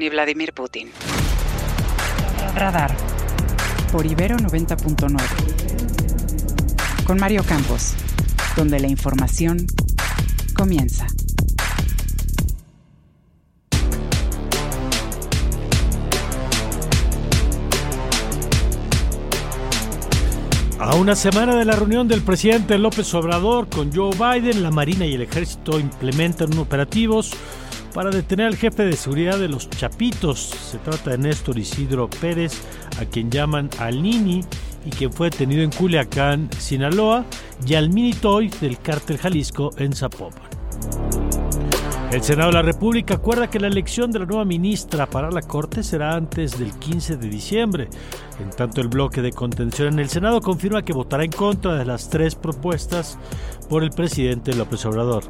ni 0.00 0.08
Vladimir 0.08 0.52
Putin. 0.54 0.90
Radar. 2.54 2.96
Por 3.92 4.06
Ibero 4.06 4.38
90.9. 4.38 7.04
Con 7.04 7.18
Mario 7.18 7.44
Campos, 7.44 7.92
donde 8.56 8.80
la 8.80 8.88
información 8.88 9.66
comienza. 10.54 11.06
A 20.78 20.94
una 20.94 21.14
semana 21.14 21.56
de 21.56 21.66
la 21.66 21.76
reunión 21.76 22.08
del 22.08 22.22
presidente 22.22 22.78
López 22.78 23.12
Obrador 23.12 23.68
con 23.68 23.94
Joe 23.94 24.16
Biden, 24.16 24.62
la 24.62 24.70
Marina 24.70 25.04
y 25.04 25.12
el 25.12 25.20
Ejército 25.20 25.78
implementan 25.78 26.56
operativos 26.56 27.34
para 27.92 28.10
detener 28.10 28.46
al 28.46 28.56
jefe 28.56 28.84
de 28.84 28.96
seguridad 28.96 29.38
de 29.38 29.48
los 29.48 29.68
Chapitos. 29.70 30.40
Se 30.40 30.78
trata 30.78 31.10
de 31.10 31.18
Néstor 31.18 31.58
Isidro 31.58 32.08
Pérez, 32.08 32.62
a 33.00 33.04
quien 33.04 33.30
llaman 33.30 33.70
Al 33.78 34.02
Nini 34.02 34.42
y 34.84 34.90
quien 34.90 35.12
fue 35.12 35.30
detenido 35.30 35.62
en 35.62 35.70
Culiacán, 35.70 36.48
Sinaloa, 36.58 37.24
y 37.66 37.74
al 37.74 37.90
Mini 37.90 38.12
Toy 38.12 38.48
del 38.60 38.78
cártel 38.78 39.18
Jalisco 39.18 39.70
en 39.76 39.92
Zapopan. 39.92 40.48
El 42.10 42.22
Senado 42.22 42.50
de 42.50 42.54
la 42.54 42.62
República 42.62 43.14
acuerda 43.14 43.48
que 43.48 43.60
la 43.60 43.68
elección 43.68 44.10
de 44.10 44.18
la 44.18 44.26
nueva 44.26 44.44
ministra 44.44 45.06
para 45.06 45.30
la 45.30 45.42
Corte 45.42 45.84
será 45.84 46.16
antes 46.16 46.58
del 46.58 46.72
15 46.72 47.16
de 47.18 47.28
diciembre. 47.28 47.88
En 48.40 48.50
tanto, 48.50 48.80
el 48.80 48.88
bloque 48.88 49.22
de 49.22 49.30
contención 49.30 49.92
en 49.92 50.00
el 50.00 50.08
Senado 50.08 50.40
confirma 50.40 50.82
que 50.82 50.92
votará 50.92 51.24
en 51.24 51.30
contra 51.30 51.76
de 51.76 51.84
las 51.84 52.10
tres 52.10 52.34
propuestas 52.34 53.16
por 53.68 53.84
el 53.84 53.90
presidente 53.90 54.54
López 54.54 54.84
Obrador. 54.86 55.22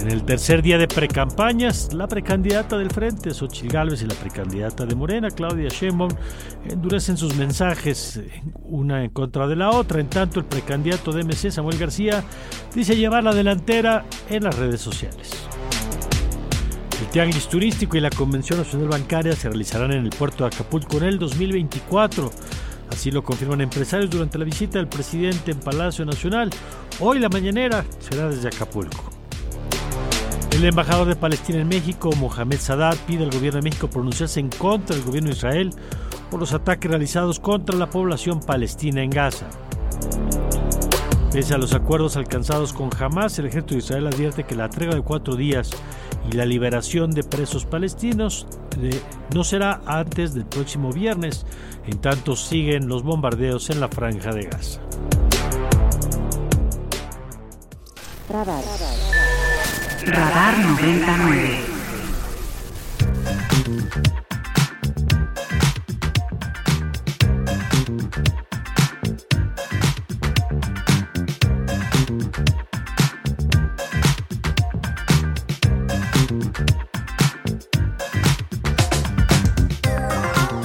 En 0.00 0.10
el 0.12 0.22
tercer 0.22 0.62
día 0.62 0.78
de 0.78 0.86
precampañas, 0.86 1.92
la 1.92 2.06
precandidata 2.06 2.78
del 2.78 2.90
Frente, 2.90 3.34
Xochitl 3.34 3.72
Gálvez, 3.72 4.02
y 4.02 4.06
la 4.06 4.14
precandidata 4.14 4.86
de 4.86 4.94
Morena, 4.94 5.28
Claudia 5.28 5.68
Sheinbaum, 5.68 6.10
endurecen 6.64 7.16
sus 7.16 7.34
mensajes 7.34 8.20
una 8.62 9.02
en 9.02 9.10
contra 9.10 9.48
de 9.48 9.56
la 9.56 9.70
otra. 9.70 10.00
En 10.00 10.08
tanto, 10.08 10.38
el 10.38 10.46
precandidato 10.46 11.10
de 11.10 11.24
MC, 11.24 11.50
Samuel 11.50 11.78
García, 11.78 12.22
dice 12.74 12.94
llevar 12.94 13.24
la 13.24 13.34
delantera 13.34 14.04
en 14.30 14.44
las 14.44 14.56
redes 14.56 14.80
sociales. 14.80 15.32
El 17.00 17.08
Tianguis 17.08 17.48
Turístico 17.48 17.96
y 17.96 18.00
la 18.00 18.10
Convención 18.10 18.58
Nacional 18.60 18.88
Bancaria 18.88 19.34
se 19.34 19.48
realizarán 19.48 19.92
en 19.92 20.04
el 20.04 20.10
puerto 20.10 20.44
de 20.44 20.54
Acapulco 20.54 20.98
en 20.98 21.04
el 21.04 21.18
2024. 21.18 22.30
Así 22.90 23.10
lo 23.10 23.24
confirman 23.24 23.60
empresarios 23.60 24.10
durante 24.10 24.38
la 24.38 24.44
visita 24.44 24.78
del 24.78 24.88
presidente 24.88 25.50
en 25.50 25.58
Palacio 25.58 26.04
Nacional. 26.04 26.50
Hoy 27.00 27.18
la 27.18 27.28
mañanera 27.28 27.84
será 27.98 28.28
desde 28.28 28.48
Acapulco. 28.48 29.17
El 30.50 30.64
embajador 30.64 31.06
de 31.06 31.16
Palestina 31.16 31.60
en 31.60 31.68
México, 31.68 32.10
Mohamed 32.16 32.58
Sadat, 32.58 32.96
pide 33.06 33.24
al 33.24 33.30
gobierno 33.30 33.58
de 33.60 33.70
México 33.70 33.88
pronunciarse 33.88 34.40
en 34.40 34.48
contra 34.48 34.96
del 34.96 35.04
gobierno 35.04 35.30
de 35.30 35.36
Israel 35.36 35.70
por 36.30 36.40
los 36.40 36.52
ataques 36.52 36.90
realizados 36.90 37.38
contra 37.38 37.76
la 37.76 37.90
población 37.90 38.40
palestina 38.40 39.02
en 39.02 39.10
Gaza. 39.10 39.46
Pese 41.32 41.54
a 41.54 41.58
los 41.58 41.74
acuerdos 41.74 42.16
alcanzados 42.16 42.72
con 42.72 42.90
Hamas, 42.98 43.38
el 43.38 43.46
ejército 43.46 43.74
de 43.74 43.80
Israel 43.80 44.06
advierte 44.06 44.44
que 44.44 44.56
la 44.56 44.68
tregua 44.68 44.94
de 44.94 45.02
cuatro 45.02 45.36
días 45.36 45.70
y 46.30 46.34
la 46.34 46.46
liberación 46.46 47.10
de 47.10 47.22
presos 47.22 47.64
palestinos 47.64 48.46
eh, 48.80 49.00
no 49.34 49.44
será 49.44 49.80
antes 49.86 50.34
del 50.34 50.46
próximo 50.46 50.92
viernes. 50.92 51.44
En 51.86 51.98
tanto, 51.98 52.34
siguen 52.34 52.88
los 52.88 53.02
bombardeos 53.02 53.70
en 53.70 53.80
la 53.80 53.88
franja 53.88 54.32
de 54.32 54.44
Gaza. 54.44 54.80
Radar 60.10 60.58
99. 60.58 61.60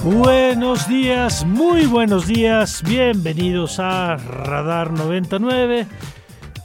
Buenos 0.06 0.88
días, 0.88 1.46
muy 1.46 1.86
buenos 1.86 2.28
días, 2.28 2.82
bienvenidos 2.84 3.80
a 3.80 4.16
Radar 4.16 4.92
99. 4.92 5.88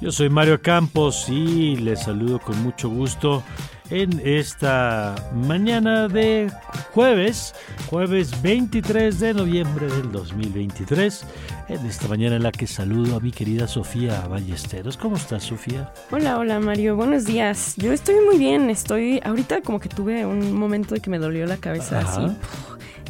Yo 0.00 0.12
soy 0.12 0.28
Mario 0.30 0.62
Campos 0.62 1.28
y 1.28 1.74
les 1.76 2.04
saludo 2.04 2.38
con 2.38 2.62
mucho 2.62 2.88
gusto 2.88 3.42
en 3.90 4.20
esta 4.24 5.16
mañana 5.34 6.06
de 6.06 6.52
jueves, 6.92 7.52
jueves 7.90 8.40
23 8.40 9.18
de 9.18 9.34
noviembre 9.34 9.88
del 9.88 10.12
2023, 10.12 11.24
en 11.68 11.86
esta 11.86 12.06
mañana 12.06 12.36
en 12.36 12.44
la 12.44 12.52
que 12.52 12.68
saludo 12.68 13.16
a 13.16 13.20
mi 13.20 13.32
querida 13.32 13.66
Sofía 13.66 14.24
Ballesteros. 14.28 14.96
¿Cómo 14.96 15.16
estás, 15.16 15.42
Sofía? 15.42 15.92
Hola, 16.12 16.38
hola 16.38 16.60
Mario, 16.60 16.94
buenos 16.94 17.24
días. 17.24 17.74
Yo 17.76 17.92
estoy 17.92 18.16
muy 18.24 18.38
bien, 18.38 18.70
estoy 18.70 19.20
ahorita 19.24 19.62
como 19.62 19.80
que 19.80 19.88
tuve 19.88 20.24
un 20.24 20.52
momento 20.52 20.94
de 20.94 21.00
que 21.00 21.10
me 21.10 21.18
dolió 21.18 21.44
la 21.46 21.56
cabeza 21.56 21.98
Ajá. 21.98 22.26
así. 22.26 22.36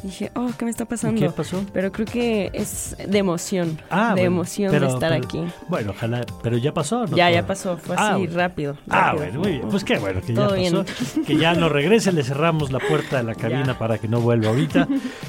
Dije, 0.03 0.31
oh, 0.37 0.51
¿qué 0.57 0.65
me 0.65 0.71
está 0.71 0.85
pasando? 0.85 1.21
¿Qué 1.21 1.29
pasó? 1.31 1.65
Pero 1.73 1.91
creo 1.91 2.07
que 2.07 2.51
es 2.53 2.97
de 3.07 3.19
emoción, 3.19 3.79
Ah, 3.91 4.09
de 4.15 4.23
bueno, 4.23 4.27
emoción 4.27 4.71
pero- 4.71 4.87
de 4.89 4.95
estar 4.95 5.11
pero- 5.13 5.25
aquí. 5.27 5.53
Bueno, 5.69 5.91
ojalá, 5.91 6.25
pero 6.43 6.57
ya 6.57 6.73
pasó. 6.73 7.05
¿no? 7.07 7.17
ya, 7.17 7.31
ya 7.31 7.47
pasó, 7.47 7.77
fue 7.77 7.97
Ah, 7.99 8.11
así 8.13 8.19
bueno. 8.27 8.37
rápido. 8.37 8.77
Ah, 8.89 9.15
bueno, 9.17 9.41
muy 9.41 9.51
bien. 9.53 9.69
Pues 9.69 9.83
qué 9.85 9.99
bueno 9.99 10.21
que 10.21 10.33
Todo 10.35 10.57
ya 10.57 10.71
pasó. 10.71 10.85
bien. 11.15 11.27
Que 11.27 11.37
ya 11.37 11.55
no 11.55 11.69
regrese, 11.69 12.13
le 12.13 12.23
cerramos 12.23 12.71
la 12.71 12.79
puerta 12.79 13.17
de 13.19 13.25
la 13.25 13.35
cabina 13.35 13.67
Ya. 13.67 13.79
para 13.79 13.99
que 13.99 14.07
no 14.09 14.21
vuelva 14.21 14.49
ahorita. 14.51 14.87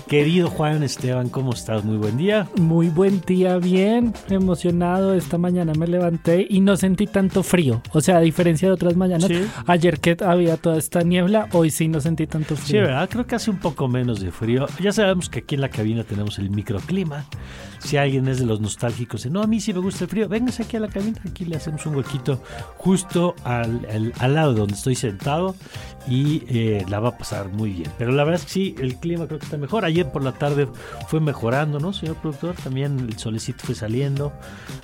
Querido 0.08 0.50
Juan 0.50 0.84
Esteban, 0.84 1.30
¿cómo 1.30 1.54
estás? 1.54 1.84
Muy 1.84 1.98
buen 1.98 2.18
día. 2.18 2.48
Muy 2.58 2.90
buen 2.90 3.22
día, 3.22 3.58
bien 3.58 4.14
emocionado. 4.30 5.14
Esta 5.14 5.38
mañana 5.38 5.74
me 5.78 5.88
levanté 5.88 6.46
y 6.50 6.62
no 6.62 6.78
sentí 6.78 7.08
tanto 7.08 7.44
frío. 7.44 7.82
O 7.92 8.02
sea, 8.02 8.18
a 8.18 8.22
diferencia 8.22 8.68
de 8.68 8.74
otras 8.74 8.96
mañanas, 8.96 9.28
Sí. 9.28 9.46
ayer 9.66 10.00
que 10.00 10.16
había 10.24 10.58
toda 10.58 10.78
esta 10.78 11.02
niebla, 11.02 11.48
hoy 11.54 11.70
sí 11.72 11.88
no 11.88 12.00
sentí 12.02 12.28
tanto 12.28 12.56
Sí, 12.56 12.62
frío. 12.68 12.82
¿verdad? 12.84 13.10
Creo 13.10 13.26
que 13.26 13.36
hace 13.36 13.50
un 13.52 13.58
poco 13.58 13.88
menos 13.88 14.20
de 14.20 14.32
frío. 14.32 14.59
Ya 14.80 14.92
sabemos 14.92 15.30
que 15.30 15.40
aquí 15.40 15.56
en 15.56 15.62
la 15.62 15.70
cabina 15.70 16.04
tenemos 16.04 16.40
el 16.40 16.50
microclima. 16.50 17.26
Si 17.80 17.98
alguien 17.98 18.28
es 18.28 18.40
de 18.40 18.46
los 18.46 18.60
nostálgicos, 18.62 19.26
no, 19.28 19.42
a 19.42 19.48
mí 19.48 19.60
sí 19.60 19.74
me 19.74 19.80
gusta 19.80 20.04
el 20.04 20.10
frío, 20.10 20.28
véngase 20.30 20.64
aquí 20.64 20.78
a 20.78 20.82
la 20.82 20.90
cabina, 20.90 21.20
aquí 21.28 21.46
le 21.46 21.56
hacemos 21.56 21.86
un 21.86 21.96
huequito 21.96 22.42
justo 22.78 23.36
al, 23.44 24.14
al- 24.20 24.34
lado 24.36 24.54
de 24.54 24.60
donde 24.60 24.76
estoy 24.76 24.96
sentado 24.96 25.56
y 26.08 26.44
eh, 26.50 26.86
la 26.90 27.00
va 27.00 27.10
a 27.10 27.18
pasar 27.18 27.50
muy 27.50 27.72
bien. 27.72 27.92
Pero 27.98 28.12
la 28.12 28.24
verdad 28.24 28.42
es 28.42 28.46
que 28.46 28.52
sí, 28.52 28.76
el 28.80 28.96
clima 28.98 29.28
creo 29.28 29.40
que 29.40 29.46
está 29.46 29.58
mejor. 29.58 29.86
Ayer 29.86 30.12
por 30.12 30.24
la 30.24 30.34
tarde 30.34 30.68
fue 31.08 31.20
mejorando, 31.20 31.80
¿no, 31.80 31.94
señor 31.94 32.16
productor? 32.18 32.56
También 32.56 33.00
el 33.00 33.18
solecito 33.18 33.64
fue 33.66 33.76
saliendo 33.76 34.34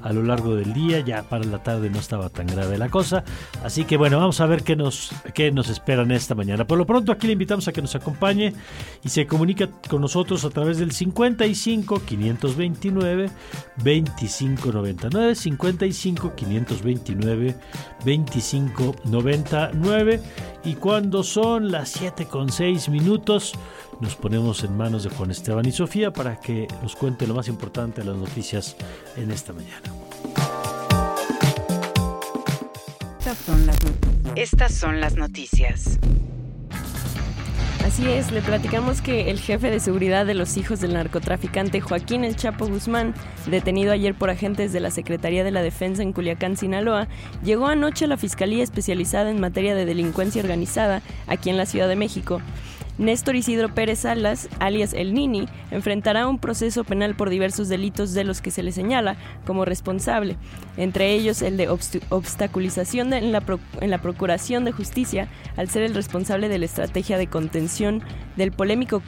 a 0.02 0.14
lo 0.14 0.24
largo 0.24 0.56
del 0.56 0.74
día, 0.74 1.00
ya 1.02 1.24
para 1.24 1.44
la 1.46 1.62
tarde 1.64 1.90
no 1.90 2.00
estaba 2.00 2.30
tan 2.30 2.48
grave 2.48 2.78
la 2.78 2.90
cosa. 2.90 3.24
Así 3.64 3.84
que 3.86 3.98
bueno, 3.98 4.20
vamos 4.20 4.40
a 4.42 4.46
ver 4.46 4.64
qué 4.64 4.76
nos, 4.76 5.12
qué 5.34 5.52
nos 5.52 5.70
esperan 5.70 6.12
esta 6.12 6.34
mañana. 6.36 6.66
Por 6.66 6.78
lo 6.78 6.86
pronto 6.86 7.12
aquí 7.12 7.28
le 7.28 7.34
invitamos 7.34 7.68
a 7.68 7.72
que 7.74 7.82
nos 7.82 7.96
acompañe 7.96 8.54
y 9.04 9.10
se 9.10 9.26
comunica 9.28 9.68
con 9.90 10.02
nosotros 10.02 10.46
a 10.46 10.50
través 10.50 10.78
del 10.78 10.92
55 10.92 12.02
529 12.86 13.32
2599 13.78 15.36
55 15.36 16.36
529 16.36 17.56
2599 18.06 20.22
y 20.64 20.76
cuando 20.76 21.24
son 21.24 21.72
las 21.72 21.90
7 21.90 22.26
con 22.26 22.52
6 22.52 22.90
minutos 22.90 23.54
nos 24.00 24.16
ponemos 24.16 24.64
en 24.64 24.78
manos 24.78 25.04
de 25.04 25.10
Juan 25.10 25.32
Esteban 25.32 25.66
y 25.66 25.72
Sofía 25.72 26.12
para 26.12 26.40
que 26.40 26.68
nos 26.82 26.96
cuente 26.96 27.26
lo 27.26 27.34
más 27.34 27.48
importante 27.48 28.02
de 28.02 28.08
las 28.08 28.18
noticias 28.18 28.76
en 29.16 29.32
esta 29.32 29.54
mañana. 29.54 29.82
Estas 33.20 33.38
son 33.40 33.66
las, 33.66 33.78
estas 34.36 34.74
son 34.74 35.02
las 35.02 35.16
noticias. 35.16 35.98
Así 37.84 38.08
es, 38.08 38.32
le 38.32 38.42
platicamos 38.42 39.02
que 39.02 39.30
el 39.30 39.40
jefe 39.40 39.70
de 39.70 39.80
seguridad 39.80 40.26
de 40.26 40.34
los 40.34 40.58
hijos 40.58 40.80
del 40.80 40.94
narcotraficante 40.94 41.82
Joaquín 41.82 42.24
El 42.24 42.36
Chapo 42.36 42.68
Guzmán, 42.68 43.14
detenido 43.46 43.92
ayer 43.92 44.16
por 44.16 44.30
agentes 44.30 44.74
de 44.74 44.80
la 44.80 44.92
Secretaría 44.92 45.44
de 45.44 45.52
la 45.52 45.62
Defensa 45.62 46.02
en 46.02 46.12
Culiacán, 46.12 46.58
Sinaloa, 46.58 47.08
llegó 47.44 47.68
anoche 47.68 48.06
a 48.06 48.08
la 48.08 48.18
Fiscalía 48.18 48.64
Especializada 48.64 49.30
en 49.30 49.40
Materia 49.40 49.76
de 49.76 49.86
Delincuencia 49.86 50.42
Organizada 50.42 51.02
aquí 51.28 51.50
en 51.50 51.58
la 51.58 51.66
Ciudad 51.66 51.88
de 51.88 51.96
México. 51.96 52.42
Néstor 52.98 53.36
Isidro 53.36 53.74
Pérez 53.74 54.00
Salas, 54.00 54.48
alias 54.60 54.94
El 54.94 55.14
Nini, 55.14 55.48
enfrentará 55.70 56.28
un 56.28 56.40
proceso 56.40 56.86
penal 56.86 57.16
por 57.16 57.30
diversos 57.30 57.68
delitos 57.68 58.14
de 58.14 58.24
los 58.24 58.42
que 58.42 58.52
se 58.52 58.64
le 58.64 58.72
señala 58.72 59.18
como 59.46 59.66
responsable, 59.66 60.38
entre 60.78 61.12
ellos 61.14 61.42
el 61.42 61.58
de 61.58 61.68
obstaculización 61.68 63.12
en, 63.14 63.34
la 63.34 63.44
en 63.82 63.92
la 63.92 63.98
Procuración 63.98 64.64
de 64.64 64.72
Justicia 64.72 65.28
al 65.58 65.70
ser 65.70 65.84
el 65.84 65.94
responsable 65.94 66.48
de 66.48 66.58
la 66.58 66.66
estrategia 66.66 67.18
de 67.18 67.28
contención 67.28 68.02
del 68.38 68.54
polémico 68.54 69.02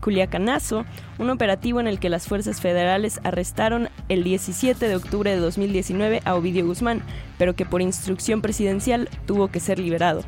Culiacanazo, 0.00 0.86
un 1.18 1.28
operativo 1.28 1.78
en 1.78 1.88
el 1.88 1.98
que 1.98 2.08
las 2.08 2.26
fuerzas 2.26 2.62
federales 2.62 3.20
arrestaron 3.22 3.90
el 4.08 4.24
17 4.24 4.88
de 4.88 4.96
octubre 4.96 5.30
de 5.30 5.38
2019 5.38 6.22
a 6.24 6.34
Ovidio 6.34 6.66
Guzmán, 6.66 7.02
pero 7.36 7.54
que 7.54 7.66
por 7.66 7.82
instrucción 7.82 8.40
presidencial 8.40 9.10
tuvo 9.26 9.48
que 9.48 9.60
ser 9.60 9.78
liberado. 9.78 10.22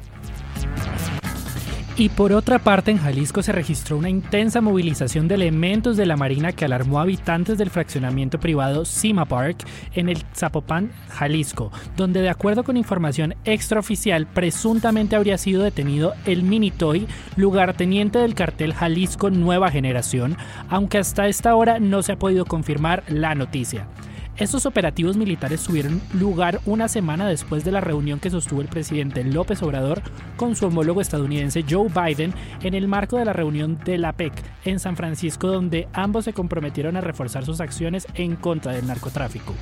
Y 2.00 2.11
por 2.11 2.33
otra 2.33 2.61
parte, 2.61 2.93
en 2.93 2.99
Jalisco 2.99 3.43
se 3.43 3.50
registró 3.50 3.97
una 3.97 4.09
intensa 4.09 4.61
movilización 4.61 5.27
de 5.27 5.35
elementos 5.35 5.97
de 5.97 6.06
la 6.06 6.17
Marina 6.17 6.53
que 6.53 6.65
alarmó 6.65 7.00
a 7.00 7.03
habitantes 7.03 7.59
del 7.59 7.71
fraccionamiento 7.71 8.39
privado 8.39 8.85
Cima 8.85 9.25
Park 9.25 9.67
en 9.95 10.09
el 10.09 10.23
Zapopan, 10.33 10.93
Jalisco, 11.09 11.73
donde 11.97 12.23
de 12.23 12.29
acuerdo 12.29 12.62
con 12.62 12.77
información 12.77 13.35
extraoficial 13.45 14.29
presuntamente 14.29 15.17
habría 15.17 15.39
sido 15.39 15.65
detenido 15.65 16.15
el 16.25 16.45
Minitoy, 16.45 17.09
lugarteniente 17.35 18.21
del 18.21 18.37
cartel 18.37 18.75
Jalisco 18.75 19.31
Nueva 19.31 19.73
Generación, 19.73 20.37
aunque 20.69 20.99
hasta 20.99 21.27
esta 21.27 21.56
hora 21.56 21.81
no 21.81 22.03
se 22.03 22.12
ha 22.12 22.17
podido 22.17 22.44
confirmar 22.44 23.03
la 23.09 23.35
noticia. 23.35 23.89
Estos 24.38 24.67
operativos 24.67 25.17
militares 25.17 25.64
tuvieron 25.64 26.00
lugar 26.12 26.61
una 26.64 26.87
semana 26.87 27.29
después 27.29 27.64
de 27.64 27.73
la 27.73 27.81
reunión 27.81 28.20
que 28.20 28.31
sostuvo 28.31 28.61
el 28.61 28.69
presidente 28.69 29.25
López 29.25 29.64
Obrador 29.64 30.00
con 30.37 30.55
su 30.55 30.67
homólogo 30.67 31.00
estadounidense 31.00 31.64
Joe 31.69 31.88
Biden 31.88 32.32
en 32.62 32.75
el 32.75 32.87
marco 32.87 33.17
de 33.19 33.25
la 33.25 33.32
reunión 33.32 33.81
de 33.85 33.99
la 33.99 34.12
PEC 34.12 34.32
en 34.64 34.79
San 34.79 34.94
Francisco, 34.96 35.49
donde 35.49 35.88
ambos 35.93 36.25
se 36.25 36.35
comprometieron 36.35 36.96
a 36.96 37.00
reforzar 37.00 37.44
sus 37.44 37.61
acciones 37.61 38.06
en 38.14 38.37
contra 38.37 38.70
del 38.70 38.87
narcotráfico. 38.87 39.55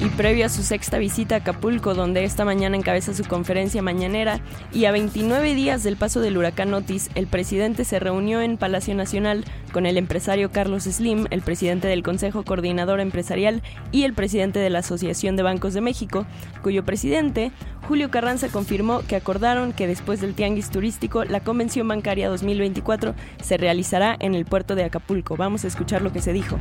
Y 0.00 0.08
previo 0.10 0.44
a 0.44 0.48
su 0.50 0.62
sexta 0.62 0.98
visita 0.98 1.36
a 1.36 1.38
Acapulco, 1.38 1.94
donde 1.94 2.24
esta 2.24 2.44
mañana 2.44 2.76
encabeza 2.76 3.14
su 3.14 3.24
conferencia 3.24 3.80
mañanera, 3.80 4.40
y 4.72 4.84
a 4.84 4.92
29 4.92 5.54
días 5.54 5.82
del 5.82 5.96
paso 5.96 6.20
del 6.20 6.36
huracán 6.36 6.74
Otis, 6.74 7.10
el 7.14 7.26
presidente 7.26 7.84
se 7.84 8.00
reunió 8.00 8.42
en 8.42 8.58
Palacio 8.58 8.94
Nacional 8.94 9.44
con 9.72 9.86
el 9.86 9.96
empresario 9.96 10.50
Carlos 10.50 10.84
Slim, 10.84 11.26
el 11.30 11.40
presidente 11.40 11.88
del 11.88 12.02
Consejo 12.02 12.44
Coordinador 12.44 13.00
Empresarial 13.00 13.62
y 13.92 14.04
el 14.04 14.14
presidente 14.14 14.58
de 14.58 14.70
la 14.70 14.80
Asociación 14.80 15.36
de 15.36 15.42
Bancos 15.42 15.74
de 15.74 15.80
México, 15.80 16.26
cuyo 16.62 16.84
presidente, 16.84 17.52
Julio 17.88 18.10
Carranza, 18.10 18.48
confirmó 18.48 19.02
que 19.06 19.16
acordaron 19.16 19.72
que 19.72 19.86
después 19.86 20.20
del 20.20 20.34
Tianguis 20.34 20.70
Turístico, 20.70 21.24
la 21.24 21.40
Convención 21.40 21.86
Bancaria 21.86 22.28
2024 22.28 23.14
se 23.42 23.56
realizará 23.56 24.16
en 24.18 24.34
el 24.34 24.44
puerto 24.46 24.74
de 24.74 24.84
Acapulco. 24.84 25.36
Vamos 25.36 25.64
a 25.64 25.68
escuchar 25.68 26.02
lo 26.02 26.12
que 26.12 26.20
se 26.20 26.32
dijo. 26.32 26.58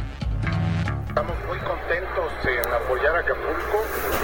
Estamos 1.08 1.38
muy 1.48 1.58
contentos 1.60 2.32
en 2.44 2.74
apoyar 2.74 3.16
a 3.16 3.20
Acapulco 3.20 3.78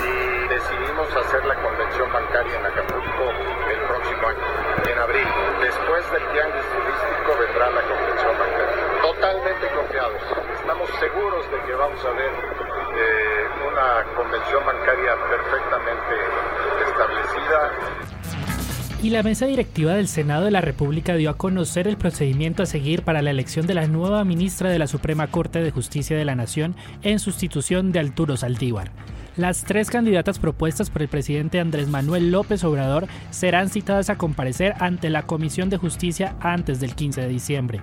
y 0.04 0.48
decidimos 0.50 1.08
hacer 1.16 1.46
la 1.46 1.56
convención 1.62 2.12
bancaria 2.12 2.60
en 2.60 2.66
Acapulco 2.66 3.24
el 3.70 3.80
próximo 3.88 4.28
año, 4.28 4.92
en 4.92 4.98
abril. 4.98 5.28
Después 5.62 6.04
del 6.12 6.24
tianguis 6.34 6.66
turístico 6.66 7.30
vendrá 7.40 7.70
la 7.70 7.81
convención 7.86 8.34
bancaria. 8.38 9.02
Totalmente 9.02 9.66
confiados. 9.70 10.22
Estamos 10.60 10.90
seguros 11.00 11.44
de 11.52 11.58
que 11.66 11.74
vamos 11.74 12.02
a 12.06 12.12
ver 12.12 12.34
eh, 12.95 13.47
una 13.71 14.15
convención 14.15 14.65
bancaria 14.65 15.15
perfectamente 15.30 16.15
establecida 16.88 18.00
y 19.01 19.12
la 19.12 19.24
mesa 19.24 19.45
directiva 19.45 19.94
del 19.94 20.09
Senado 20.09 20.44
de 20.44 20.51
la 20.51 20.59
República 20.59 21.15
dio 21.15 21.30
a 21.30 21.38
conocer 21.38 21.88
el 21.88 21.95
procedimiento 21.95 22.63
a 22.63 22.65
seguir 22.65 23.03
para 23.03 23.21
la 23.21 23.30
elección 23.30 23.65
de 23.65 23.74
la 23.74 23.88
nueva 23.88 24.25
ministra 24.25 24.69
de 24.69 24.77
la 24.77 24.88
Suprema 24.88 25.27
Corte 25.27 25.62
de 25.62 25.71
Justicia 25.71 26.18
de 26.18 26.25
la 26.25 26.36
Nación 26.36 26.75
en 27.01 27.19
sustitución 27.19 27.94
de 27.94 28.00
Arturo 28.00 28.36
Saldívar. 28.36 28.92
Las 29.38 29.63
tres 29.63 29.89
candidatas 29.89 30.38
propuestas 30.38 30.89
por 30.89 31.01
el 31.01 31.07
presidente 31.07 31.62
Andrés 31.62 31.88
Manuel 31.88 32.30
López 32.30 32.62
Obrador 32.65 33.07
serán 33.30 33.69
citadas 33.69 34.09
a 34.09 34.18
comparecer 34.18 34.74
ante 34.80 35.09
la 35.09 35.24
Comisión 35.24 35.69
de 35.69 35.77
Justicia 35.77 36.35
antes 36.42 36.81
del 36.81 36.94
15 36.94 37.21
de 37.21 37.27
diciembre. 37.30 37.81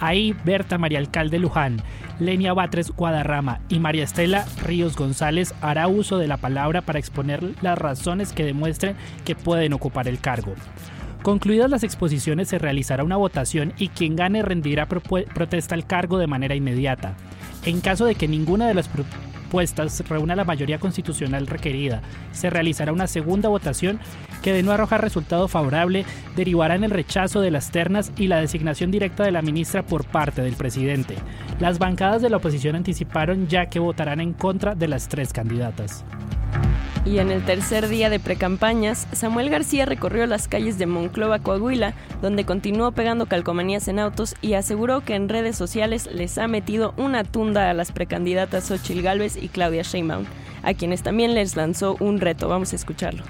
Ahí 0.00 0.34
Berta 0.44 0.78
María 0.78 0.98
Alcalde 0.98 1.38
Luján, 1.38 1.82
Lenia 2.18 2.52
Batres 2.52 2.90
Guadarrama 2.90 3.60
y 3.68 3.78
María 3.78 4.04
Estela 4.04 4.44
Ríos 4.64 4.96
González 4.96 5.54
hará 5.60 5.88
uso 5.88 6.18
de 6.18 6.28
la 6.28 6.36
palabra 6.36 6.82
para 6.82 6.98
exponer 6.98 7.42
las 7.62 7.78
razones 7.78 8.32
que 8.32 8.44
demuestren 8.44 8.96
que 9.24 9.34
pueden 9.34 9.72
ocupar 9.72 10.08
el 10.08 10.20
cargo. 10.20 10.54
Concluidas 11.22 11.70
las 11.70 11.84
exposiciones 11.84 12.48
se 12.48 12.58
realizará 12.58 13.02
una 13.02 13.16
votación 13.16 13.72
y 13.78 13.88
quien 13.88 14.14
gane 14.14 14.42
rendirá 14.42 14.86
protesta 14.86 15.74
al 15.74 15.86
cargo 15.86 16.18
de 16.18 16.26
manera 16.26 16.54
inmediata. 16.54 17.14
En 17.64 17.80
caso 17.80 18.04
de 18.04 18.14
que 18.14 18.28
ninguna 18.28 18.68
de 18.68 18.74
las 18.74 18.88
reúna 20.08 20.36
la 20.36 20.44
mayoría 20.44 20.78
constitucional 20.78 21.46
requerida. 21.46 22.02
Se 22.32 22.50
realizará 22.50 22.92
una 22.92 23.06
segunda 23.06 23.48
votación 23.48 24.00
que 24.42 24.52
de 24.52 24.62
no 24.62 24.72
arrojar 24.72 25.00
resultado 25.00 25.48
favorable 25.48 26.04
derivará 26.36 26.74
en 26.74 26.84
el 26.84 26.90
rechazo 26.90 27.40
de 27.40 27.50
las 27.50 27.70
ternas 27.70 28.12
y 28.16 28.26
la 28.26 28.40
designación 28.40 28.90
directa 28.90 29.24
de 29.24 29.32
la 29.32 29.42
ministra 29.42 29.82
por 29.82 30.04
parte 30.04 30.42
del 30.42 30.54
presidente. 30.54 31.16
Las 31.60 31.78
bancadas 31.78 32.20
de 32.22 32.30
la 32.30 32.38
oposición 32.38 32.76
anticiparon 32.76 33.48
ya 33.48 33.66
que 33.66 33.78
votarán 33.78 34.20
en 34.20 34.32
contra 34.32 34.74
de 34.74 34.88
las 34.88 35.08
tres 35.08 35.32
candidatas. 35.32 36.04
Y 37.06 37.18
en 37.18 37.30
el 37.30 37.44
tercer 37.44 37.88
día 37.88 38.08
de 38.08 38.18
precampañas, 38.18 39.06
Samuel 39.12 39.50
García 39.50 39.84
recorrió 39.84 40.26
las 40.26 40.48
calles 40.48 40.78
de 40.78 40.86
Monclova, 40.86 41.38
Coahuila, 41.38 41.92
donde 42.22 42.46
continuó 42.46 42.92
pegando 42.92 43.26
calcomanías 43.26 43.88
en 43.88 43.98
autos 43.98 44.34
y 44.40 44.54
aseguró 44.54 45.02
que 45.02 45.14
en 45.14 45.28
redes 45.28 45.54
sociales 45.54 46.08
les 46.10 46.38
ha 46.38 46.48
metido 46.48 46.94
una 46.96 47.22
tunda 47.22 47.68
a 47.68 47.74
las 47.74 47.92
precandidatas 47.92 48.64
Xochil 48.64 49.02
Gálvez 49.02 49.36
y 49.36 49.48
Claudia 49.48 49.82
Sheinbaum, 49.82 50.24
a 50.62 50.72
quienes 50.72 51.02
también 51.02 51.34
les 51.34 51.56
lanzó 51.56 51.96
un 52.00 52.20
reto. 52.20 52.48
Vamos 52.48 52.72
a 52.72 52.76
escucharlo. 52.76 53.22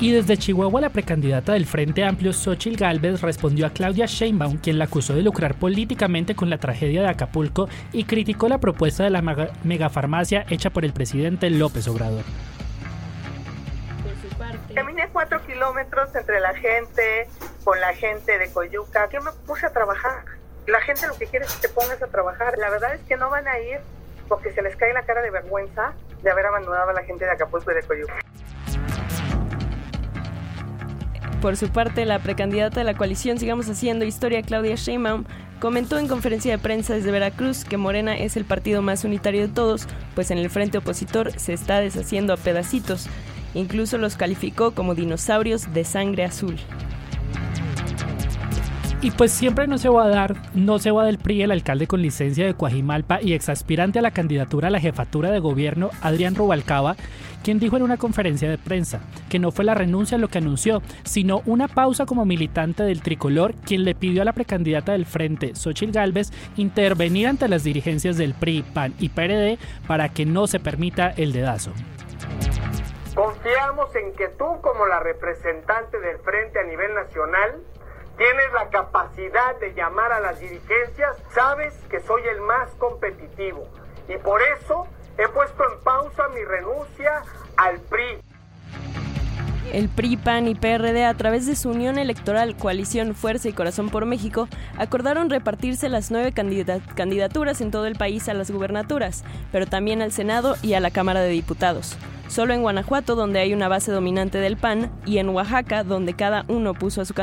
Y 0.00 0.12
desde 0.12 0.36
Chihuahua, 0.36 0.80
la 0.80 0.90
precandidata 0.90 1.54
del 1.54 1.66
Frente 1.66 2.04
Amplio, 2.04 2.32
Xochil 2.32 2.76
Gálvez, 2.76 3.20
respondió 3.20 3.66
a 3.66 3.70
Claudia 3.70 4.06
Sheinbaum, 4.06 4.58
quien 4.58 4.78
la 4.78 4.84
acusó 4.84 5.12
de 5.12 5.22
lucrar 5.22 5.56
políticamente 5.56 6.36
con 6.36 6.48
la 6.50 6.58
tragedia 6.58 7.02
de 7.02 7.08
Acapulco 7.08 7.68
y 7.92 8.04
criticó 8.04 8.48
la 8.48 8.58
propuesta 8.58 9.02
de 9.02 9.10
la 9.10 9.22
megafarmacia 9.64 10.46
hecha 10.50 10.70
por 10.70 10.84
el 10.84 10.92
presidente 10.92 11.50
López 11.50 11.88
Obrador. 11.88 12.22
Caminé 14.72 15.08
cuatro 15.12 15.44
kilómetros 15.44 16.14
entre 16.14 16.38
la 16.38 16.54
gente, 16.54 17.26
con 17.64 17.80
la 17.80 17.92
gente 17.92 18.38
de 18.38 18.52
Coyuca. 18.52 19.08
Yo 19.10 19.20
me 19.20 19.32
puse 19.48 19.66
a 19.66 19.70
trabajar. 19.70 20.22
La 20.68 20.80
gente 20.80 21.08
lo 21.08 21.18
que 21.18 21.26
quiere 21.26 21.44
es 21.44 21.54
que 21.54 21.66
te 21.66 21.74
pongas 21.74 22.00
a 22.00 22.06
trabajar. 22.06 22.56
La 22.58 22.70
verdad 22.70 22.94
es 22.94 23.00
que 23.00 23.16
no 23.16 23.30
van 23.30 23.48
a 23.48 23.58
ir 23.58 23.80
porque 24.28 24.52
se 24.52 24.62
les 24.62 24.76
cae 24.76 24.92
la 24.92 25.02
cara 25.02 25.22
de 25.22 25.30
vergüenza 25.30 25.92
de 26.22 26.30
haber 26.30 26.46
abandonado 26.46 26.90
a 26.90 26.92
la 26.92 27.02
gente 27.02 27.24
de 27.24 27.32
Acapulco 27.32 27.72
y 27.72 27.74
de 27.74 27.82
Coyuca. 27.82 28.14
Por 31.40 31.56
su 31.56 31.68
parte, 31.68 32.04
la 32.04 32.18
precandidata 32.18 32.80
de 32.80 32.84
la 32.84 32.94
coalición 32.94 33.38
Sigamos 33.38 33.68
Haciendo 33.68 34.04
Historia, 34.04 34.42
Claudia 34.42 34.74
Sheinbaum, 34.74 35.24
comentó 35.60 35.96
en 35.98 36.08
conferencia 36.08 36.50
de 36.50 36.58
prensa 36.58 36.94
desde 36.94 37.12
Veracruz 37.12 37.64
que 37.64 37.76
Morena 37.76 38.16
es 38.16 38.36
el 38.36 38.44
partido 38.44 38.82
más 38.82 39.04
unitario 39.04 39.42
de 39.42 39.48
todos, 39.48 39.86
pues 40.16 40.32
en 40.32 40.38
el 40.38 40.50
frente 40.50 40.78
opositor 40.78 41.30
se 41.38 41.52
está 41.52 41.78
deshaciendo 41.78 42.32
a 42.32 42.36
pedacitos. 42.36 43.06
Incluso 43.54 43.98
los 43.98 44.16
calificó 44.16 44.72
como 44.72 44.96
dinosaurios 44.96 45.72
de 45.72 45.84
sangre 45.84 46.24
azul. 46.24 46.56
Y 49.00 49.12
pues 49.12 49.30
siempre 49.30 49.68
no 49.68 49.78
se 49.78 49.88
va 49.88 50.06
a 50.06 50.08
dar, 50.08 50.34
no 50.54 50.80
se 50.80 50.90
va 50.90 51.04
del 51.04 51.18
PRI 51.18 51.42
el 51.42 51.52
alcalde 51.52 51.86
con 51.86 52.02
licencia 52.02 52.44
de 52.46 52.54
Coajimalpa 52.54 53.22
y 53.22 53.32
exaspirante 53.32 54.00
a 54.00 54.02
la 54.02 54.10
candidatura 54.10 54.68
a 54.68 54.70
la 54.72 54.80
jefatura 54.80 55.30
de 55.30 55.38
gobierno, 55.38 55.90
Adrián 56.00 56.34
Rubalcaba, 56.34 56.96
quien 57.42 57.58
dijo 57.58 57.76
en 57.76 57.82
una 57.82 57.96
conferencia 57.96 58.48
de 58.48 58.58
prensa 58.58 59.00
que 59.28 59.38
no 59.38 59.50
fue 59.50 59.64
la 59.64 59.74
renuncia 59.74 60.18
lo 60.18 60.28
que 60.28 60.38
anunció, 60.38 60.82
sino 61.04 61.42
una 61.46 61.68
pausa 61.68 62.06
como 62.06 62.24
militante 62.24 62.82
del 62.82 63.02
tricolor, 63.02 63.54
quien 63.54 63.84
le 63.84 63.94
pidió 63.94 64.22
a 64.22 64.24
la 64.24 64.32
precandidata 64.32 64.92
del 64.92 65.06
frente, 65.06 65.54
Xochitl 65.54 65.92
Gálvez, 65.92 66.32
intervenir 66.56 67.28
ante 67.28 67.48
las 67.48 67.64
dirigencias 67.64 68.16
del 68.16 68.34
PRI, 68.34 68.62
PAN 68.62 68.94
y 68.98 69.08
PRD 69.10 69.58
para 69.86 70.08
que 70.10 70.26
no 70.26 70.46
se 70.46 70.60
permita 70.60 71.10
el 71.10 71.32
dedazo. 71.32 71.72
Confiamos 73.14 73.94
en 73.96 74.12
que 74.14 74.28
tú, 74.38 74.46
como 74.60 74.86
la 74.86 75.00
representante 75.00 75.98
del 75.98 76.18
frente 76.18 76.60
a 76.60 76.64
nivel 76.64 76.94
nacional, 76.94 77.62
Tienes 78.18 78.52
la 78.52 78.68
capacidad 78.70 79.54
de 79.60 79.74
llamar 79.74 80.10
a 80.10 80.18
las 80.18 80.40
dirigencias, 80.40 81.16
sabes 81.32 81.72
que 81.88 82.00
soy 82.00 82.20
el 82.26 82.40
más 82.40 82.68
competitivo 82.74 83.68
y 84.08 84.16
por 84.16 84.42
eso 84.42 84.88
he 85.18 85.28
puesto 85.28 85.62
en 85.70 85.80
pausa 85.82 86.28
mi 86.28 86.44
renuncia 86.44 87.22
al 87.56 87.80
PRI. 87.80 88.28
El 89.72 89.90
PRI, 89.90 90.16
PAN 90.16 90.48
y 90.48 90.54
PRD, 90.54 91.04
a 91.04 91.12
través 91.14 91.46
de 91.46 91.54
su 91.54 91.68
unión 91.68 91.98
electoral 91.98 92.56
Coalición 92.56 93.14
Fuerza 93.14 93.50
y 93.50 93.52
Corazón 93.52 93.90
por 93.90 94.06
México, 94.06 94.48
acordaron 94.78 95.28
repartirse 95.28 95.90
las 95.90 96.10
nueve 96.10 96.32
candidaturas 96.32 97.60
en 97.60 97.70
todo 97.70 97.84
el 97.86 97.96
país 97.96 98.30
a 98.30 98.34
las 98.34 98.50
gubernaturas, 98.50 99.24
pero 99.52 99.66
también 99.66 100.00
al 100.00 100.12
Senado 100.12 100.56
y 100.62 100.72
a 100.72 100.80
la 100.80 100.90
Cámara 100.90 101.20
de 101.20 101.28
Diputados. 101.28 101.98
Solo 102.28 102.54
en 102.54 102.62
Guanajuato, 102.62 103.14
donde 103.14 103.40
hay 103.40 103.54
una 103.54 103.68
base 103.68 103.90
dominante 103.90 104.38
del 104.38 104.56
PAN, 104.56 104.90
y 105.04 105.18
en 105.18 105.30
Oaxaca, 105.30 105.82
donde 105.82 106.14
cada 106.14 106.44
uno 106.48 106.74
puso 106.74 107.00
a 107.00 107.04
su, 107.04 107.14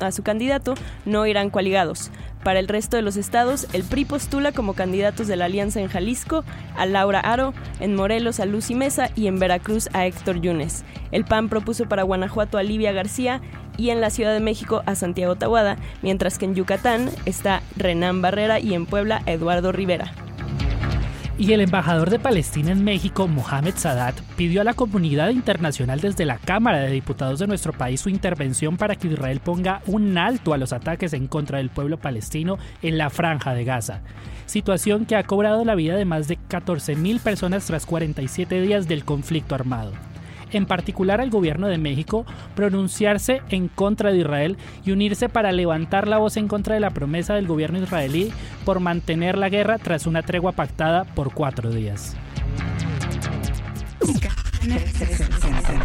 a 0.00 0.12
su 0.12 0.22
candidato, 0.22 0.74
no 1.04 1.26
irán 1.26 1.50
coaligados. 1.50 2.10
Para 2.42 2.58
el 2.58 2.68
resto 2.68 2.96
de 2.96 3.02
los 3.02 3.16
estados, 3.16 3.68
el 3.72 3.84
PRI 3.84 4.04
postula 4.04 4.52
como 4.52 4.74
candidatos 4.74 5.28
de 5.28 5.36
la 5.36 5.44
alianza 5.44 5.80
en 5.80 5.88
Jalisco 5.88 6.44
a 6.76 6.86
Laura 6.86 7.20
Aro, 7.20 7.54
en 7.78 7.94
Morelos 7.94 8.40
a 8.40 8.46
Lucy 8.46 8.74
Mesa 8.74 9.10
y 9.14 9.28
en 9.28 9.38
Veracruz 9.38 9.88
a 9.92 10.06
Héctor 10.06 10.40
Yunes. 10.40 10.84
El 11.12 11.24
PAN 11.24 11.48
propuso 11.48 11.88
para 11.88 12.02
Guanajuato 12.02 12.58
a 12.58 12.62
Livia 12.62 12.92
García 12.92 13.40
y 13.76 13.90
en 13.90 14.00
la 14.00 14.10
Ciudad 14.10 14.32
de 14.32 14.40
México 14.40 14.82
a 14.86 14.96
Santiago 14.96 15.36
Tahuada, 15.36 15.76
mientras 16.02 16.38
que 16.38 16.46
en 16.46 16.54
Yucatán 16.54 17.10
está 17.26 17.62
Renán 17.76 18.22
Barrera 18.22 18.58
y 18.58 18.74
en 18.74 18.86
Puebla 18.86 19.22
Eduardo 19.26 19.70
Rivera. 19.70 20.12
Y 21.42 21.52
el 21.54 21.60
embajador 21.60 22.08
de 22.08 22.20
Palestina 22.20 22.70
en 22.70 22.84
México, 22.84 23.26
Mohamed 23.26 23.74
Sadat, 23.74 24.14
pidió 24.36 24.60
a 24.60 24.64
la 24.64 24.74
comunidad 24.74 25.30
internacional 25.30 26.00
desde 26.00 26.24
la 26.24 26.38
Cámara 26.38 26.78
de 26.78 26.92
Diputados 26.92 27.40
de 27.40 27.48
nuestro 27.48 27.72
país 27.72 28.00
su 28.00 28.10
intervención 28.10 28.76
para 28.76 28.94
que 28.94 29.08
Israel 29.08 29.40
ponga 29.40 29.82
un 29.86 30.16
alto 30.18 30.54
a 30.54 30.56
los 30.56 30.72
ataques 30.72 31.14
en 31.14 31.26
contra 31.26 31.58
del 31.58 31.68
pueblo 31.68 31.98
palestino 31.98 32.58
en 32.80 32.96
la 32.96 33.10
franja 33.10 33.54
de 33.54 33.64
Gaza. 33.64 34.02
Situación 34.46 35.04
que 35.04 35.16
ha 35.16 35.24
cobrado 35.24 35.64
la 35.64 35.74
vida 35.74 35.96
de 35.96 36.04
más 36.04 36.28
de 36.28 36.38
14.000 36.38 37.18
personas 37.18 37.66
tras 37.66 37.86
47 37.86 38.60
días 38.60 38.86
del 38.86 39.04
conflicto 39.04 39.56
armado 39.56 39.90
en 40.58 40.66
particular 40.66 41.20
al 41.20 41.30
gobierno 41.30 41.68
de 41.68 41.78
México, 41.78 42.24
pronunciarse 42.54 43.42
en 43.50 43.68
contra 43.68 44.10
de 44.10 44.18
Israel 44.18 44.56
y 44.84 44.92
unirse 44.92 45.28
para 45.28 45.52
levantar 45.52 46.08
la 46.08 46.18
voz 46.18 46.36
en 46.36 46.48
contra 46.48 46.74
de 46.74 46.80
la 46.80 46.90
promesa 46.90 47.34
del 47.34 47.46
gobierno 47.46 47.78
israelí 47.82 48.32
por 48.64 48.80
mantener 48.80 49.38
la 49.38 49.48
guerra 49.48 49.78
tras 49.78 50.06
una 50.06 50.22
tregua 50.22 50.52
pactada 50.52 51.04
por 51.04 51.32
cuatro 51.32 51.70
días. 51.70 52.16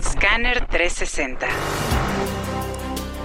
Scanner 0.01 0.65
360. 0.67 1.47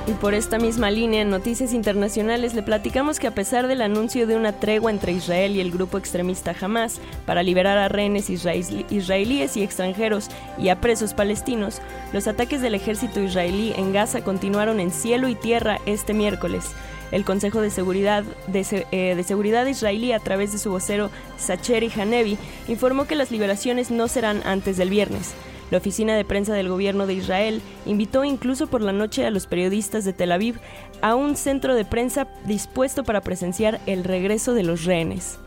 Y 0.05 0.15
por 0.15 0.35
esta 0.35 0.59
misma 0.59 0.91
línea, 0.91 1.23
en 1.23 1.31
Noticias 1.31 1.73
Internacionales 1.73 2.55
le 2.55 2.65
platicamos 2.65 3.21
que 3.21 3.29
a 3.29 3.35
pesar 3.35 3.69
del 3.69 3.83
anuncio 3.83 4.27
de 4.27 4.35
una 4.35 4.53
tregua 4.53 4.91
entre 4.91 5.13
Israel 5.13 5.55
y 5.55 5.61
el 5.61 5.71
grupo 5.71 5.97
extremista 5.97 6.57
Hamas 6.61 7.01
para 7.25 7.45
liberar 7.45 7.79
a 7.79 7.89
rehenes 7.89 8.29
israelíes 8.29 9.57
y 9.57 9.63
extranjeros 9.63 10.29
y 10.59 10.71
a 10.71 10.81
presos 10.81 11.15
palestinos, 11.15 11.81
los 12.13 12.27
ataques 12.27 12.61
del 12.61 12.75
ejército 12.75 13.21
israelí 13.21 13.75
en 13.77 13.93
Gaza 13.93 14.25
continuaron 14.25 14.81
en 14.81 14.91
cielo 14.91 15.29
y 15.29 15.37
tierra 15.37 15.79
este 15.87 16.15
miércoles. 16.15 16.73
El 17.13 17.25
Consejo 17.25 17.61
de 17.61 17.71
Seguridad, 17.71 18.25
de, 18.49 18.87
eh, 18.91 19.23
Seguridad 19.23 19.67
israelí, 19.67 20.13
a 20.13 20.19
través 20.19 20.51
de 20.51 20.59
su 20.59 20.71
vocero 20.71 21.11
Sacheri 21.37 21.93
Hanevi, 21.95 22.39
informó 22.67 23.05
que 23.05 23.15
las 23.15 23.31
liberaciones 23.31 23.93
no 23.93 24.09
serán 24.09 24.43
antes 24.45 24.79
del 24.79 24.91
viernes. 24.91 25.35
La 25.73 25.79
oficina 25.79 26.15
de 26.15 26.27
prensa 26.27 26.53
del 26.53 26.69
gobierno 26.69 27.07
de 27.07 27.15
Israel 27.15 27.63
invitó 27.87 28.25
incluso 28.25 28.67
por 28.67 28.83
la 28.83 28.93
noche 28.93 29.25
a 29.25 29.31
los 29.31 29.47
periodistas 29.47 30.05
de 30.05 30.13
Tel 30.13 30.33
Aviv 30.33 30.57
a 31.01 31.15
un 31.15 31.35
centro 31.35 31.75
de 31.75 31.87
prensa 31.87 32.29
dispuesto 32.45 33.05
para 33.05 33.23
presenciar 33.23 33.81
el 33.87 34.05
regreso 34.05 34.53
de 34.53 34.65
los 34.65 34.85
rehenes. 34.85 35.39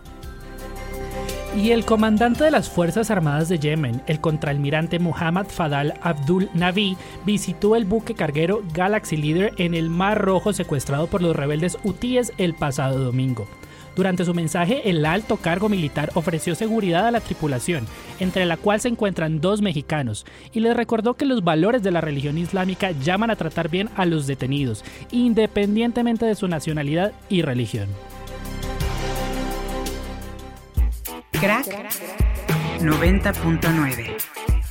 Y 1.55 1.69
el 1.69 1.85
comandante 1.85 2.43
de 2.43 2.49
las 2.49 2.71
Fuerzas 2.71 3.11
Armadas 3.11 3.49
de 3.49 3.59
Yemen, 3.59 4.01
el 4.07 4.19
contraalmirante 4.19 4.97
Muhammad 4.97 5.45
Fadal 5.45 5.93
Abdul 6.01 6.49
Nabi, 6.55 6.97
visitó 7.23 7.75
el 7.75 7.85
buque 7.85 8.15
carguero 8.15 8.63
Galaxy 8.73 9.17
Leader 9.17 9.53
en 9.57 9.75
el 9.75 9.91
Mar 9.91 10.19
Rojo 10.19 10.53
secuestrado 10.53 11.05
por 11.05 11.21
los 11.21 11.35
rebeldes 11.35 11.77
hutíes 11.83 12.33
el 12.39 12.55
pasado 12.55 12.97
domingo. 12.97 13.47
Durante 13.95 14.25
su 14.25 14.33
mensaje, 14.33 14.89
el 14.89 15.05
alto 15.05 15.37
cargo 15.37 15.69
militar 15.69 16.11
ofreció 16.15 16.53
seguridad 16.53 17.07
a 17.07 17.11
la 17.11 17.21
tripulación, 17.21 17.87
entre 18.19 18.45
la 18.45 18.57
cual 18.57 18.81
se 18.81 18.89
encuentran 18.89 19.39
dos 19.39 19.61
mexicanos, 19.61 20.25
y 20.53 20.59
les 20.59 20.75
recordó 20.75 21.13
que 21.13 21.25
los 21.25 21.43
valores 21.43 21.81
de 21.81 21.91
la 21.91 22.01
religión 22.01 22.37
islámica 22.37 22.91
llaman 22.91 23.31
a 23.31 23.35
tratar 23.35 23.69
bien 23.69 23.89
a 23.95 24.05
los 24.05 24.27
detenidos, 24.27 24.83
independientemente 25.11 26.25
de 26.25 26.35
su 26.35 26.47
nacionalidad 26.47 27.13
y 27.29 27.41
religión. 27.41 27.87
Crack 31.31 31.67
90.9 32.79 34.64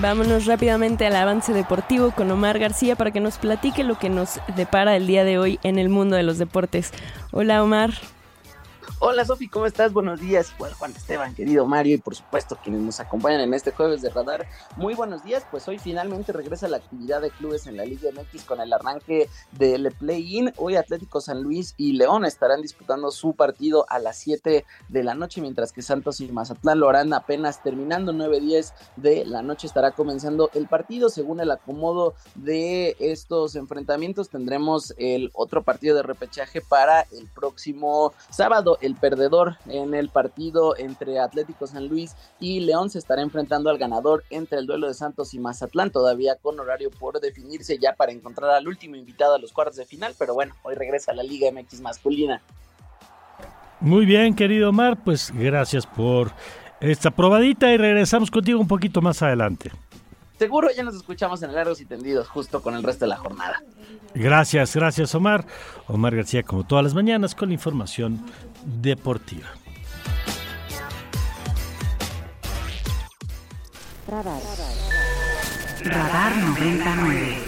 Vámonos 0.00 0.46
rápidamente 0.46 1.06
al 1.06 1.16
avance 1.16 1.52
deportivo 1.52 2.12
con 2.12 2.30
Omar 2.30 2.60
García 2.60 2.94
para 2.94 3.10
que 3.10 3.18
nos 3.18 3.38
platique 3.38 3.82
lo 3.82 3.98
que 3.98 4.08
nos 4.08 4.40
depara 4.54 4.94
el 4.94 5.08
día 5.08 5.24
de 5.24 5.38
hoy 5.38 5.58
en 5.64 5.76
el 5.76 5.88
mundo 5.88 6.14
de 6.14 6.22
los 6.22 6.38
deportes. 6.38 6.92
Hola 7.32 7.64
Omar. 7.64 7.90
Hola 9.00 9.24
Sofi, 9.24 9.48
¿cómo 9.48 9.66
estás? 9.66 9.92
Buenos 9.92 10.20
días. 10.20 10.52
Bueno, 10.58 10.74
Juan 10.76 10.90
Esteban, 10.90 11.34
querido 11.34 11.66
Mario 11.66 11.94
y 11.94 11.98
por 11.98 12.16
supuesto 12.16 12.58
quienes 12.62 12.80
nos 12.80 12.98
acompañan 12.98 13.40
en 13.42 13.54
este 13.54 13.70
jueves 13.70 14.02
de 14.02 14.10
radar. 14.10 14.46
Muy 14.76 14.94
buenos 14.94 15.22
días, 15.22 15.44
pues 15.50 15.68
hoy 15.68 15.78
finalmente 15.78 16.32
regresa 16.32 16.66
la 16.68 16.78
actividad 16.78 17.20
de 17.20 17.30
clubes 17.30 17.66
en 17.66 17.76
la 17.76 17.84
Liga 17.84 18.10
MX 18.10 18.44
con 18.44 18.60
el 18.60 18.72
arranque 18.72 19.28
del 19.52 19.92
play-in. 19.92 20.52
Hoy 20.56 20.76
Atlético 20.76 21.20
San 21.20 21.42
Luis 21.42 21.74
y 21.76 21.92
León 21.92 22.24
estarán 22.24 22.62
disputando 22.62 23.10
su 23.10 23.34
partido 23.34 23.86
a 23.88 23.98
las 23.98 24.16
7 24.18 24.64
de 24.88 25.04
la 25.04 25.14
noche, 25.14 25.40
mientras 25.40 25.70
que 25.72 25.82
Santos 25.82 26.20
y 26.20 26.28
Mazatlán 26.32 26.80
lo 26.80 26.88
harán 26.88 27.12
apenas 27.12 27.62
terminando 27.62 28.12
9-10 28.12 28.72
de 28.96 29.24
la 29.26 29.42
noche. 29.42 29.66
Estará 29.66 29.92
comenzando 29.92 30.50
el 30.54 30.66
partido. 30.66 31.08
Según 31.08 31.40
el 31.40 31.50
acomodo 31.50 32.14
de 32.34 32.96
estos 32.98 33.54
enfrentamientos, 33.54 34.28
tendremos 34.28 34.94
el 34.96 35.30
otro 35.34 35.62
partido 35.62 35.94
de 35.94 36.02
repechaje 36.02 36.60
para 36.62 37.02
el 37.12 37.28
próximo 37.28 38.12
sábado 38.30 38.77
el 38.80 38.94
perdedor 38.94 39.56
en 39.66 39.94
el 39.94 40.08
partido 40.08 40.76
entre 40.76 41.18
Atlético 41.18 41.66
San 41.66 41.88
Luis 41.88 42.14
y 42.40 42.60
León 42.60 42.90
se 42.90 42.98
estará 42.98 43.22
enfrentando 43.22 43.70
al 43.70 43.78
ganador 43.78 44.24
entre 44.30 44.58
el 44.58 44.66
duelo 44.66 44.88
de 44.88 44.94
Santos 44.94 45.34
y 45.34 45.38
Mazatlán, 45.38 45.90
todavía 45.90 46.36
con 46.36 46.58
horario 46.58 46.90
por 46.90 47.20
definirse 47.20 47.78
ya 47.78 47.94
para 47.94 48.12
encontrar 48.12 48.50
al 48.50 48.68
último 48.68 48.96
invitado 48.96 49.34
a 49.34 49.38
los 49.38 49.52
cuartos 49.52 49.76
de 49.76 49.86
final, 49.86 50.14
pero 50.18 50.34
bueno, 50.34 50.54
hoy 50.62 50.74
regresa 50.74 51.12
a 51.12 51.14
la 51.14 51.22
Liga 51.22 51.50
MX 51.50 51.80
masculina. 51.80 52.42
Muy 53.80 54.06
bien, 54.06 54.34
querido 54.34 54.70
Omar, 54.70 55.02
pues 55.04 55.30
gracias 55.32 55.86
por 55.86 56.32
esta 56.80 57.10
probadita 57.10 57.72
y 57.72 57.76
regresamos 57.76 58.30
contigo 58.30 58.60
un 58.60 58.68
poquito 58.68 59.00
más 59.00 59.22
adelante. 59.22 59.70
Seguro 60.38 60.68
ya 60.74 60.84
nos 60.84 60.94
escuchamos 60.94 61.42
en 61.42 61.52
largos 61.52 61.80
y 61.80 61.84
tendidos 61.84 62.28
justo 62.28 62.62
con 62.62 62.74
el 62.74 62.84
resto 62.84 63.04
de 63.04 63.08
la 63.08 63.16
jornada. 63.16 63.60
Gracias, 64.14 64.74
gracias 64.76 65.14
Omar. 65.14 65.44
Omar 65.88 66.14
García 66.14 66.44
como 66.44 66.64
todas 66.64 66.84
las 66.84 66.94
mañanas 66.94 67.34
con 67.34 67.48
la 67.48 67.54
información 67.54 68.24
deportiva. 68.64 69.48
Radar. 74.06 74.40
Radar 75.84 76.36
99. 76.36 77.38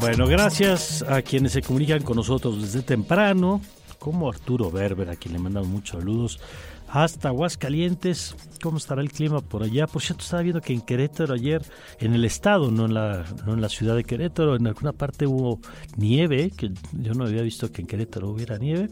Bueno, 0.00 0.26
gracias 0.26 1.02
a 1.02 1.22
quienes 1.22 1.52
se 1.52 1.62
comunican 1.62 2.02
con 2.02 2.16
nosotros 2.16 2.62
desde 2.62 2.82
temprano, 2.82 3.60
como 3.98 4.28
Arturo 4.28 4.70
Berber, 4.70 5.10
a 5.10 5.16
quien 5.16 5.34
le 5.34 5.40
mandamos 5.40 5.68
muchos 5.68 5.98
saludos 5.98 6.40
hasta 6.88 7.28
Aguascalientes. 7.28 8.34
¿Cómo 8.62 8.78
estará 8.78 9.02
el 9.02 9.12
clima 9.12 9.40
por 9.40 9.62
allá? 9.62 9.86
Por 9.86 10.02
cierto, 10.02 10.24
estaba 10.24 10.42
viendo 10.42 10.60
que 10.60 10.72
en 10.72 10.80
Querétaro 10.80 11.34
ayer, 11.34 11.62
en 12.00 12.14
el 12.14 12.24
estado, 12.24 12.70
no 12.70 12.86
en 12.86 12.94
la, 12.94 13.24
no 13.46 13.54
en 13.54 13.60
la 13.60 13.68
ciudad 13.68 13.94
de 13.94 14.04
Querétaro, 14.04 14.56
en 14.56 14.66
alguna 14.66 14.92
parte 14.92 15.26
hubo 15.26 15.60
nieve, 15.96 16.50
que 16.56 16.72
yo 16.92 17.14
no 17.14 17.24
había 17.24 17.42
visto 17.42 17.70
que 17.70 17.82
en 17.82 17.86
Querétaro 17.86 18.30
hubiera 18.30 18.58
nieve. 18.58 18.88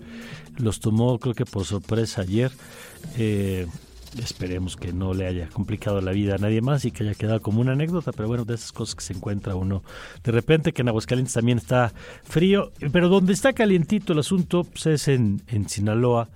Los 0.57 0.81
tomó, 0.81 1.19
creo 1.19 1.35
que 1.35 1.45
por 1.45 1.65
sorpresa 1.65 2.23
ayer. 2.23 2.53
Eh, 3.17 3.67
esperemos 4.19 4.77
que 4.77 4.93
no 4.93 5.13
le 5.13 5.27
haya 5.27 5.49
complicado 5.49 6.01
la 6.01 6.13
vida 6.13 6.37
a 6.37 6.39
nadie 6.39 6.61
más 6.61 6.85
y 6.85 6.91
que 6.91 7.05
haya 7.05 7.15
quedado 7.15 7.41
como 7.43 7.61
una 7.61 7.73
anécdota, 7.73 8.13
pero 8.13 8.29
bueno, 8.29 8.45
de 8.45 8.55
esas 8.55 8.73
cosas 8.73 8.95
que 8.95 9.05
se 9.05 9.13
encuentra 9.13 9.55
uno. 9.57 9.83
De 10.23 10.33
repente 10.33 10.73
que 10.73 10.83
en 10.83 10.89
Aguascalientes 10.89 11.35
también 11.35 11.59
está 11.59 11.93
frío, 12.25 12.73
pero 12.93 13.09
donde 13.09 13.33
está 13.33 13.53
calientito 13.53 14.13
el 14.13 14.21
asunto 14.21 14.65
pues, 14.65 14.87
es 14.87 15.09
en, 15.09 15.43
en 15.49 15.69
Sinaloa 15.69 16.29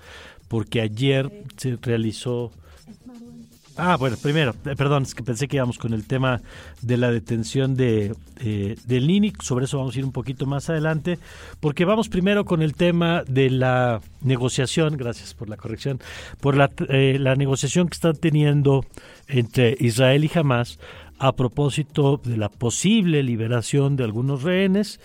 porque 0.50 0.80
ayer 0.80 1.30
se 1.57 1.78
realizó... 1.80 2.50
Ah, 3.76 3.97
bueno, 3.97 4.16
primero, 4.21 4.52
eh, 4.66 4.75
perdón, 4.76 5.04
es 5.04 5.14
que 5.14 5.23
pensé 5.23 5.47
que 5.47 5.57
íbamos 5.57 5.78
con 5.78 5.95
el 5.95 6.07
tema 6.07 6.42
de 6.83 6.97
la 6.97 7.12
detención 7.12 7.76
de, 7.76 8.12
eh, 8.40 8.76
del 8.85 9.07
NINIC, 9.07 9.40
sobre 9.42 9.66
eso 9.66 9.78
vamos 9.78 9.95
a 9.95 9.99
ir 10.00 10.04
un 10.04 10.11
poquito 10.11 10.47
más 10.47 10.69
adelante, 10.69 11.21
porque 11.61 11.85
vamos 11.85 12.09
primero 12.09 12.45
con 12.45 12.62
el 12.62 12.75
tema 12.75 13.23
de 13.28 13.49
la 13.49 14.00
negociación, 14.23 14.97
gracias 14.97 15.35
por 15.35 15.49
la 15.49 15.57
corrección, 15.57 16.00
por 16.40 16.57
la, 16.57 16.69
eh, 16.88 17.19
la 17.21 17.37
negociación 17.37 17.88
que 17.88 17.95
están 17.95 18.16
teniendo 18.16 18.85
entre 19.28 19.76
Israel 19.78 20.25
y 20.25 20.30
Hamas 20.37 20.80
a 21.21 21.33
propósito 21.33 22.21
de 22.25 22.37
la 22.37 22.49
posible 22.49 23.23
liberación 23.23 23.95
de 23.95 24.04
algunos 24.04 24.42
rehenes 24.42 24.99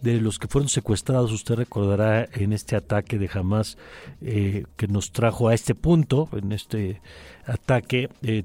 de 0.00 0.20
los 0.20 0.38
que 0.38 0.48
fueron 0.48 0.68
secuestrados, 0.68 1.32
usted 1.32 1.56
recordará 1.56 2.28
en 2.32 2.52
este 2.52 2.76
ataque 2.76 3.18
de 3.18 3.30
Hamas 3.32 3.76
eh, 4.20 4.64
que 4.76 4.88
nos 4.88 5.12
trajo 5.12 5.48
a 5.48 5.54
este 5.54 5.74
punto, 5.74 6.28
en 6.32 6.52
este 6.52 7.00
ataque, 7.50 8.08
eh, 8.22 8.44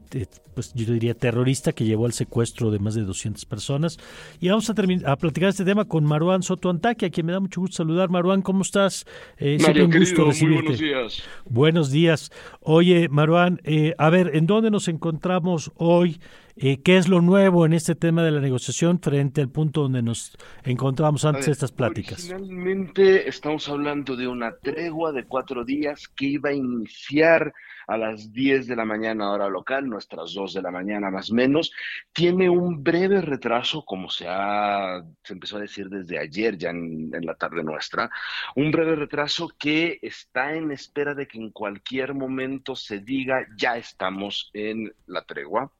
pues 0.56 0.74
yo 0.74 0.92
diría 0.92 1.14
terrorista 1.14 1.74
que 1.74 1.86
llevó 1.86 2.06
al 2.06 2.14
secuestro 2.14 2.72
de 2.72 2.80
más 2.80 2.96
de 2.96 3.04
200 3.04 3.46
personas. 3.46 4.00
Y 4.40 4.50
vamos 4.50 4.70
a, 4.70 4.74
terminar, 4.74 5.10
a 5.10 5.16
platicar 5.18 5.50
este 5.50 5.66
tema 5.66 5.86
con 5.86 6.06
Maruán 6.06 6.42
Soto 6.42 6.70
Antaque, 6.70 7.08
a 7.08 7.10
quien 7.10 7.28
me 7.28 7.34
da 7.34 7.40
mucho 7.40 7.62
gusto 7.62 7.78
saludar. 7.78 8.10
Maruán, 8.10 8.42
¿cómo 8.42 8.64
estás? 8.64 9.06
Eh, 9.38 9.58
Mario, 9.62 9.86
un 9.86 9.92
gusto 9.92 10.26
recibirte. 10.26 10.64
buenos 10.64 10.80
días. 10.80 11.24
Buenos 11.46 11.92
días. 11.92 12.32
Oye, 12.62 13.10
Maruán, 13.10 13.60
eh, 13.64 13.94
a 13.98 14.10
ver, 14.10 14.32
¿en 14.34 14.48
dónde 14.48 14.72
nos 14.72 14.88
encontramos 14.88 15.72
hoy? 15.76 16.20
Eh, 16.58 16.82
¿Qué 16.82 16.96
es 16.96 17.10
lo 17.10 17.20
nuevo 17.22 17.66
en 17.66 17.74
este 17.74 17.96
tema 17.96 18.24
de 18.24 18.32
la 18.32 18.40
negociación 18.40 19.02
frente 19.02 19.42
al 19.42 19.50
punto 19.50 19.82
donde 19.82 20.02
nos 20.02 20.38
encontrábamos 20.64 21.26
antes 21.26 21.48
de 21.48 21.52
estas 21.52 21.74
pláticas? 21.74 22.24
Finalmente 22.24 23.28
estamos 23.28 23.68
hablando 23.68 24.16
de 24.16 24.26
una 24.30 24.56
tregua 24.56 25.12
de 25.12 25.26
cuatro 25.26 25.66
días 25.66 26.08
que 26.08 26.28
iba 26.28 26.52
a 26.52 26.54
iniciar 26.54 27.54
a 27.88 27.98
las 27.98 28.32
10 28.32 28.68
de 28.68 28.76
la 28.76 28.86
mañana 28.86 29.32
hora 29.32 29.50
local, 29.50 29.88
nuestras 29.88 30.34
2 30.34 30.54
de 30.54 30.62
la 30.62 30.72
mañana 30.72 31.10
más 31.10 31.32
menos. 31.32 31.72
Tiene 32.14 32.50
un 32.50 32.84
breve 32.84 33.22
retraso, 33.22 33.84
como 33.84 34.10
se, 34.10 34.26
ha, 34.28 35.04
se 35.24 35.34
empezó 35.34 35.58
a 35.58 35.62
decir 35.62 35.90
desde 35.90 36.20
ayer, 36.20 36.58
ya 36.58 36.70
en, 36.70 37.12
la 37.22 37.36
tarde 37.36 37.64
nuestra, 37.64 38.10
un 38.56 38.72
breve 38.72 38.96
retraso 38.96 39.50
que 39.58 40.00
está 40.02 40.54
en 40.54 40.72
espera 40.72 41.14
de 41.14 41.28
que 41.28 41.38
en 41.38 41.52
cualquier 41.52 42.14
momento 42.14 42.76
se 42.76 43.00
diga 43.00 43.46
ya 43.58 43.78
estamos 43.78 44.50
en 44.54 44.94
la 45.08 45.24
tregua. 45.24 45.72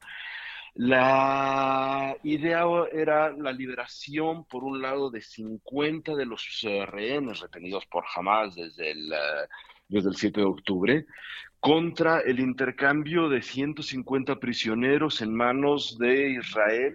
La 0.76 2.18
idea 2.24 2.66
era 2.92 3.32
la 3.32 3.54
liberación, 3.54 4.44
por 4.44 4.66
un 4.66 4.82
lado, 4.82 5.10
de 5.10 5.22
50 5.22 6.16
de 6.16 6.26
los 6.26 6.46
eh, 6.64 6.86
rehenes 6.86 7.40
retenidos 7.40 7.86
por 7.86 8.04
Hamas 8.14 8.56
desde 8.56 8.92
el, 8.92 9.14
eh, 9.14 9.48
desde 9.88 10.10
el 10.10 10.16
7 10.18 10.42
de 10.42 10.46
octubre, 10.46 11.06
contra 11.66 12.20
el 12.20 12.40
intercambio 12.40 13.28
de 13.28 13.42
150 13.42 14.36
prisioneros 14.36 15.20
en 15.22 15.34
manos 15.34 15.98
de 15.98 16.30
Israel 16.34 16.94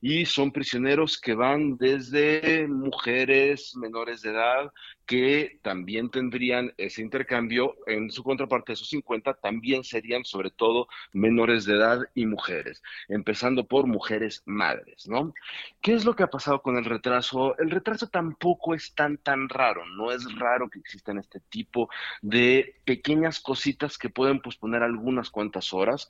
y 0.00 0.26
son 0.26 0.52
prisioneros 0.52 1.20
que 1.20 1.34
van 1.34 1.76
desde 1.76 2.68
mujeres 2.68 3.74
menores 3.74 4.22
de 4.22 4.30
edad 4.30 4.72
que 5.06 5.58
también 5.62 6.10
tendrían 6.10 6.72
ese 6.76 7.02
intercambio, 7.02 7.76
en 7.86 8.10
su 8.10 8.22
contraparte 8.22 8.72
esos 8.72 8.88
50 8.88 9.34
también 9.34 9.84
serían 9.84 10.24
sobre 10.24 10.50
todo 10.50 10.88
menores 11.12 11.64
de 11.64 11.74
edad 11.74 12.00
y 12.14 12.26
mujeres, 12.26 12.82
empezando 13.08 13.66
por 13.66 13.86
mujeres 13.86 14.42
madres, 14.46 15.08
¿no? 15.08 15.34
¿Qué 15.80 15.94
es 15.94 16.04
lo 16.04 16.14
que 16.14 16.22
ha 16.22 16.30
pasado 16.30 16.62
con 16.62 16.76
el 16.76 16.84
retraso? 16.84 17.56
El 17.58 17.70
retraso 17.70 18.08
tampoco 18.08 18.74
es 18.74 18.94
tan 18.94 19.18
tan 19.18 19.48
raro, 19.48 19.84
no 19.86 20.12
es 20.12 20.24
raro 20.38 20.68
que 20.68 20.78
existan 20.78 21.18
este 21.18 21.40
tipo 21.40 21.88
de 22.20 22.76
pequeñas 22.84 23.40
cositas 23.40 23.98
que 23.98 24.10
pueden 24.10 24.40
posponer 24.40 24.82
algunas 24.82 25.30
cuantas 25.30 25.72
horas. 25.72 26.08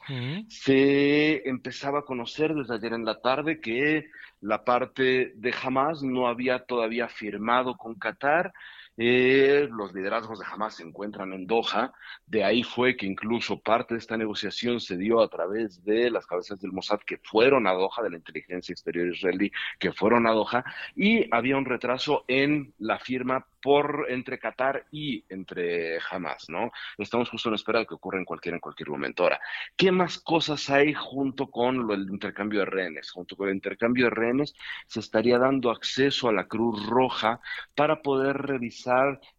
Se 0.48 1.48
empezaba 1.48 2.00
a 2.00 2.04
conocer 2.04 2.54
desde 2.54 2.74
ayer 2.74 2.92
en 2.92 3.04
la 3.04 3.20
tarde 3.20 3.60
que 3.60 4.10
la 4.42 4.64
parte 4.64 5.32
de 5.36 5.54
Hamas 5.62 6.02
no 6.02 6.26
había 6.26 6.64
todavía 6.64 7.08
firmado 7.08 7.76
con 7.76 7.94
Qatar 7.94 8.52
eh, 8.98 9.68
los 9.70 9.94
liderazgos 9.94 10.38
de 10.38 10.44
Hamas 10.44 10.74
se 10.76 10.82
encuentran 10.82 11.32
en 11.32 11.46
Doha. 11.46 11.92
De 12.26 12.44
ahí 12.44 12.62
fue 12.62 12.96
que 12.96 13.06
incluso 13.06 13.60
parte 13.60 13.94
de 13.94 14.00
esta 14.00 14.16
negociación 14.16 14.80
se 14.80 14.96
dio 14.96 15.20
a 15.22 15.28
través 15.28 15.82
de 15.84 16.10
las 16.10 16.26
cabezas 16.26 16.60
del 16.60 16.72
Mossad 16.72 17.00
que 17.06 17.18
fueron 17.18 17.66
a 17.66 17.72
Doha, 17.72 18.02
de 18.02 18.10
la 18.10 18.16
inteligencia 18.16 18.72
exterior 18.72 19.08
israelí 19.08 19.50
que 19.78 19.92
fueron 19.92 20.26
a 20.26 20.32
Doha, 20.32 20.64
y 20.94 21.26
había 21.34 21.56
un 21.56 21.64
retraso 21.64 22.24
en 22.28 22.74
la 22.78 22.98
firma 22.98 23.46
por 23.62 24.06
entre 24.08 24.40
Qatar 24.40 24.86
y 24.90 25.24
entre 25.28 25.98
Hamas, 26.10 26.48
¿no? 26.48 26.72
Estamos 26.98 27.30
justo 27.30 27.48
en 27.48 27.54
espera 27.54 27.78
de 27.78 27.86
que 27.86 27.94
ocurra 27.94 28.18
en 28.18 28.24
cualquier, 28.24 28.54
en 28.54 28.60
cualquier 28.60 28.90
momento. 28.90 29.22
Ahora, 29.22 29.40
¿qué 29.76 29.92
más 29.92 30.18
cosas 30.18 30.68
hay 30.68 30.92
junto 30.94 31.48
con 31.48 31.88
el 31.92 32.10
intercambio 32.10 32.60
de 32.60 32.66
rehenes? 32.66 33.12
Junto 33.12 33.36
con 33.36 33.48
el 33.48 33.54
intercambio 33.54 34.06
de 34.06 34.10
rehenes 34.10 34.54
se 34.88 34.98
estaría 34.98 35.38
dando 35.38 35.70
acceso 35.70 36.28
a 36.28 36.32
la 36.32 36.48
Cruz 36.48 36.84
Roja 36.86 37.40
para 37.76 38.02
poder 38.02 38.36
revisar 38.36 38.81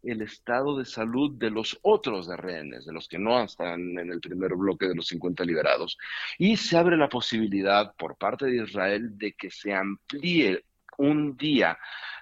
el 0.03 0.21
estado 0.21 0.77
de 0.77 0.85
salud 0.85 1.31
de 1.37 1.49
los 1.49 1.79
otros 1.81 2.27
de 2.27 2.37
rehenes, 2.37 2.85
de 2.85 2.93
los 2.93 3.07
que 3.07 3.19
no 3.19 3.41
están 3.43 3.97
en 3.97 4.11
el 4.11 4.19
primer 4.19 4.55
bloque 4.55 4.87
de 4.87 4.95
los 4.95 5.07
50 5.07 5.43
liberados. 5.45 5.97
Y 6.37 6.57
se 6.57 6.77
abre 6.77 6.97
la 6.97 7.09
posibilidad 7.09 7.95
por 7.95 8.17
parte 8.17 8.45
de 8.45 8.63
Israel 8.63 9.17
de 9.17 9.33
que 9.33 9.49
se 9.49 9.73
amplíe 9.73 10.63
un 10.97 11.35
día 11.37 11.77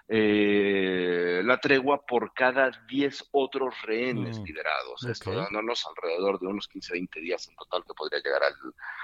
eh, 0.08 1.42
la 1.46 1.58
tregua 1.58 2.06
por 2.06 2.34
cada 2.34 2.70
10 2.88 3.30
otros 3.32 3.82
rehenes 3.84 4.40
mm, 4.40 4.44
liberados, 4.44 5.06
esto 5.06 5.34
dándonos 5.34 5.86
alrededor 5.88 6.38
de 6.40 6.48
unos 6.48 6.68
15, 6.68 6.94
20 6.94 7.20
días 7.22 7.48
en 7.48 7.56
total 7.56 7.84
que 7.86 7.94
podría 7.94 8.22
llegar 8.22 8.42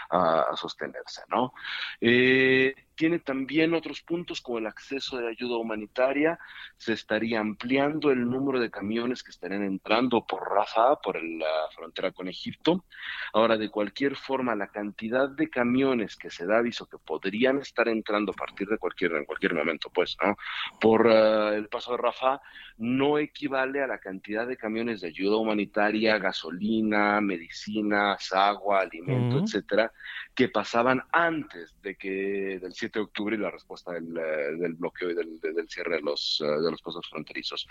a, 0.10 0.56
sostenerse, 0.56 1.22
¿no? 1.30 1.54
Eh, 2.02 2.74
tiene 2.98 3.20
también 3.20 3.76
otros 3.76 4.02
puntos 4.02 4.42
como 4.42 4.58
el 4.58 4.66
acceso 4.66 5.18
de 5.18 5.30
ayuda 5.30 5.58
humanitaria. 5.58 6.40
Se 6.78 6.94
estaría 6.94 7.40
ampliando 7.40 8.12
el 8.12 8.28
número 8.28 8.60
de 8.60 8.72
camiones 8.72 9.24
que 9.24 9.30
estarían 9.30 9.64
entrando 9.64 10.26
por 10.26 10.50
Rafah, 10.50 11.00
por 11.02 11.24
la 11.24 11.70
frontera 11.76 12.12
con 12.12 12.28
Egipto. 12.28 12.86
Ahora, 13.34 13.56
de 13.58 13.70
cualquier 13.70 14.16
forma, 14.16 14.56
la 14.56 14.68
cantidad 14.68 15.30
de 15.30 15.48
camiones 15.50 16.16
que 16.16 16.32
se 16.32 16.48
da 16.48 16.58
aviso 16.58 16.88
que 16.88 16.98
podrían 16.98 17.60
estar 17.60 17.88
entrando 17.88 18.32
a 18.32 18.36
partir 18.36 18.68
de 18.68 18.80
cualquier, 18.80 19.14
en 19.14 19.26
cualquier 19.26 19.54
momento, 19.54 19.92
pues, 19.94 20.18
¿no? 20.22 20.36
por 20.82 21.08
eh, 21.08 21.56
el 21.56 21.68
paso 21.70 21.92
de 21.92 21.98
Rafah, 21.98 22.42
no 22.78 23.20
equivale 23.20 23.84
a 23.84 23.88
la 23.88 24.00
cantidad 24.00 24.48
de 24.48 24.58
camiones 24.58 25.02
de 25.02 25.10
ayuda 25.10 25.38
humanitaria, 25.38 26.18
gasolina, 26.18 27.22
medicinas, 27.22 28.34
agua, 28.34 28.82
alimento, 28.82 29.40
etcétera, 29.40 29.92
que 30.34 30.50
pasaban 30.50 31.04
antes 31.12 31.76
de 31.82 31.96
que 31.96 32.60
del 32.60 32.74
7 32.88 33.00
de 33.00 33.04
octubre 33.04 33.36
y 33.36 33.40
la 33.40 33.52
respuesta 33.52 33.92
del, 33.92 34.18
eh, 34.18 34.74
bloqueo 34.78 35.12
y 35.12 35.16
del, 35.16 35.70
cierre 35.70 35.96
de 35.96 36.02
los, 36.02 36.42
eh, 36.44 36.48
de 36.48 36.72
los 36.72 36.82
pasos 36.82 37.08
fronterizos. 37.10 37.68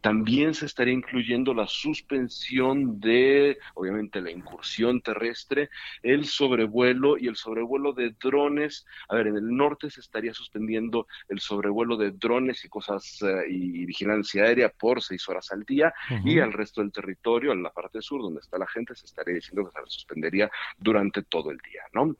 También 0.00 0.54
se 0.54 0.66
estaría 0.66 0.94
incluyendo 0.94 1.52
la 1.54 1.66
suspensión 1.66 3.00
de, 3.00 3.58
obviamente, 3.74 4.20
la 4.20 4.30
incursión 4.30 5.00
terrestre, 5.00 5.70
el 6.02 6.24
sobrevuelo 6.26 7.18
y 7.18 7.26
el 7.26 7.36
sobrevuelo 7.36 7.92
de 7.92 8.14
drones. 8.22 8.86
A 9.08 9.16
ver, 9.16 9.26
en 9.26 9.36
el 9.36 9.56
norte 9.56 9.90
se 9.90 10.00
estaría 10.00 10.32
suspendiendo 10.32 11.06
el 11.28 11.40
sobrevuelo 11.40 11.96
de 11.96 12.12
drones 12.12 12.64
y 12.64 12.68
cosas 12.68 13.20
eh, 13.22 13.46
y 13.48 13.84
vigilancia 13.86 14.44
aérea 14.44 14.68
por 14.68 15.02
seis 15.02 15.28
horas 15.28 15.50
al 15.50 15.64
día 15.64 15.92
y 16.24 16.38
al 16.38 16.52
resto 16.52 16.80
del 16.80 16.92
territorio, 16.92 17.52
en 17.52 17.62
la 17.62 17.70
parte 17.70 18.00
sur 18.00 18.22
donde 18.22 18.40
está 18.40 18.58
la 18.58 18.66
gente, 18.66 18.94
se 18.94 19.06
estaría 19.06 19.34
diciendo 19.34 19.64
que 19.64 19.80
se 19.80 19.90
suspendería 19.90 20.50
durante 20.78 21.22
todo 21.22 21.50
el 21.50 21.58
día, 21.58 21.82
¿no? 21.92 22.16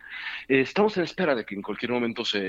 Eh, 0.49 0.61
estamos 0.61 0.97
en 0.97 1.05
espera 1.05 1.35
de 1.35 1.45
que 1.45 1.55
en 1.55 1.63
cualquier 1.63 1.93
momento 1.93 2.25
se, 2.25 2.40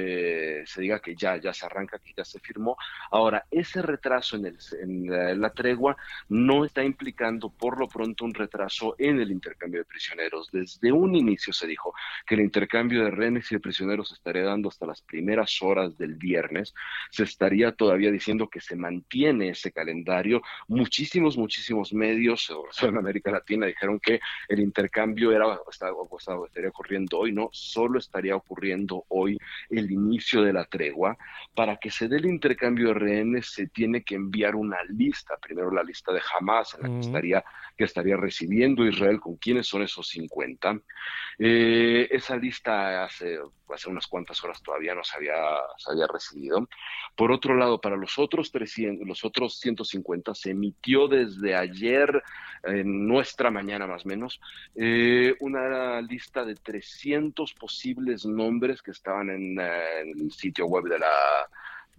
se, 0.66 0.82
diga 0.82 1.00
que 1.00 1.16
ya, 1.16 1.38
ya 1.38 1.54
se 1.54 1.66
arranca, 1.66 2.00
que 2.00 2.14
ya 2.16 2.26
se 2.26 2.40
firmó. 2.40 2.78
Ahora, 3.12 3.46
ese 3.52 3.82
retraso 3.82 4.38
en, 4.38 5.42
la, 5.42 5.50
tregua 5.52 5.98
no 6.30 6.66
está 6.66 6.84
implicando 6.84 7.50
por 7.50 7.80
lo 7.80 7.88
pronto 7.88 8.26
un 8.26 8.34
retraso 8.34 8.96
en 8.98 9.20
el 9.20 9.32
intercambio 9.32 9.82
de 9.82 9.86
prisioneros. 9.86 10.50
Desde 10.52 10.92
un 10.92 11.16
inicio 11.16 11.54
se 11.54 11.68
dijo 11.68 11.94
que 12.26 12.36
el 12.36 12.42
intercambio 12.42 13.04
de 13.04 13.12
rehenes 13.12 13.52
y 13.52 13.56
de 13.56 13.60
prisioneros 13.60 14.10
se 14.10 14.16
estaría 14.16 14.44
dando 14.44 14.70
hasta 14.70 14.86
las 14.86 15.02
primeras 15.02 15.62
horas 15.62 15.98
del 15.98 16.16
viernes. 16.16 16.74
Se 17.10 17.24
estaría 17.24 17.72
todavía 17.72 18.12
diciendo 18.12 18.50
que 18.50 18.62
se 18.62 18.76
mantiene 18.76 19.50
ese 19.50 19.72
calendario. 19.72 20.42
Muchísimos, 20.68 21.38
muchísimos 21.38 21.94
medios, 21.94 22.52
en 22.82 22.98
América 22.98 23.32
Latina, 23.32 23.66
dijeron 23.66 24.00
que 24.00 24.20
el 24.48 24.60
intercambio 24.60 25.32
era, 25.32 25.60
estaba, 25.70 25.94
estaría 26.46 26.70
ocurriendo 26.70 27.20
hoy 27.20 27.32
no 27.32 27.50
solo 27.52 28.00
estaría 28.00 28.36
ocurriendo 28.36 29.06
hoy 29.10 29.38
el 29.82 29.92
inicio 29.92 30.42
de 30.42 30.54
la 30.54 30.66
tregua. 30.66 31.18
Para 31.54 31.78
que 31.78 31.92
se 31.92 32.08
dé 32.08 32.18
el 32.18 32.26
intercambio 32.26 32.90
de 32.90 32.94
rehenes 32.96 33.52
se 33.52 33.68
tiene 33.68 34.04
que 34.04 34.16
enviar 34.16 34.56
una 34.56 34.78
lista, 34.90 35.38
primero 35.38 35.72
la 35.72 35.84
lista 35.84 36.14
de 36.14 36.22
Hamas, 36.34 36.76
en 36.76 36.84
la 36.84 36.90
que, 36.90 37.06
estaría, 37.06 37.44
que 37.78 37.84
estaría 37.84 38.18
recibiendo 38.18 38.86
Israel 38.86 39.20
con 39.20 39.36
quiénes 39.36 39.68
son 39.68 39.82
esos 39.82 40.08
50. 40.10 40.80
Eh, 41.40 42.08
esa 42.12 42.38
lista 42.38 43.04
hace, 43.04 43.40
hace 43.74 43.90
unas 43.90 44.08
cuantas 44.08 44.44
horas 44.44 44.62
todavía 44.62 44.94
no 44.96 45.04
se 45.04 45.18
había, 45.18 45.36
se 45.78 45.92
había 45.92 46.08
recibido. 46.08 46.68
Por 47.16 47.32
otro 47.32 47.56
lado, 47.56 47.82
para 47.82 47.96
los 47.96 48.18
otros 48.20 48.52
300, 48.52 49.08
los 49.08 49.24
otros 49.26 49.60
150 49.60 50.34
se 50.36 50.52
emitió 50.52 51.08
desde 51.08 51.56
ayer, 51.56 52.22
en 52.64 53.08
nuestra 53.08 53.50
mañana 53.50 53.88
más 53.88 54.06
o 54.06 54.10
menos, 54.10 54.40
eh, 54.76 55.36
una 55.40 56.02
lista 56.02 56.46
de 56.46 56.56
300 56.56 57.54
posibles 57.54 58.26
nombres 58.26 58.82
que 58.82 58.92
estaban 58.92 59.30
en, 59.30 59.60
el 59.72 60.32
sitio 60.32 60.66
web 60.68 60.86
de 60.86 61.00
la 61.00 61.50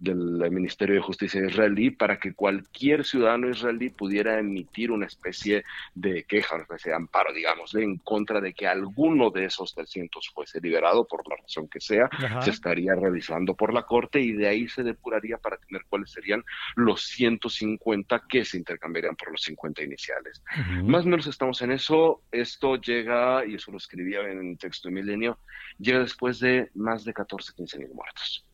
del 0.03 0.51
Ministerio 0.51 0.95
de 0.95 1.01
Justicia 1.01 1.45
israelí 1.45 1.91
para 1.91 2.19
que 2.19 2.33
cualquier 2.33 3.05
ciudadano 3.05 3.49
israelí 3.49 3.89
pudiera 3.89 4.37
emitir 4.37 4.91
una 4.91 5.05
especie 5.05 5.63
de 5.95 6.25
queja, 6.25 6.55
una 6.55 6.63
especie 6.63 6.91
de 6.91 6.97
amparo, 6.97 7.33
digamos, 7.33 7.73
en 7.75 7.97
contra 7.97 8.41
de 8.41 8.53
que 8.53 8.67
alguno 8.67 9.29
de 9.29 9.45
esos 9.45 9.73
300 9.73 10.29
fuese 10.33 10.59
liberado 10.59 11.07
por 11.07 11.27
la 11.29 11.37
razón 11.37 11.69
que 11.69 11.79
sea, 11.79 12.09
se 12.41 12.49
estaría 12.49 12.95
revisando 12.95 13.55
por 13.55 13.73
la 13.73 13.83
Corte 13.83 14.19
y 14.19 14.33
de 14.33 14.47
ahí 14.47 14.67
se 14.67 14.83
depuraría 14.83 15.37
para 15.37 15.57
tener 15.57 15.83
cuáles 15.87 16.11
serían 16.11 16.43
los 16.75 17.03
150 17.03 18.23
que 18.27 18.43
se 18.43 18.57
intercambiarían 18.57 19.15
por 19.15 19.31
los 19.31 19.41
50 19.43 19.83
iniciales. 19.83 20.43
Más 20.83 21.05
o 21.05 21.09
menos 21.09 21.27
estamos 21.27 21.61
en 21.61 21.71
eso. 21.71 22.23
Esto 22.31 22.75
llega, 22.75 23.45
y 23.45 23.55
eso 23.55 23.71
lo 23.71 23.77
escribía 23.77 24.19
en 24.29 24.51
el 24.51 24.57
texto 24.57 24.89
de 24.89 24.95
Milenio, 24.95 25.39
llega 25.79 25.99
después 25.99 26.39
de 26.39 26.69
más 26.73 27.05
de 27.05 27.13
14, 27.13 27.53
15 27.55 27.79
mil 27.79 27.93
muertos. 27.93 28.45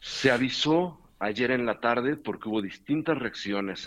Se 0.00 0.30
avisó 0.30 1.00
ayer 1.18 1.50
en 1.50 1.66
la 1.66 1.80
tarde 1.80 2.16
porque 2.16 2.48
hubo 2.48 2.62
distintas 2.62 3.18
reacciones 3.18 3.86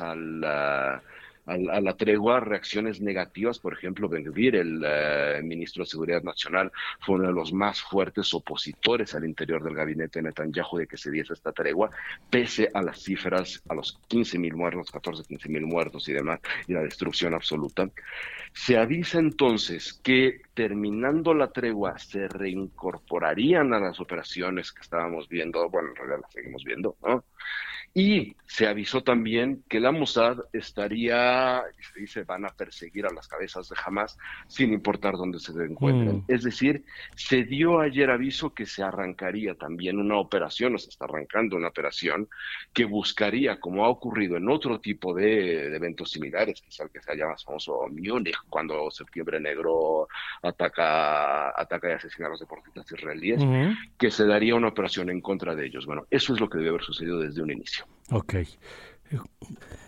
a 1.47 1.81
la, 1.81 1.93
tregua, 1.95 2.39
reacciones 2.39 3.01
negativas. 3.01 3.59
Por 3.59 3.73
ejemplo, 3.73 4.09
Benvir, 4.09 4.55
el 4.55 4.83
eh, 4.85 5.41
ministro 5.43 5.83
de 5.83 5.89
Seguridad 5.89 6.21
Nacional, 6.21 6.71
fue 6.99 7.15
uno 7.15 7.27
de 7.27 7.33
los 7.33 7.53
más 7.53 7.81
fuertes 7.81 8.33
opositores 8.33 9.15
al 9.15 9.25
interior 9.25 9.63
del 9.63 9.73
gabinete 9.73 10.19
de 10.19 10.23
Netanyahu 10.23 10.77
de 10.77 10.87
que 10.87 10.97
se 10.97 11.09
diese 11.09 11.33
esta 11.33 11.53
tregua, 11.53 11.89
pese 12.29 12.69
a 12.73 12.81
las 12.81 13.01
cifras, 13.01 13.63
a 13.69 13.73
los 13.73 13.97
15 14.07 14.37
mil 14.39 14.55
muertos, 14.55 14.91
14, 14.91 15.23
15 15.23 15.49
mil 15.49 15.65
muertos 15.65 16.07
y 16.09 16.13
demás, 16.13 16.39
y 16.67 16.73
la 16.73 16.81
destrucción 16.81 17.33
absoluta. 17.33 17.89
Se 18.53 18.77
avisa 18.77 19.19
entonces 19.19 19.93
que 20.03 20.41
terminando 20.53 21.33
la 21.33 21.51
tregua 21.51 21.97
se 21.97 22.27
reincorporarían 22.27 23.73
a 23.73 23.79
las 23.79 23.99
operaciones 23.99 24.71
que 24.71 24.81
estábamos 24.81 25.29
viendo, 25.29 25.69
bueno, 25.69 25.89
en 25.89 25.95
realidad 25.95 26.19
las 26.23 26.33
seguimos 26.33 26.63
viendo, 26.63 26.95
¿no? 27.03 27.23
Y 27.97 28.35
se 28.45 28.67
avisó 28.67 29.01
también 29.01 29.63
que 29.67 29.79
la 29.79 29.91
Mossad 29.91 30.37
estaría, 30.53 31.63
se 31.93 31.99
dice, 31.99 32.23
van 32.25 32.45
a 32.45 32.49
perseguir 32.49 33.07
a 33.07 33.11
las 33.11 33.27
cabezas 33.27 33.69
de 33.69 33.75
Hamas 33.83 34.19
sin 34.47 34.71
importar 34.71 35.15
dónde 35.15 35.39
se 35.39 35.51
encuentren. 35.51 36.17
Mm. 36.17 36.23
Es 36.27 36.43
decir, 36.43 36.85
se 37.15 37.43
dio 37.43 37.79
ayer 37.79 38.11
aviso 38.11 38.53
que 38.53 38.67
se 38.67 38.83
arrancaría 38.83 39.55
también 39.55 39.97
una 39.97 40.17
operación, 40.17 40.75
o 40.75 40.77
se 40.77 40.89
está 40.89 41.05
arrancando 41.05 41.55
una 41.55 41.69
operación 41.69 42.29
que 42.71 42.85
buscaría, 42.85 43.59
como 43.59 43.83
ha 43.83 43.89
ocurrido 43.89 44.37
en 44.37 44.47
otro 44.47 44.79
tipo 44.79 45.15
de, 45.15 45.75
eventos 45.75 46.11
similares, 46.11 46.61
quizá 46.61 46.83
el 46.83 46.91
que 46.91 47.01
se 47.01 47.15
llama 47.15 47.35
famoso 47.43 47.87
Múnich, 47.89 48.37
cuando 48.47 48.91
Septiembre 48.91 49.39
Negro 49.39 50.07
ataca, 50.43 51.49
ataca 51.59 51.89
y 51.89 51.93
asesina 51.93 52.27
a 52.27 52.29
los 52.29 52.41
deportistas 52.41 52.91
israelíes, 52.91 53.41
que 53.97 54.11
se 54.11 54.27
daría 54.27 54.53
una 54.53 54.67
operación 54.67 55.09
en 55.09 55.19
contra 55.19 55.55
de 55.55 55.65
ellos. 55.65 55.87
Bueno, 55.87 56.05
eso 56.11 56.35
es 56.35 56.39
lo 56.39 56.47
que 56.47 56.59
debe 56.59 56.69
haber 56.69 56.83
sucedido 56.83 57.19
desde 57.19 57.41
un 57.41 57.51
inicio. 57.51 57.86
Ok. 58.11 58.35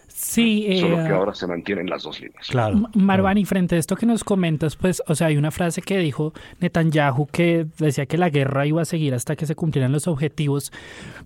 Sí, 0.07 0.67
solo 0.81 0.97
que 0.97 1.03
eh, 1.03 1.13
ahora 1.13 1.33
se 1.33 1.47
mantienen 1.47 1.89
las 1.89 2.03
dos 2.03 2.19
líneas. 2.19 2.47
Claro. 2.49 2.89
Marvani, 2.93 3.45
frente 3.45 3.75
a 3.75 3.79
esto 3.79 3.95
que 3.95 4.05
nos 4.05 4.25
comentas, 4.25 4.75
pues, 4.75 5.01
o 5.07 5.15
sea, 5.15 5.27
hay 5.27 5.37
una 5.37 5.49
frase 5.49 5.81
que 5.81 5.97
dijo 5.97 6.33
Netanyahu 6.59 7.27
que 7.27 7.67
decía 7.77 8.05
que 8.05 8.17
la 8.17 8.29
guerra 8.29 8.65
iba 8.65 8.81
a 8.81 8.85
seguir 8.85 9.13
hasta 9.13 9.37
que 9.37 9.45
se 9.45 9.55
cumplieran 9.55 9.93
los 9.93 10.07
objetivos. 10.07 10.73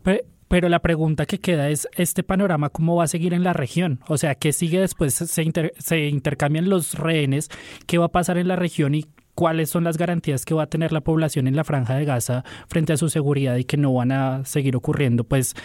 Pero, 0.03 0.69
la 0.69 0.79
pregunta 0.79 1.25
que 1.25 1.39
queda 1.39 1.69
es, 1.69 1.87
¿este 1.95 2.21
panorama 2.21 2.69
cómo 2.69 2.95
va 2.95 3.05
a 3.05 3.07
seguir 3.07 3.33
en 3.33 3.43
la 3.43 3.53
región? 3.53 3.99
O 4.07 4.19
sea, 4.19 4.35
¿qué 4.35 4.53
sigue 4.53 4.79
después? 4.79 5.15
Se, 5.15 5.25
se 5.25 5.99
intercambian 6.07 6.69
los 6.69 6.93
rehenes, 6.93 7.49
¿qué 7.87 7.97
va 7.97 8.05
a 8.05 8.11
pasar 8.11 8.37
en 8.37 8.47
la 8.47 8.55
región 8.55 8.93
y 8.93 9.07
cuáles 9.35 9.69
son 9.69 9.83
las 9.83 9.97
garantías 9.97 10.45
que 10.45 10.53
va 10.53 10.63
a 10.63 10.67
tener 10.67 10.91
la 10.91 11.01
población 11.01 11.47
en 11.47 11.55
la 11.55 11.63
franja 11.63 11.95
de 11.95 12.05
Gaza 12.05 12.43
frente 12.67 12.93
a 12.93 12.97
su 12.97 13.09
seguridad 13.09 13.55
y 13.57 13.65
que 13.65 13.77
no 13.77 13.93
van 13.93 14.11
a 14.11 14.45
seguir 14.45 14.75
ocurriendo 14.75 15.23
pues 15.23 15.55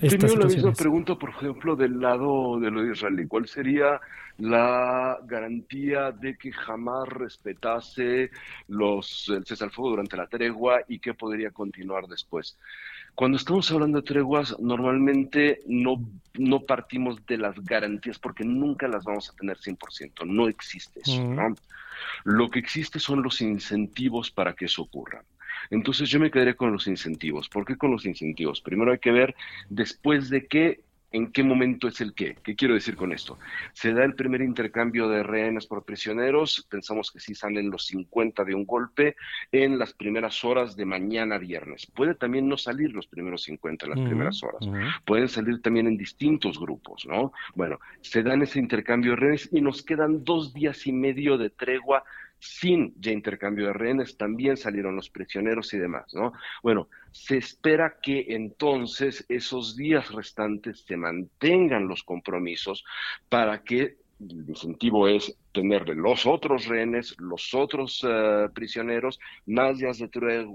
tengo 0.00 0.36
la 0.36 0.46
misma 0.46 0.72
pregunta 0.72 1.14
por 1.14 1.30
ejemplo 1.30 1.76
del 1.76 2.00
lado 2.00 2.58
de 2.58 2.70
lo 2.70 2.90
israelí 2.90 3.26
cuál 3.26 3.46
sería 3.46 4.00
la 4.38 5.18
garantía 5.24 6.12
de 6.12 6.36
que 6.36 6.52
jamás 6.52 7.08
respetase 7.08 8.30
los 8.68 9.28
el 9.28 9.44
cese 9.44 9.64
al 9.64 9.70
fuego 9.70 9.90
durante 9.90 10.16
la 10.16 10.26
tregua 10.26 10.80
y 10.88 10.98
que 10.98 11.14
podría 11.14 11.50
continuar 11.50 12.06
después 12.06 12.56
cuando 13.16 13.38
estamos 13.38 13.72
hablando 13.72 14.02
de 14.02 14.06
treguas, 14.06 14.54
normalmente 14.60 15.60
no, 15.66 16.06
no 16.34 16.60
partimos 16.60 17.24
de 17.26 17.38
las 17.38 17.58
garantías 17.64 18.18
porque 18.18 18.44
nunca 18.44 18.86
las 18.88 19.04
vamos 19.04 19.30
a 19.30 19.32
tener 19.32 19.56
100%, 19.56 20.26
no 20.26 20.48
existe 20.48 21.00
eso. 21.00 21.24
¿no? 21.24 21.54
Lo 22.24 22.48
que 22.50 22.58
existe 22.58 22.98
son 22.98 23.22
los 23.22 23.40
incentivos 23.40 24.30
para 24.30 24.54
que 24.54 24.66
eso 24.66 24.82
ocurra. 24.82 25.24
Entonces 25.70 26.08
yo 26.08 26.20
me 26.20 26.30
quedaré 26.30 26.54
con 26.54 26.72
los 26.72 26.86
incentivos. 26.86 27.48
¿Por 27.48 27.64
qué 27.64 27.76
con 27.76 27.90
los 27.90 28.04
incentivos? 28.06 28.60
Primero 28.60 28.92
hay 28.92 28.98
que 28.98 29.12
ver 29.12 29.34
después 29.68 30.30
de 30.30 30.46
qué 30.46 30.80
¿En 31.12 31.32
qué 31.32 31.42
momento 31.42 31.88
es 31.88 32.00
el 32.00 32.14
qué? 32.14 32.36
¿Qué 32.42 32.54
quiero 32.56 32.74
decir 32.74 32.96
con 32.96 33.12
esto? 33.12 33.38
Se 33.72 33.92
da 33.92 34.04
el 34.04 34.14
primer 34.14 34.42
intercambio 34.42 35.08
de 35.08 35.22
rehenes 35.22 35.66
por 35.66 35.84
prisioneros, 35.84 36.66
pensamos 36.68 37.10
que 37.10 37.20
sí 37.20 37.34
salen 37.34 37.70
los 37.70 37.86
50 37.86 38.44
de 38.44 38.54
un 38.54 38.66
golpe 38.66 39.16
en 39.52 39.78
las 39.78 39.92
primeras 39.92 40.44
horas 40.44 40.76
de 40.76 40.84
mañana 40.84 41.38
viernes. 41.38 41.86
Puede 41.86 42.14
también 42.14 42.48
no 42.48 42.56
salir 42.56 42.92
los 42.92 43.06
primeros 43.06 43.44
50 43.44 43.86
en 43.86 43.90
las 43.90 44.00
primeras 44.00 44.42
horas, 44.42 44.68
pueden 45.04 45.28
salir 45.28 45.62
también 45.62 45.86
en 45.86 45.96
distintos 45.96 46.58
grupos, 46.58 47.06
¿no? 47.06 47.32
Bueno, 47.54 47.78
se 48.00 48.22
dan 48.22 48.42
ese 48.42 48.58
intercambio 48.58 49.12
de 49.12 49.16
rehenes 49.16 49.48
y 49.52 49.60
nos 49.60 49.82
quedan 49.82 50.24
dos 50.24 50.52
días 50.52 50.86
y 50.86 50.92
medio 50.92 51.38
de 51.38 51.50
tregua 51.50 52.04
sin 52.38 52.94
ya 53.00 53.12
intercambio 53.12 53.66
de 53.66 53.72
rehenes, 53.72 54.16
también 54.16 54.56
salieron 54.56 54.96
los 54.96 55.10
prisioneros 55.10 55.72
y 55.74 55.78
demás, 55.78 56.12
¿no? 56.14 56.32
Bueno, 56.62 56.88
se 57.10 57.38
espera 57.38 57.96
que 58.02 58.26
entonces 58.28 59.24
esos 59.28 59.76
días 59.76 60.12
restantes 60.12 60.84
se 60.86 60.96
mantengan 60.96 61.88
los 61.88 62.02
compromisos 62.02 62.84
para 63.28 63.62
que 63.62 63.96
el 64.20 64.48
incentivo 64.48 65.08
es 65.08 65.36
tener 65.52 65.88
los 65.88 66.26
otros 66.26 66.66
rehenes, 66.66 67.14
los 67.18 67.52
otros 67.54 68.04
eh, 68.06 68.48
prisioneros, 68.54 69.20
más 69.46 69.78
días 69.78 69.98
de 69.98 70.08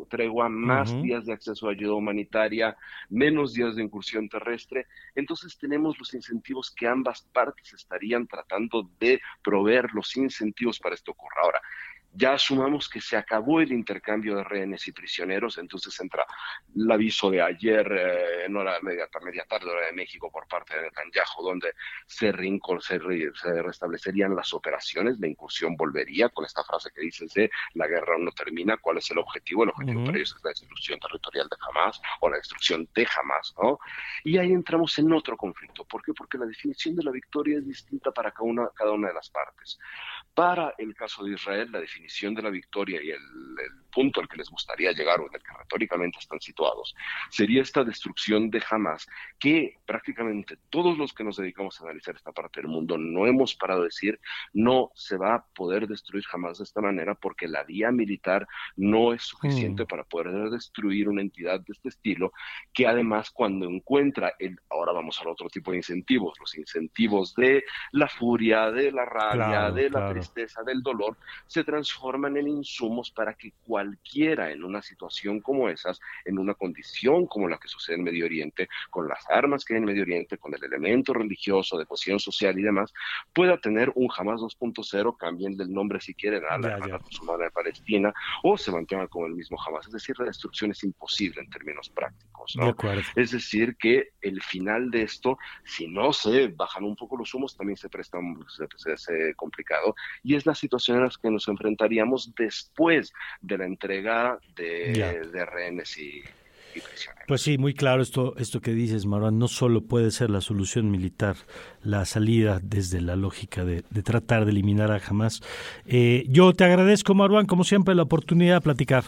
tregua, 0.09 0.49
más 0.49 0.99
días 1.01 1.25
de 1.25 1.33
acceso 1.33 1.67
a 1.67 1.71
ayuda 1.71 1.93
humanitaria, 1.93 2.75
menos 3.09 3.53
días 3.53 3.75
de 3.75 3.83
incursión 3.83 4.29
terrestre. 4.29 4.87
Entonces 5.15 5.57
tenemos 5.57 5.97
los 5.99 6.13
incentivos 6.13 6.71
que 6.71 6.87
ambas 6.87 7.21
partes 7.33 7.73
estarían 7.73 8.27
tratando 8.27 8.89
de 8.99 9.19
proveer 9.43 9.87
los 9.93 10.15
incentivos 10.17 10.79
para 10.79 10.95
esto 10.95 11.11
ocurra. 11.11 11.41
Ahora, 11.43 11.61
ya 12.13 12.33
asumamos 12.33 12.89
que 12.89 12.99
se 12.99 13.15
acabó 13.15 13.61
el 13.61 13.71
intercambio 13.71 14.35
de 14.35 14.43
rehenes 14.43 14.87
y 14.87 14.91
prisioneros, 14.91 15.57
entonces 15.57 15.97
entra 15.99 16.25
el 16.75 16.91
aviso 16.91 17.31
de 17.31 17.41
ayer 17.41 17.89
eh, 17.91 18.45
en 18.45 18.55
hora 18.57 18.79
media, 18.81 19.07
media 19.23 19.45
tarde, 19.45 19.69
hora 19.69 19.85
de 19.85 19.93
México, 19.93 20.29
por 20.31 20.47
parte 20.47 20.75
de 20.75 20.83
Netanyahu, 20.83 21.43
donde 21.43 21.73
se, 22.05 22.31
se, 22.31 23.61
restablecerían 23.61 24.35
las 24.35 24.53
operaciones, 24.53 25.19
la 25.19 25.27
incursión 25.27 25.75
volvería, 25.75 26.29
con 26.29 26.45
esta 26.45 26.63
frase 26.63 26.91
que 26.93 27.01
dices 27.01 27.33
de 27.33 27.49
la 27.75 27.87
guerra 27.87 28.17
no 28.19 28.31
termina, 28.31 28.77
¿cuál 28.77 28.97
es 28.97 29.09
el 29.11 29.17
objetivo? 29.17 29.63
El 29.63 29.69
objetivo 29.69 30.03
para 30.03 30.17
ellos 30.17 30.35
es 30.35 30.43
la 30.43 30.49
destrucción 30.49 30.99
territorial 30.99 31.47
de 31.47 31.57
Hamas 31.67 32.01
o 32.19 32.29
la 32.29 32.37
destrucción 32.37 32.87
de 32.93 33.07
Hamas, 33.15 33.53
¿no? 33.61 33.79
Y 34.23 34.37
ahí 34.37 34.51
entramos 34.51 34.97
en 34.99 35.11
otro 35.13 35.37
conflicto. 35.37 35.85
¿Por 35.85 36.03
qué? 36.03 36.13
Porque 36.13 36.37
la 36.37 36.45
definición 36.45 36.95
de 36.95 37.03
la 37.03 37.11
victoria 37.11 37.57
es 37.57 37.65
distinta 37.65 38.11
para 38.11 38.31
cada 38.31 38.49
una, 38.49 38.69
cada 38.75 38.91
una 38.91 39.07
de 39.07 39.13
las 39.13 39.29
partes. 39.29 39.79
Para 40.33 40.73
el 40.77 40.95
caso 40.95 41.23
de 41.23 41.33
Israel, 41.33 41.69
la 41.71 41.79
definición 41.79 42.33
de 42.33 42.41
la 42.41 42.49
victoria 42.49 43.01
y 43.03 43.11
el, 43.11 43.19
punto 43.91 44.21
al 44.21 44.27
que 44.27 44.37
les 44.37 44.49
gustaría 44.49 44.91
llegar 44.91 45.19
o 45.19 45.27
en 45.27 45.35
el 45.35 45.43
que 45.43 45.57
retóricamente 45.57 46.19
están 46.19 46.39
situados 46.39 46.95
sería 47.29 47.61
esta 47.61 47.83
destrucción 47.83 48.49
de 48.49 48.63
Hamas, 48.69 49.07
que 49.39 49.77
prácticamente 49.85 50.57
todos 50.69 50.97
los 50.97 51.13
que 51.13 51.23
nos 51.23 51.37
dedicamos 51.37 51.79
a 51.79 51.83
analizar 51.83 52.15
esta 52.15 52.31
parte 52.31 52.61
del 52.61 52.69
mundo 52.69 52.97
no 52.97 53.27
hemos 53.27 53.55
parado 53.55 53.81
de 53.81 53.87
decir 53.87 54.19
no 54.53 54.91
se 54.95 55.17
va 55.17 55.35
a 55.35 55.45
poder 55.45 55.87
destruir 55.87 56.23
Hamas 56.31 56.57
de 56.57 56.63
esta 56.63 56.81
manera 56.81 57.15
porque 57.15 57.47
la 57.47 57.63
vía 57.63 57.91
militar 57.91 58.47
no 58.75 59.13
es 59.13 59.23
suficiente 59.23 59.83
mm. 59.83 59.87
para 59.87 60.03
poder 60.03 60.49
destruir 60.49 61.09
una 61.09 61.21
entidad 61.21 61.59
de 61.59 61.73
este 61.73 61.89
estilo, 61.89 62.31
que 62.73 62.87
además 62.87 63.31
cuando 63.31 63.65
encuentra 63.65 64.33
el, 64.39 64.59
ahora 64.69 64.91
vamos 64.91 65.19
al 65.21 65.27
otro 65.27 65.49
tipo 65.49 65.71
de 65.71 65.77
incentivos, 65.77 66.39
los 66.39 66.57
incentivos 66.57 67.33
de 67.35 67.63
la 67.91 68.07
furia, 68.07 68.71
de 68.71 68.91
la 68.91 69.05
rabia, 69.05 69.71
de 69.71 69.89
la 69.89 70.09
tristeza, 70.09 70.63
del 70.63 70.81
dolor, 70.81 71.17
se 71.47 71.63
transforman 71.63 72.37
en 72.37 72.47
insumos 72.47 73.11
para 73.11 73.33
que 73.33 73.53
cualquiera 73.81 74.51
en 74.51 74.63
una 74.63 74.81
situación 74.81 75.39
como 75.39 75.67
esas, 75.67 75.99
en 76.25 76.37
una 76.37 76.53
condición 76.53 77.25
como 77.25 77.47
la 77.47 77.57
que 77.57 77.67
sucede 77.67 77.95
en 77.95 78.03
Medio 78.03 78.25
Oriente, 78.25 78.69
con 78.89 79.07
las 79.07 79.27
armas 79.29 79.65
que 79.65 79.73
hay 79.73 79.79
en 79.79 79.85
Medio 79.85 80.03
Oriente, 80.03 80.37
con 80.37 80.53
el 80.53 80.63
elemento 80.63 81.13
religioso, 81.13 81.77
de 81.77 81.85
cohesión 81.85 82.19
social 82.19 82.57
y 82.59 82.61
demás, 82.61 82.93
pueda 83.33 83.59
tener 83.59 83.91
un 83.95 84.07
Hamas 84.15 84.41
2.0, 84.41 85.17
cambien 85.17 85.57
del 85.57 85.71
nombre 85.73 85.99
si 85.99 86.13
quieren 86.13 86.43
a 86.47 86.57
la 86.59 86.75
Armada 86.75 86.99
Musulmana 86.99 87.45
de 87.45 87.51
Palestina, 87.51 88.13
o 88.43 88.57
se 88.57 88.71
mantengan 88.71 89.07
como 89.07 89.25
el 89.25 89.33
mismo 89.33 89.57
Hamas. 89.59 89.87
Es 89.87 89.93
decir, 89.93 90.15
la 90.19 90.25
destrucción 90.25 90.71
es 90.71 90.83
imposible 90.83 91.41
en 91.41 91.49
términos 91.49 91.89
prácticos. 91.89 92.55
¿no? 92.55 92.75
es 93.15 93.31
decir, 93.31 93.75
que 93.77 94.09
el 94.21 94.41
final 94.41 94.89
de 94.89 95.03
esto, 95.03 95.37
si 95.63 95.87
no 95.87 96.13
se 96.13 96.47
bajan 96.47 96.83
un 96.83 96.95
poco 96.95 97.17
los 97.17 97.33
humos, 97.33 97.55
también 97.55 97.77
se 97.77 97.89
presta 97.89 98.19
se, 98.77 98.97
se, 98.97 99.35
complicado 99.35 99.95
y 100.23 100.35
es 100.35 100.45
la 100.45 100.55
situación 100.55 100.97
en 100.97 101.03
la 101.03 101.11
que 101.21 101.29
nos 101.29 101.47
enfrentaríamos 101.47 102.33
después 102.35 103.13
de 103.41 103.57
la 103.57 103.65
entrega 103.71 104.39
de, 104.55 105.45
rehenes 105.45 105.97
y, 105.97 106.21
Pues 107.27 107.41
sí, 107.41 107.57
muy 107.57 107.73
claro 107.73 108.01
esto, 108.01 108.35
esto 108.37 108.61
que 108.61 108.73
dices, 108.73 109.05
Marwan. 109.05 109.39
No 109.39 109.47
solo 109.47 109.81
puede 109.81 110.11
ser 110.11 110.29
la 110.29 110.41
solución 110.41 110.91
militar, 110.91 111.35
la 111.83 112.05
salida 112.05 112.59
desde 112.61 113.01
la 113.01 113.15
lógica 113.15 113.65
de, 113.65 113.81
tratar 114.03 114.45
de 114.45 114.51
eliminar 114.51 114.91
a 114.91 115.01
Hamas. 115.05 115.41
Eh, 115.85 116.25
yo 116.27 116.53
te 116.53 116.63
agradezco, 116.63 117.13
Marwan, 117.13 117.45
como 117.45 117.63
siempre, 117.63 117.95
la 117.95 118.03
oportunidad 118.03 118.55
de 118.55 118.61
platicar. 118.61 119.03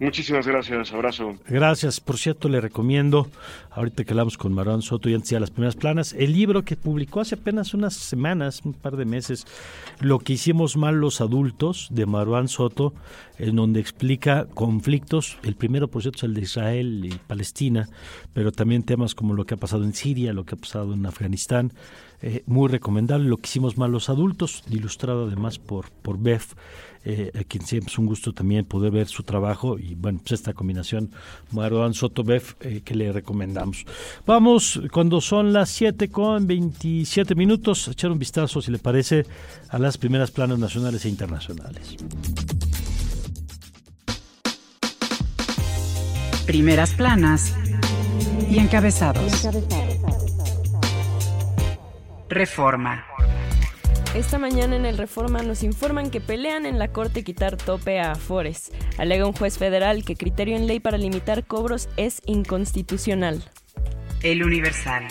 Muchísimas 0.00 0.46
gracias, 0.46 0.94
abrazo. 0.94 1.36
Gracias, 1.46 2.00
por 2.00 2.16
cierto, 2.16 2.48
le 2.48 2.62
recomiendo, 2.62 3.28
ahorita 3.70 4.02
que 4.02 4.12
hablamos 4.12 4.38
con 4.38 4.54
Marwan 4.54 4.80
Soto 4.80 5.10
y 5.10 5.14
antes 5.14 5.28
de 5.28 5.38
las 5.38 5.50
primeras 5.50 5.76
planas, 5.76 6.14
el 6.14 6.32
libro 6.32 6.64
que 6.64 6.74
publicó 6.74 7.20
hace 7.20 7.34
apenas 7.34 7.74
unas 7.74 7.96
semanas, 7.96 8.62
un 8.64 8.72
par 8.72 8.96
de 8.96 9.04
meses, 9.04 9.46
Lo 10.00 10.18
que 10.18 10.32
hicimos 10.32 10.78
mal 10.78 10.96
los 10.96 11.20
adultos, 11.20 11.88
de 11.90 12.06
Marwan 12.06 12.48
Soto, 12.48 12.94
en 13.38 13.56
donde 13.56 13.80
explica 13.80 14.46
conflictos, 14.54 15.36
el 15.42 15.54
primero, 15.54 15.88
por 15.88 16.00
cierto, 16.00 16.20
es 16.20 16.24
el 16.24 16.32
de 16.34 16.40
Israel 16.40 17.04
y 17.04 17.10
Palestina, 17.26 17.86
pero 18.32 18.52
también 18.52 18.82
temas 18.84 19.14
como 19.14 19.34
lo 19.34 19.44
que 19.44 19.52
ha 19.52 19.58
pasado 19.58 19.84
en 19.84 19.92
Siria, 19.92 20.32
lo 20.32 20.44
que 20.44 20.54
ha 20.54 20.58
pasado 20.58 20.94
en 20.94 21.04
Afganistán, 21.04 21.72
eh, 22.22 22.42
muy 22.46 22.68
recomendable, 22.68 23.28
Lo 23.28 23.36
que 23.38 23.46
hicimos 23.46 23.78
mal 23.78 23.92
los 23.92 24.08
adultos, 24.08 24.62
ilustrado 24.70 25.26
además 25.26 25.58
por, 25.58 25.90
por 25.90 26.18
Beth 26.18 26.54
eh, 27.02 27.32
a 27.34 27.44
quien 27.44 27.64
siempre 27.64 27.90
es 27.90 27.98
un 27.98 28.04
gusto 28.04 28.34
también 28.34 28.66
poder 28.66 28.92
ver 28.92 29.08
su 29.08 29.22
trabajo 29.22 29.78
y 29.78 29.94
bueno, 29.94 30.18
pues 30.18 30.32
esta 30.32 30.52
combinación 30.52 31.10
Marwan 31.50 31.94
Sotobev 31.94 32.42
eh, 32.60 32.82
que 32.84 32.94
le 32.94 33.10
recomendamos. 33.10 33.86
Vamos, 34.26 34.78
cuando 34.92 35.22
son 35.22 35.54
las 35.54 35.70
7 35.70 36.10
con 36.10 36.46
27 36.46 37.34
minutos, 37.34 37.88
a 37.88 37.92
echar 37.92 38.10
un 38.10 38.18
vistazo, 38.18 38.60
si 38.60 38.70
le 38.70 38.78
parece, 38.78 39.24
a 39.70 39.78
las 39.78 39.96
primeras 39.96 40.30
planas 40.30 40.58
nacionales 40.58 41.06
e 41.06 41.08
internacionales. 41.08 41.96
Primeras 46.44 46.92
planas 46.92 47.54
y 48.50 48.58
encabezados. 48.58 49.48
Reforma. 52.30 53.04
Esta 54.14 54.38
mañana 54.38 54.76
en 54.76 54.86
el 54.86 54.96
Reforma 54.96 55.42
nos 55.42 55.64
informan 55.64 56.10
que 56.10 56.20
pelean 56.20 56.64
en 56.64 56.78
la 56.78 56.86
Corte 56.86 57.24
quitar 57.24 57.56
tope 57.56 57.98
a 57.98 58.12
Afores. 58.12 58.70
Alega 58.98 59.26
un 59.26 59.32
juez 59.32 59.58
federal 59.58 60.04
que 60.04 60.14
criterio 60.14 60.56
en 60.56 60.68
ley 60.68 60.78
para 60.78 60.96
limitar 60.96 61.44
cobros 61.44 61.88
es 61.96 62.22
inconstitucional. 62.26 63.42
El 64.22 64.44
Universal. 64.44 65.08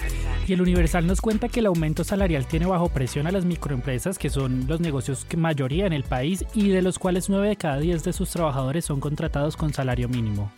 Y 0.47 0.53
el 0.53 0.62
Universal 0.62 1.05
nos 1.08 1.19
cuenta 1.19 1.49
que 1.49 1.60
el 1.60 1.65
aumento 1.65 2.05
salarial 2.05 2.47
tiene 2.47 2.67
bajo 2.67 2.88
presión 2.88 3.27
a 3.27 3.32
las 3.32 3.43
microempresas, 3.43 4.17
que 4.17 4.29
son 4.29 4.65
los 4.67 4.79
negocios 4.79 5.25
que 5.25 5.36
mayoría 5.36 5.88
en 5.88 5.93
el 5.93 6.03
país 6.03 6.45
y 6.53 6.69
de 6.69 6.82
los 6.82 6.99
cuales 6.99 7.27
9 7.27 7.49
de 7.49 7.55
cada 7.58 7.79
10 7.79 8.01
de 8.05 8.13
sus 8.13 8.29
trabajadores 8.29 8.86
son 8.86 9.01
contratados 9.01 9.58
con 9.58 9.73
salario 9.73 10.08
mínimo. 10.08 10.53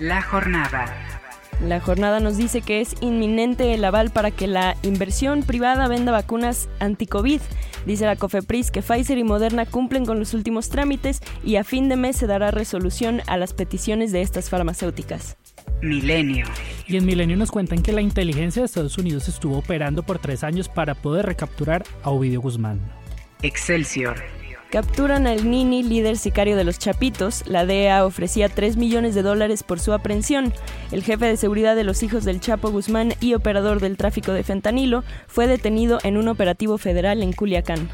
La 0.00 0.22
jornada. 0.22 1.22
La 1.62 1.80
jornada 1.80 2.20
nos 2.20 2.36
dice 2.36 2.60
que 2.60 2.80
es 2.80 2.94
inminente 3.00 3.74
el 3.74 3.84
aval 3.84 4.10
para 4.10 4.30
que 4.30 4.46
la 4.46 4.76
inversión 4.82 5.42
privada 5.42 5.88
venda 5.88 6.12
vacunas 6.12 6.68
anti-COVID. 6.80 7.40
Dice 7.86 8.06
la 8.06 8.16
COFEPRIS 8.16 8.70
que 8.70 8.82
Pfizer 8.82 9.18
y 9.18 9.24
Moderna 9.24 9.66
cumplen 9.66 10.04
con 10.04 10.18
los 10.18 10.34
últimos 10.34 10.68
trámites 10.68 11.20
y 11.44 11.56
a 11.56 11.64
fin 11.64 11.88
de 11.88 11.96
mes 11.96 12.16
se 12.16 12.26
dará 12.26 12.50
resolución 12.50 13.22
a 13.26 13.36
las 13.36 13.52
peticiones 13.52 14.12
de 14.12 14.22
estas 14.22 14.50
farmacéuticas. 14.50 15.36
Milenio. 15.82 16.46
Y 16.86 16.96
en 16.96 17.06
Milenio 17.06 17.36
nos 17.36 17.50
cuentan 17.50 17.82
que 17.82 17.92
la 17.92 18.00
inteligencia 18.00 18.62
de 18.62 18.66
Estados 18.66 18.98
Unidos 18.98 19.28
estuvo 19.28 19.58
operando 19.58 20.02
por 20.02 20.18
tres 20.18 20.44
años 20.44 20.68
para 20.68 20.94
poder 20.94 21.26
recapturar 21.26 21.84
a 22.02 22.10
Ovidio 22.10 22.40
Guzmán. 22.40 22.80
Excelsior. 23.42 24.16
Capturan 24.74 25.28
al 25.28 25.48
Nini, 25.48 25.84
líder 25.84 26.16
sicario 26.16 26.56
de 26.56 26.64
los 26.64 26.80
Chapitos. 26.80 27.44
La 27.46 27.64
DEA 27.64 28.04
ofrecía 28.04 28.48
3 28.48 28.76
millones 28.76 29.14
de 29.14 29.22
dólares 29.22 29.62
por 29.62 29.78
su 29.78 29.92
aprehensión. 29.92 30.52
El 30.90 31.04
jefe 31.04 31.26
de 31.26 31.36
seguridad 31.36 31.76
de 31.76 31.84
los 31.84 32.02
hijos 32.02 32.24
del 32.24 32.40
Chapo 32.40 32.72
Guzmán 32.72 33.14
y 33.20 33.34
operador 33.34 33.78
del 33.78 33.96
tráfico 33.96 34.32
de 34.32 34.42
fentanilo 34.42 35.04
fue 35.28 35.46
detenido 35.46 36.00
en 36.02 36.16
un 36.16 36.26
operativo 36.26 36.76
federal 36.76 37.22
en 37.22 37.32
Culiacán. 37.32 37.88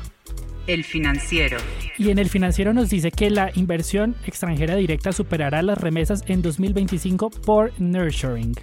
El 0.66 0.84
financiero. 0.84 1.58
Y 1.98 2.08
en 2.08 2.18
el 2.18 2.30
financiero 2.30 2.72
nos 2.72 2.88
dice 2.88 3.10
que 3.10 3.28
la 3.28 3.50
inversión 3.54 4.16
extranjera 4.24 4.74
directa 4.74 5.12
superará 5.12 5.60
las 5.60 5.76
remesas 5.76 6.24
en 6.28 6.40
2025 6.40 7.28
por 7.28 7.78
nurturing. 7.78 8.54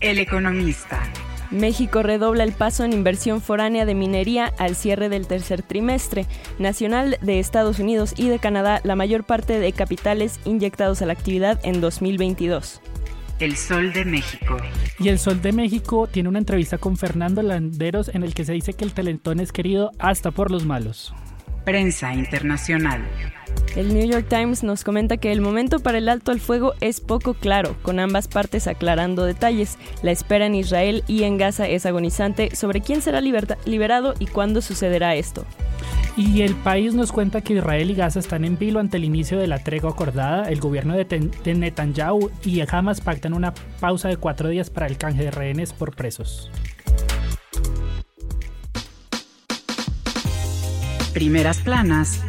El 0.00 0.18
economista. 0.18 1.00
México 1.54 2.02
redobla 2.02 2.42
el 2.44 2.52
paso 2.52 2.84
en 2.84 2.92
inversión 2.92 3.40
foránea 3.40 3.86
de 3.86 3.94
minería 3.94 4.52
al 4.58 4.74
cierre 4.74 5.08
del 5.08 5.26
tercer 5.26 5.62
trimestre. 5.62 6.26
Nacional 6.58 7.16
de 7.22 7.38
Estados 7.38 7.78
Unidos 7.78 8.12
y 8.16 8.28
de 8.28 8.40
Canadá, 8.40 8.80
la 8.82 8.96
mayor 8.96 9.24
parte 9.24 9.58
de 9.58 9.72
capitales 9.72 10.40
inyectados 10.44 11.00
a 11.00 11.06
la 11.06 11.12
actividad 11.12 11.60
en 11.64 11.80
2022. 11.80 12.80
El 13.38 13.56
Sol 13.56 13.92
de 13.92 14.04
México. 14.04 14.56
Y 14.98 15.08
el 15.08 15.18
Sol 15.18 15.40
de 15.42 15.52
México 15.52 16.08
tiene 16.08 16.28
una 16.28 16.38
entrevista 16.38 16.78
con 16.78 16.96
Fernando 16.96 17.42
Landeros 17.42 18.08
en 18.08 18.24
el 18.24 18.34
que 18.34 18.44
se 18.44 18.52
dice 18.52 18.74
que 18.74 18.84
el 18.84 18.92
talentón 18.92 19.40
es 19.40 19.52
querido 19.52 19.92
hasta 19.98 20.30
por 20.30 20.50
los 20.50 20.64
malos. 20.64 21.14
Prensa 21.64 22.12
Internacional. 22.14 23.02
El 23.76 23.92
New 23.92 24.08
York 24.08 24.26
Times 24.28 24.62
nos 24.62 24.84
comenta 24.84 25.16
que 25.16 25.32
el 25.32 25.40
momento 25.40 25.80
para 25.80 25.98
el 25.98 26.08
alto 26.08 26.30
al 26.30 26.38
fuego 26.38 26.74
es 26.80 27.00
poco 27.00 27.34
claro, 27.34 27.76
con 27.82 27.98
ambas 27.98 28.28
partes 28.28 28.68
aclarando 28.68 29.24
detalles. 29.24 29.78
La 30.02 30.12
espera 30.12 30.46
en 30.46 30.54
Israel 30.54 31.02
y 31.08 31.24
en 31.24 31.38
Gaza 31.38 31.66
es 31.66 31.84
agonizante 31.84 32.54
sobre 32.54 32.82
quién 32.82 33.02
será 33.02 33.20
liberado 33.20 34.14
y 34.20 34.26
cuándo 34.26 34.60
sucederá 34.60 35.16
esto. 35.16 35.44
Y 36.16 36.42
el 36.42 36.54
país 36.54 36.94
nos 36.94 37.10
cuenta 37.10 37.40
que 37.40 37.54
Israel 37.54 37.90
y 37.90 37.94
Gaza 37.94 38.20
están 38.20 38.44
en 38.44 38.56
vilo 38.56 38.78
ante 38.78 38.98
el 38.98 39.04
inicio 39.04 39.40
de 39.40 39.48
la 39.48 39.58
tregua 39.58 39.90
acordada. 39.90 40.48
El 40.48 40.60
gobierno 40.60 40.94
de, 40.94 41.30
Netanyahu 41.44 42.30
y 42.44 42.62
Hamas 42.70 43.00
pactan 43.00 43.34
una 43.34 43.54
pausa 43.80 44.08
de 44.08 44.16
cuatro 44.16 44.50
días 44.50 44.70
para 44.70 44.86
el 44.86 44.96
canje 44.96 45.24
de 45.24 45.32
rehenes 45.32 45.72
por 45.72 45.96
presos. 45.96 46.48
Primeras 51.12 51.58
planas 51.58 52.20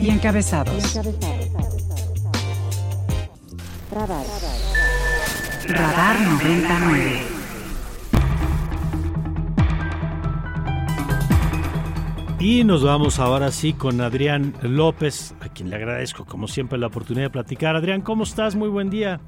y 0.00 0.10
encabezados. 0.10 0.94
Radar. 3.90 4.26
Radar 5.66 6.20
99. 6.20 7.38
Y 12.40 12.62
nos 12.62 12.84
vamos 12.84 13.18
ahora 13.18 13.50
sí 13.50 13.72
con 13.72 14.00
Adrián 14.00 14.54
López, 14.62 15.34
a 15.40 15.48
quien 15.48 15.70
le 15.70 15.76
agradezco 15.76 16.24
como 16.24 16.46
siempre 16.46 16.78
la 16.78 16.86
oportunidad 16.86 17.26
de 17.26 17.30
platicar. 17.30 17.74
Adrián, 17.74 18.00
¿cómo 18.00 18.22
estás? 18.22 18.54
Muy 18.54 18.68
buen 18.68 18.90
día. 18.90 19.20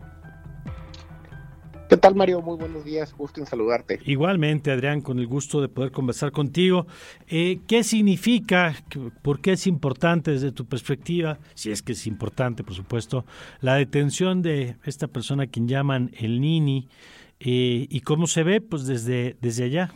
¿Qué 1.91 1.97
tal, 1.97 2.15
Mario? 2.15 2.41
Muy 2.41 2.57
buenos 2.57 2.85
días, 2.85 3.13
gusto 3.17 3.41
en 3.41 3.47
saludarte. 3.47 3.99
Igualmente, 4.05 4.71
Adrián, 4.71 5.01
con 5.01 5.19
el 5.19 5.27
gusto 5.27 5.61
de 5.61 5.69
poder 5.69 5.91
conversar 5.91 6.31
contigo. 6.31 6.87
Eh, 7.27 7.59
¿Qué 7.67 7.83
significa, 7.83 8.77
por 9.23 9.41
qué 9.41 9.55
es 9.55 9.67
importante 9.67 10.31
desde 10.31 10.53
tu 10.53 10.67
perspectiva, 10.67 11.41
si 11.55 11.73
es 11.73 11.83
que 11.83 11.91
es 11.91 12.07
importante, 12.07 12.63
por 12.63 12.75
supuesto, 12.75 13.25
la 13.61 13.75
detención 13.75 14.41
de 14.41 14.77
esta 14.85 15.09
persona 15.09 15.43
a 15.43 15.47
quien 15.49 15.67
llaman 15.67 16.13
el 16.17 16.41
Nini 16.41 16.89
eh, 17.41 17.89
y 17.91 18.01
cómo 18.03 18.29
se 18.29 18.45
ve 18.45 18.61
pues 18.61 18.87
desde, 18.87 19.37
desde 19.41 19.65
allá? 19.65 19.93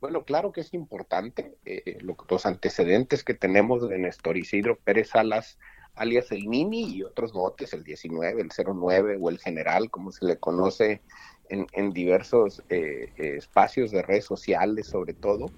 Bueno, 0.00 0.22
claro 0.22 0.52
que 0.52 0.60
es 0.60 0.72
importante. 0.74 1.56
Eh, 1.64 1.98
los 2.28 2.46
antecedentes 2.46 3.24
que 3.24 3.34
tenemos 3.34 3.88
de 3.88 3.98
Néstor 3.98 4.36
Isidro 4.36 4.78
Pérez 4.78 5.08
Salas 5.08 5.58
alias 5.94 6.32
el 6.32 6.48
Nini 6.48 6.96
y 6.96 7.02
otros 7.02 7.32
botes, 7.32 7.72
el 7.72 7.84
19, 7.84 8.40
el 8.42 8.50
09 8.50 9.18
o 9.20 9.30
el 9.30 9.38
General, 9.38 9.90
como 9.90 10.12
se 10.12 10.24
le 10.24 10.36
conoce 10.38 11.02
en, 11.48 11.92
diversos 11.92 12.62
eh, 12.70 13.12
eh, 13.16 13.34
espacios 13.36 13.90
de 13.90 14.02
redes 14.02 14.24
sociales 14.24 14.86
sobre 14.86 15.12
todo. 15.12 15.50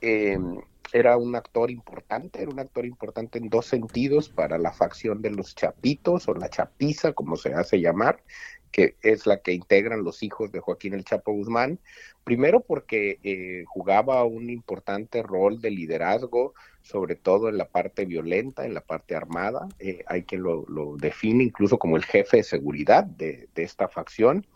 Em, 0.00 0.60
era 0.92 1.16
un 1.16 1.34
actor 1.34 1.70
importante, 1.70 2.42
era 2.42 2.50
un 2.50 2.60
actor 2.60 2.84
importante 2.84 3.38
en 3.38 3.48
dos 3.48 3.66
sentidos 3.66 4.28
para 4.28 4.58
la 4.58 4.72
facción 4.72 5.22
de 5.22 5.30
los 5.30 5.54
chapitos 5.54 6.28
o 6.28 6.34
la 6.34 6.50
chapiza, 6.50 7.12
como 7.12 7.36
se 7.36 7.54
hace 7.54 7.80
llamar, 7.80 8.22
que 8.70 8.96
es 9.02 9.26
la 9.26 9.40
que 9.40 9.52
integran 9.52 10.04
los 10.04 10.22
hijos 10.22 10.52
de 10.52 10.60
Joaquín 10.60 10.94
el 10.94 11.04
Chapo 11.04 11.32
Guzmán. 11.32 11.78
Primero 12.24 12.60
porque 12.60 13.18
eh, 13.22 13.64
jugaba 13.66 14.24
un 14.24 14.50
importante 14.50 15.22
rol 15.22 15.60
de 15.60 15.70
liderazgo, 15.70 16.54
sobre 16.82 17.14
todo 17.14 17.48
en 17.48 17.56
la 17.56 17.66
parte 17.66 18.04
violenta, 18.04 18.66
en 18.66 18.74
la 18.74 18.80
parte 18.80 19.14
armada. 19.14 19.68
Eh, 19.78 20.04
hay 20.06 20.24
quien 20.24 20.42
lo, 20.42 20.96
define 20.98 21.44
incluso 21.44 21.78
como 21.78 21.96
el 21.96 22.04
jefe 22.04 22.38
de 22.38 22.42
seguridad 22.42 23.04
de, 23.04 23.48
esta 23.54 23.88
facción. 23.88 24.46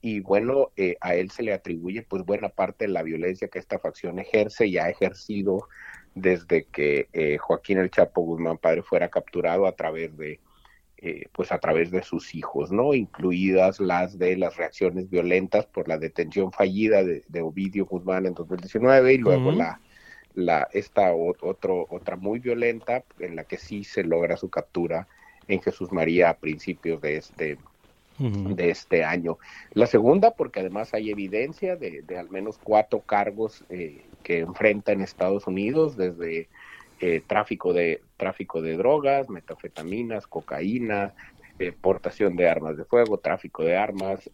Y 0.00 0.20
bueno, 0.20 0.70
eh, 0.76 0.96
a 1.00 1.14
él 1.14 1.30
se 1.30 1.42
le 1.42 1.52
atribuye 1.52 2.02
pues 2.02 2.24
buena 2.24 2.48
parte 2.48 2.86
de 2.86 2.92
la 2.92 3.02
violencia 3.02 3.48
que 3.48 3.58
esta 3.58 3.78
facción 3.78 4.18
ejerce 4.18 4.66
y 4.66 4.78
ha 4.78 4.88
ejercido 4.88 5.68
desde 6.14 6.64
que 6.64 7.08
eh, 7.12 7.38
Joaquín 7.38 7.78
el 7.78 7.90
Chapo 7.90 8.22
Guzmán 8.22 8.58
padre 8.58 8.82
fuera 8.82 9.08
capturado 9.08 9.66
a 9.66 9.72
través 9.72 10.16
de 10.16 10.40
pues 11.32 11.50
a 11.50 11.58
través 11.58 11.90
de 11.90 12.04
sus 12.04 12.32
hijos, 12.32 12.70
¿no? 12.70 12.94
Incluidas 12.94 13.80
las 13.80 14.20
de 14.20 14.36
las 14.36 14.56
reacciones 14.56 15.10
violentas 15.10 15.66
por 15.66 15.88
la 15.88 15.98
detención 15.98 16.52
fallida 16.52 17.02
de, 17.02 17.42
Ovidio 17.42 17.86
Guzmán 17.86 18.24
en 18.24 18.34
2019 18.34 19.14
y 19.14 19.18
luego 19.18 19.50
la 19.50 19.80
la, 20.34 20.68
esta 20.72 21.12
otro, 21.14 21.86
otra 21.90 22.16
muy 22.16 22.38
violenta 22.38 23.04
en 23.18 23.36
la 23.36 23.44
que 23.44 23.58
sí 23.58 23.84
se 23.84 24.04
logra 24.04 24.36
su 24.36 24.50
captura 24.50 25.08
en 25.48 25.60
Jesús 25.60 25.92
María 25.92 26.30
a 26.30 26.36
principios 26.38 27.00
de 27.00 27.16
este 27.16 27.58
de 28.18 28.70
este 28.70 29.04
año. 29.04 29.38
La 29.72 29.86
segunda, 29.86 30.32
porque 30.32 30.60
además 30.60 30.94
hay 30.94 31.10
evidencia 31.10 31.76
de, 31.76 32.04
al 32.16 32.30
menos 32.30 32.58
cuatro 32.62 33.00
cargos 33.00 33.64
eh, 33.68 34.04
que 34.22 34.40
enfrenta 34.40 34.92
en 34.92 35.00
Estados 35.00 35.46
Unidos, 35.46 35.96
desde 35.96 36.48
eh, 37.00 37.22
tráfico, 37.26 37.72
de, 37.72 38.00
tráfico 38.16 38.62
de 38.62 38.76
drogas, 38.76 39.28
metafetaminas, 39.28 40.26
cocaína, 40.26 41.14
eh, 41.58 41.72
portación 41.72 42.36
de 42.36 42.48
armas 42.48 42.76
de 42.76 42.84
fuego, 42.84 43.18
tráfico 43.18 43.62
de 43.62 43.76
armas, 43.76 44.30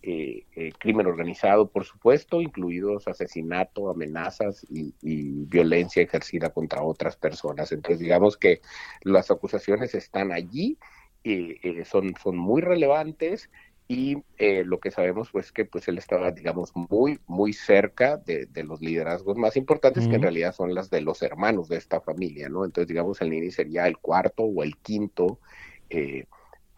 crimen 0.79 1.07
organizado, 1.07 1.69
por 1.69 1.85
supuesto, 1.85 2.41
incluidos 2.41 3.09
asesinato, 3.09 3.91
amenazas 3.91 4.65
y, 4.71 4.95
y, 5.03 5.45
violencia 5.47 6.03
ejercida 6.03 6.51
contra 6.51 6.83
otras 6.83 7.17
personas. 7.17 7.73
Entonces, 7.73 8.01
digamos 8.01 8.37
que 8.37 8.61
las 9.03 9.31
acusaciones 9.31 9.95
están 9.95 10.33
allí. 10.33 10.79
y 11.25 11.57
son, 11.85 12.15
son 12.23 12.37
muy 12.37 12.63
relevantes 12.63 13.51
y 13.89 14.23
eh, 14.37 14.65
lo 14.65 14.81
que 14.81 14.91
sabemos 14.91 15.31
pues 15.33 15.51
que 15.51 15.65
pues 15.65 15.89
él 15.89 15.97
estaba 15.97 16.31
digamos 16.31 16.73
muy 16.75 17.19
muy 17.27 17.55
cerca 17.55 18.19
de, 18.19 18.47
los 18.63 18.83
liderazgos 18.83 19.39
más 19.39 19.57
importantes 19.57 20.07
que 20.07 20.17
en 20.17 20.23
realidad 20.23 20.55
son 20.55 20.75
las 20.75 20.91
de 20.91 21.01
los 21.01 21.23
hermanos 21.23 21.69
de 21.69 21.79
esta 21.79 22.03
familia 22.03 22.51
no 22.51 22.67
entonces 22.67 22.87
digamos 22.87 23.23
el 23.23 23.31
Nini 23.31 23.51
sería 23.51 23.87
el 23.87 23.97
cuarto 23.97 24.43
o 24.43 24.63
el 24.63 24.77
quinto 24.77 25.41
eh, 25.89 26.27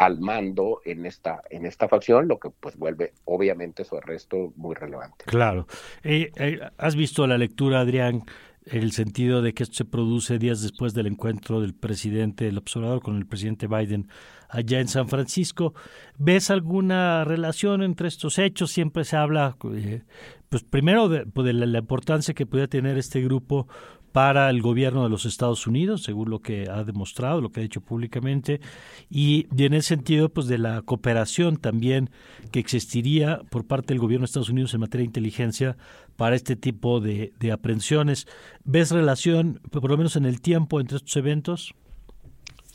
al 0.00 0.18
mando 0.18 0.80
en 0.86 1.04
esta 1.04 1.42
en 1.50 1.66
esta 1.66 1.86
facción 1.86 2.26
lo 2.26 2.38
que 2.38 2.48
pues 2.48 2.78
vuelve 2.78 3.12
obviamente 3.26 3.84
su 3.84 3.96
arresto 3.96 4.54
muy 4.56 4.74
relevante 4.74 5.26
claro 5.26 5.66
eh, 6.02 6.30
has 6.78 6.96
visto 6.96 7.26
la 7.26 7.36
lectura 7.36 7.80
Adrián 7.80 8.24
el 8.64 8.92
sentido 8.92 9.42
de 9.42 9.52
que 9.52 9.62
esto 9.62 9.76
se 9.76 9.84
produce 9.84 10.38
días 10.38 10.62
después 10.62 10.92
del 10.92 11.06
encuentro 11.06 11.60
del 11.60 11.74
presidente, 11.74 12.46
el 12.46 12.58
observador 12.58 13.00
con 13.00 13.16
el 13.16 13.26
presidente 13.26 13.66
Biden 13.66 14.08
allá 14.48 14.80
en 14.80 14.88
San 14.88 15.08
Francisco. 15.08 15.74
¿Ves 16.18 16.50
alguna 16.50 17.24
relación 17.24 17.82
entre 17.82 18.08
estos 18.08 18.38
hechos? 18.38 18.70
Siempre 18.70 19.04
se 19.04 19.16
habla, 19.16 19.56
eh, 19.74 20.02
pues 20.48 20.62
primero 20.62 21.08
de, 21.08 21.24
pues, 21.26 21.54
la, 21.54 21.78
importancia 21.78 22.34
que 22.34 22.46
puede 22.46 22.68
tener 22.68 22.98
este 22.98 23.22
grupo 23.22 23.66
para 24.12 24.50
el 24.50 24.60
gobierno 24.62 25.04
de 25.04 25.08
los 25.08 25.24
Estados 25.24 25.66
Unidos, 25.66 26.02
según 26.02 26.30
lo 26.30 26.40
que 26.40 26.68
ha 26.68 26.84
demostrado, 26.84 27.40
lo 27.40 27.50
que 27.50 27.60
ha 27.60 27.62
dicho 27.62 27.80
públicamente, 27.80 28.60
y, 29.08 29.46
en 29.56 29.74
ese 29.74 29.88
sentido, 29.88 30.28
pues 30.28 30.46
de 30.46 30.58
la 30.58 30.82
cooperación 30.82 31.56
también 31.56 32.10
que 32.50 32.58
existiría 32.58 33.40
por 33.50 33.66
parte 33.66 33.88
del 33.88 34.00
gobierno 34.00 34.24
de 34.24 34.26
Estados 34.26 34.50
Unidos 34.50 34.74
en 34.74 34.80
materia 34.80 35.02
de 35.02 35.08
inteligencia 35.08 35.76
para 36.16 36.36
este 36.36 36.56
tipo 36.56 37.00
de, 37.00 37.32
de 37.38 37.52
aprehensiones. 37.52 38.26
¿Ves 38.64 38.90
relación, 38.90 39.60
por 39.70 39.88
lo 39.88 39.96
menos 39.96 40.16
en 40.16 40.26
el 40.26 40.40
tiempo, 40.40 40.80
entre 40.80 40.96
estos 40.96 41.16
eventos? 41.16 41.74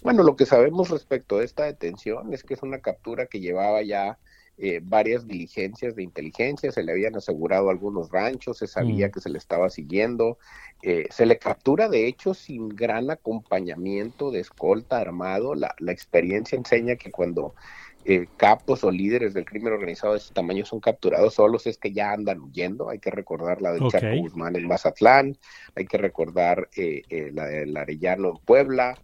Bueno, 0.03 0.23
lo 0.23 0.35
que 0.35 0.45
sabemos 0.45 0.89
respecto 0.89 1.37
a 1.37 1.43
esta 1.43 1.63
detención 1.63 2.33
es 2.33 2.43
que 2.43 2.53
es 2.53 2.63
una 2.63 2.79
captura 2.79 3.25
que 3.25 3.39
llevaba 3.39 3.81
ya 3.81 4.19
eh, 4.57 4.79
varias 4.81 5.27
diligencias 5.27 5.97
de 5.97 6.03
inteligencia, 6.03 6.71
se 6.71 6.81
le 6.81 6.93
habían 6.93 7.17
asegurado 7.17 7.69
algunos 7.69 8.09
ranchos, 8.09 8.59
se 8.59 8.67
sabía 8.67 9.09
mm. 9.09 9.11
que 9.11 9.19
se 9.19 9.29
le 9.29 9.37
estaba 9.37 9.69
siguiendo, 9.69 10.37
eh, 10.81 11.07
se 11.11 11.25
le 11.25 11.37
captura 11.37 11.89
de 11.89 12.07
hecho 12.07 12.33
sin 12.33 12.69
gran 12.69 13.11
acompañamiento 13.11 14.31
de 14.31 14.39
escolta 14.39 14.99
armado, 14.99 15.55
la, 15.55 15.75
experiencia 15.87 16.57
enseña 16.57 16.95
que 16.95 17.11
cuando 17.11 17.53
eh, 18.05 18.27
capos 18.37 18.85
o 18.85 18.91
líderes 18.91 19.33
del 19.33 19.43
crimen 19.43 19.73
organizado 19.73 20.13
de 20.13 20.19
este 20.19 20.33
tamaño 20.33 20.65
son 20.65 20.79
capturados 20.79 21.33
solos 21.33 21.67
es 21.67 21.77
que 21.77 21.91
ya 21.91 22.13
andan 22.13 22.39
huyendo. 22.39 22.89
Hay 22.89 22.99
que 22.99 23.11
recordar 23.11 23.61
la 23.61 23.73
de 23.73 23.85
Chaco 23.89 24.15
Guzmán 24.21 24.55
en 24.55 24.67
Mazatlán, 24.67 25.37
hay 25.75 25.85
que 25.85 25.97
recordar 25.97 26.69
la 26.75 27.45
del 27.45 27.75
Arellano 27.75 28.29
en 28.29 28.37
Puebla. 28.37 28.97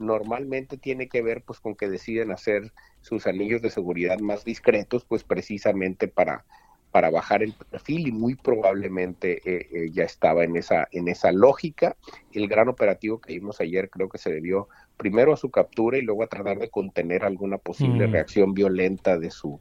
normalmente 0.00 0.78
tiene 0.78 1.08
que 1.08 1.22
ver 1.22 1.42
pues 1.42 1.60
con 1.60 1.76
que 1.76 1.88
deciden 1.88 2.32
hacer 2.32 2.72
sus 3.00 3.26
anillos 3.26 3.62
de 3.62 3.70
seguridad 3.70 4.18
más 4.20 4.44
discretos, 4.44 5.04
pues 5.04 5.24
precisamente 5.24 6.08
para, 6.08 6.44
para 6.90 7.10
bajar 7.10 7.42
el 7.42 7.52
perfil 7.52 8.08
y 8.08 8.12
muy 8.12 8.34
probablemente 8.34 9.40
eh, 9.44 9.68
eh, 9.72 9.90
ya 9.92 10.04
estaba 10.04 10.44
en 10.44 10.56
esa, 10.56 10.88
en 10.90 11.08
esa 11.08 11.32
lógica. 11.32 11.96
El 12.32 12.48
gran 12.48 12.68
operativo 12.68 13.20
que 13.20 13.34
vimos 13.34 13.60
ayer 13.60 13.90
creo 13.90 14.08
que 14.08 14.18
se 14.18 14.30
debió 14.30 14.68
primero 14.96 15.32
a 15.32 15.36
su 15.36 15.50
captura 15.50 15.98
y 15.98 16.02
luego 16.02 16.22
a 16.22 16.28
tratar 16.28 16.58
de 16.58 16.68
contener 16.68 17.24
alguna 17.24 17.58
posible 17.58 18.06
mm. 18.06 18.12
reacción 18.12 18.54
violenta 18.54 19.18
de 19.18 19.30
su, 19.30 19.60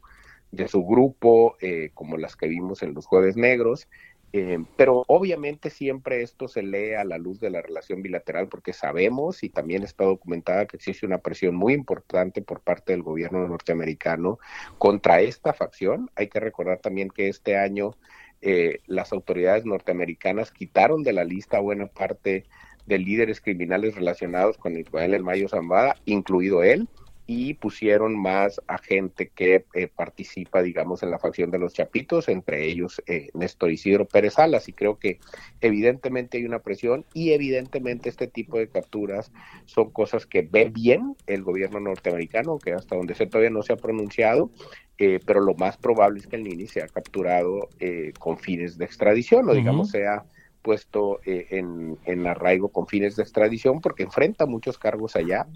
de 0.52 0.68
su 0.68 0.86
grupo, 0.86 1.56
eh, 1.62 1.92
como 1.94 2.18
las 2.18 2.36
que 2.36 2.48
vimos 2.48 2.82
en 2.84 2.94
los 2.94 3.06
jueves 3.06 3.38
negros. 3.38 3.88
Eh, 4.32 4.60
pero 4.76 5.04
obviamente 5.08 5.72
siempre 5.72 6.22
esto 6.22 6.48
se 6.48 6.62
lee 6.62 6.94
a 6.94 7.04
la 7.04 7.18
luz 7.18 7.40
de 7.40 7.50
la 7.50 7.62
relación 7.62 8.04
bilateral 8.04 8.48
porque 8.48 8.74
sabemos 8.74 9.44
y 9.44 9.50
también 9.50 9.82
está 9.82 10.04
documentada 10.04 10.68
que 10.68 10.78
existe 10.78 11.08
una 11.08 11.18
presión 11.18 11.56
muy 11.56 11.74
importante 11.74 12.44
por 12.44 12.62
parte 12.62 12.92
del 12.92 13.02
gobierno 13.02 13.48
norteamericano 13.48 14.38
contra 14.78 15.22
esta 15.22 15.54
facción. 15.54 16.12
Hay 16.16 16.28
que 16.28 16.40
recordar 16.40 16.78
también 16.80 17.10
que 17.10 17.28
este 17.28 17.58
año 17.58 17.96
eh, 18.42 18.80
las 18.86 19.12
autoridades 19.14 19.66
norteamericanas 19.66 20.52
quitaron 20.52 21.04
de 21.04 21.14
la 21.14 21.24
lista 21.24 21.60
buena 21.60 21.88
parte 21.88 22.46
de 22.86 23.00
líderes 23.00 23.42
criminales 23.42 23.96
relacionados 23.96 24.58
con 24.58 24.78
Israel 24.78 25.24
Mayo 25.24 25.50
Zambada, 25.50 25.96
incluido 26.06 26.64
él 26.64 26.88
y 27.32 27.54
pusieron 27.54 28.20
más 28.20 28.60
a 28.68 28.80
gente 28.80 29.30
que 29.30 29.64
eh, 29.76 29.88
participa, 29.88 30.64
digamos, 30.64 31.04
en 31.04 31.12
la 31.12 31.20
facción 31.20 31.52
de 31.52 31.60
los 31.60 31.76
Chapitos, 31.76 32.28
entre 32.28 32.66
ellos 32.66 33.04
eh, 33.06 33.30
Néstor 33.36 33.70
Isidro 33.70 34.06
Pérez 34.06 34.34
Salas, 34.34 34.68
y 34.68 34.74
creo 34.74 34.98
que 34.98 35.20
evidentemente 35.62 36.40
hay 36.40 36.46
una 36.46 36.58
presión 36.58 37.06
y 37.14 37.34
evidentemente 37.34 38.10
este 38.10 38.26
tipo 38.26 38.58
de 38.58 38.68
capturas 38.68 39.32
son 39.66 39.92
cosas 39.92 40.26
que 40.26 40.42
ve 40.42 40.72
bien 40.74 41.16
el 41.28 41.44
gobierno 41.44 41.80
norteamericano, 41.80 42.58
que 42.58 42.74
hasta 42.74 42.96
donde 42.96 43.14
sé 43.14 43.28
todavía 43.28 43.52
no 43.52 43.62
se 43.62 43.74
ha 43.74 43.78
pronunciado, 43.78 44.50
eh, 44.98 45.20
pero 45.24 45.40
lo 45.40 45.54
más 45.54 45.78
probable 45.78 46.22
es 46.22 46.26
que 46.26 46.38
el 46.38 46.44
Nini 46.44 46.66
sea 46.66 46.88
capturado 46.88 47.70
con 48.18 48.40
fines 48.40 48.80
de 48.80 48.86
extradición, 48.86 49.48
o 49.48 49.54
digamos 49.54 49.92
sea 49.92 50.26
puesto 50.62 51.20
en, 51.26 51.98
en, 52.06 52.28
arraigo 52.28 52.70
con 52.70 52.88
fines 52.88 53.16
de 53.16 53.24
extradición 53.24 53.82
porque 53.82 54.04
enfrenta 54.04 54.46
muchos 54.46 54.78
cargos 54.78 55.16
allá 55.16 55.48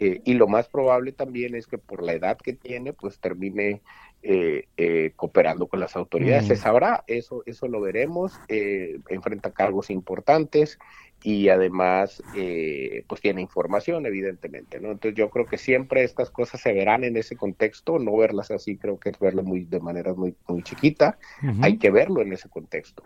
eh, 0.00 0.20
y 0.24 0.34
lo 0.34 0.48
más 0.48 0.68
probable 0.68 1.12
también 1.12 1.54
es 1.54 1.66
que 1.66 1.78
por 1.78 2.02
la 2.02 2.14
edad 2.14 2.36
que 2.36 2.52
tiene, 2.52 2.92
pues 2.92 3.20
termine 3.20 3.80
eh, 4.22 4.66
eh, 4.76 5.12
cooperando 5.14 5.66
con 5.66 5.78
las 5.80 5.94
autoridades. 5.94 6.46
Se 6.46 6.54
mm. 6.54 6.58
sabrá, 6.58 7.04
eso, 7.06 7.42
eso 7.46 7.68
lo 7.68 7.80
veremos. 7.80 8.38
enfrenta 8.48 9.52
cargos 9.52 9.90
importantes 9.90 10.78
y 11.22 11.48
además, 11.48 12.22
pues 13.06 13.20
tiene 13.20 13.40
información, 13.40 14.04
evidentemente, 14.04 14.78
¿no? 14.80 14.90
Entonces 14.90 15.16
yo 15.16 15.30
creo 15.30 15.46
que 15.46 15.56
siempre 15.56 16.04
estas 16.04 16.30
cosas 16.30 16.60
se 16.60 16.72
verán 16.72 17.04
en 17.04 17.16
ese 17.16 17.36
contexto. 17.36 17.98
No 17.98 18.16
verlas 18.16 18.50
así, 18.50 18.76
creo 18.76 18.98
que 18.98 19.10
es 19.10 19.18
verlo 19.18 19.42
muy 19.42 19.64
de 19.64 19.80
manera 19.80 20.12
muy, 20.12 20.34
muy 20.48 20.62
chiquita. 20.62 21.18
Hay 21.62 21.78
que 21.78 21.90
verlo 21.90 22.20
en 22.20 22.32
ese 22.32 22.48
contexto. 22.48 23.04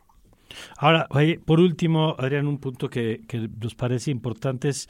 Ahora, 0.77 1.09
por 1.45 1.61
último, 1.61 2.17
Adrián, 2.19 2.47
un 2.47 2.59
punto 2.59 2.89
que, 2.89 3.23
nos 3.61 3.75
parece 3.75 4.11
importante 4.11 4.69
es, 4.69 4.89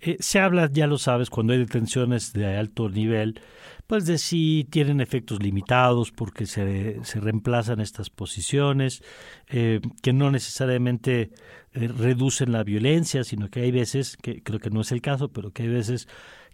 eh, 0.00 0.16
se 0.20 0.38
habla, 0.40 0.68
ya 0.70 0.86
lo 0.86 0.98
sabes, 0.98 1.30
cuando 1.30 1.52
hay 1.52 1.58
detenciones 1.60 2.32
de 2.32 2.56
alto 2.56 2.88
nivel, 2.88 3.40
pues 3.86 4.06
de 4.06 4.18
si 4.18 4.68
tienen 4.70 5.00
efectos 5.00 5.42
limitados 5.42 6.12
porque 6.12 6.46
se, 6.46 7.02
se 7.02 7.20
reemplazan 7.20 7.80
estas 7.80 8.08
posiciones, 8.08 9.02
eh, 9.48 9.80
que 10.02 10.12
no 10.12 10.30
necesariamente 10.30 11.30
eh, 11.72 11.88
reducen 11.88 12.52
la 12.52 12.62
violencia, 12.62 13.24
sino 13.24 13.48
que 13.48 13.60
hay 13.60 13.70
veces, 13.70 14.16
que 14.16 14.42
creo 14.42 14.60
que 14.60 14.70
no 14.70 14.80
es 14.80 14.92
el 14.92 15.02
caso, 15.02 15.28
pero 15.28 15.52
que 15.52 15.64
hay 15.64 15.68
veces 15.68 16.08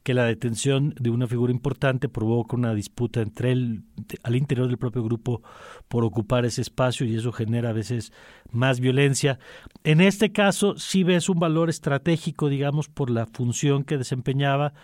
que 0.06 0.14
la 0.14 0.24
detención 0.26 0.94
de 1.00 1.10
una 1.10 1.26
figura 1.26 1.52
importante 1.52 2.08
provoca 2.08 2.54
una 2.54 2.74
disputa 2.74 3.22
entre 3.22 3.50
él 3.50 3.82
al 4.22 4.36
interior 4.36 4.68
del 4.68 4.78
propio 4.78 5.02
grupo 5.02 5.42
por 5.88 6.04
ocupar 6.04 6.44
ese 6.44 6.62
espacio 6.62 7.04
y 7.04 7.16
eso 7.16 7.32
genera 7.32 7.70
a 7.70 7.72
veces 7.72 8.12
más 8.52 8.78
violencia. 8.78 9.40
En 9.82 10.00
este 10.00 10.30
caso 10.30 10.78
sí 10.78 11.02
ves 11.02 11.28
un 11.28 11.40
valor 11.40 11.70
estratégico, 11.70 12.48
digamos, 12.48 12.88
por 12.88 13.10
la 13.10 13.26
función 13.26 13.82
que 13.82 13.98
desempeñaba 13.98 14.74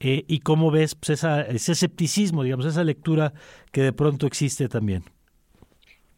eh, 0.00 0.24
y 0.26 0.40
cómo 0.40 0.72
ves 0.72 0.96
pues, 0.96 1.10
esa, 1.10 1.42
ese 1.42 1.70
escepticismo, 1.70 2.42
digamos, 2.42 2.66
esa 2.66 2.82
lectura 2.82 3.34
que 3.70 3.82
de 3.82 3.92
pronto 3.92 4.26
existe 4.26 4.68
también. 4.68 5.04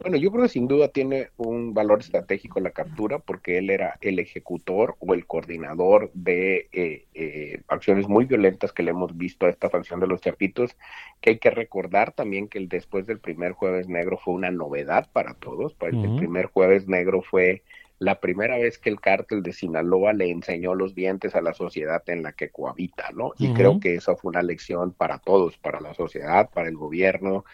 Bueno, 0.01 0.17
yo 0.17 0.31
creo 0.31 0.43
que 0.43 0.49
sin 0.51 0.69
duda 0.69 0.89
tiene 0.89 1.31
un 1.37 1.73
valor 1.73 2.01
estratégico 2.01 2.61
la 2.61 2.73
captura 2.73 3.21
porque 3.21 3.59
él 3.59 3.71
era 3.71 3.97
el 4.01 4.19
ejecutor 4.19 4.97
o 4.99 5.15
el 5.15 5.27
coordinador 5.27 6.11
de 6.15 6.69
eh, 6.73 7.07
eh, 7.15 7.63
acciones 7.69 8.09
muy 8.09 8.25
violentas 8.27 8.73
que 8.73 8.83
le 8.83 8.91
hemos 8.91 9.17
visto 9.17 9.47
a 9.47 9.51
esta 9.51 9.71
facción 9.71 10.01
de 10.01 10.07
los 10.07 10.21
Chapitos, 10.21 10.77
que 11.21 11.31
hay 11.31 11.39
que 11.39 11.51
recordar 11.51 12.13
también 12.13 12.49
que 12.49 12.59
el 12.59 12.69
después 12.69 13.07
del 13.07 13.21
primer 13.21 13.53
jueves 13.53 13.89
negro 13.89 14.19
fue 14.19 14.35
una 14.35 14.51
novedad 14.51 15.09
para 15.13 15.35
todos, 15.35 15.75
pues, 15.75 15.95
el 15.95 16.17
primer 16.17 16.47
jueves 16.47 16.87
negro 16.87 17.23
fue 17.23 17.63
la 17.99 18.21
primera 18.21 18.59
vez 18.59 18.79
que 18.79 18.91
el 18.91 19.01
cártel 19.01 19.43
de 19.43 19.53
Sinaloa 19.53 20.13
le 20.13 20.29
enseñó 20.29 20.75
los 20.75 20.95
dientes 20.95 21.35
a 21.35 21.41
la 21.41 21.55
sociedad 21.55 22.03
en 22.09 22.23
la 22.23 22.33
que 22.33 22.51
cohabita, 22.51 23.11
¿no? 23.15 23.33
Y 23.39 23.53
creo 23.55 23.79
que 23.79 23.95
eso 23.95 24.17
fue 24.17 24.31
una 24.31 24.43
lección 24.43 24.93
para 24.93 25.19
todos, 25.19 25.57
para 25.59 25.81
la 25.81 25.95
sociedad, 25.95 26.51
para 26.53 26.69
el 26.69 26.77
gobierno. 26.77 27.45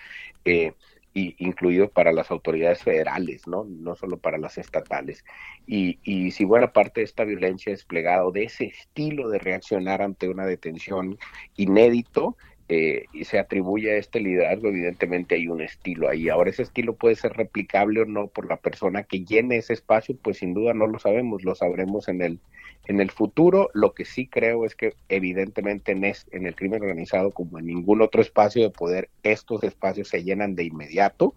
Eh, 0.44 0.72
y 1.12 1.34
incluido 1.38 1.88
para 1.88 2.12
las 2.12 2.30
autoridades 2.30 2.82
federales, 2.82 3.46
¿no? 3.46 3.64
No 3.64 3.96
solo 3.96 4.18
para 4.18 4.38
las 4.38 4.58
estatales. 4.58 5.24
Y, 5.66 5.98
y 6.04 6.30
si 6.30 6.44
buena 6.44 6.72
parte 6.72 7.00
de 7.00 7.04
esta 7.06 7.24
violencia 7.24 7.72
desplegada 7.72 8.30
de 8.30 8.44
ese 8.44 8.66
estilo 8.66 9.28
de 9.28 9.38
reaccionar 9.38 10.02
ante 10.02 10.28
una 10.28 10.46
detención 10.46 11.18
inédito, 11.56 12.36
eh, 12.72 13.06
y 13.12 13.24
se 13.24 13.40
atribuye 13.40 13.90
a 13.90 13.96
este 13.96 14.20
liderazgo, 14.20 14.68
evidentemente 14.68 15.34
hay 15.34 15.48
un 15.48 15.60
estilo 15.60 16.08
ahí. 16.08 16.28
Ahora 16.28 16.50
ese 16.50 16.62
estilo 16.62 16.94
puede 16.94 17.16
ser 17.16 17.32
replicable 17.32 18.02
o 18.02 18.04
no 18.04 18.28
por 18.28 18.48
la 18.48 18.58
persona 18.58 19.02
que 19.02 19.24
llene 19.24 19.56
ese 19.56 19.72
espacio, 19.72 20.16
pues 20.22 20.38
sin 20.38 20.54
duda 20.54 20.72
no 20.72 20.86
lo 20.86 21.00
sabemos, 21.00 21.42
lo 21.42 21.56
sabremos 21.56 22.06
en 22.06 22.22
el 22.22 22.38
en 22.86 23.00
el 23.00 23.10
futuro. 23.10 23.70
Lo 23.74 23.92
que 23.92 24.04
sí 24.04 24.28
creo 24.28 24.64
es 24.64 24.76
que 24.76 24.94
evidentemente 25.08 25.90
en, 25.90 26.04
en 26.04 26.46
el 26.46 26.54
crimen 26.54 26.82
organizado, 26.82 27.32
como 27.32 27.58
en 27.58 27.66
ningún 27.66 28.02
otro 28.02 28.22
espacio 28.22 28.62
de 28.62 28.70
poder, 28.70 29.08
estos 29.24 29.64
espacios 29.64 30.08
se 30.08 30.22
llenan 30.22 30.54
de 30.54 30.62
inmediato. 30.62 31.34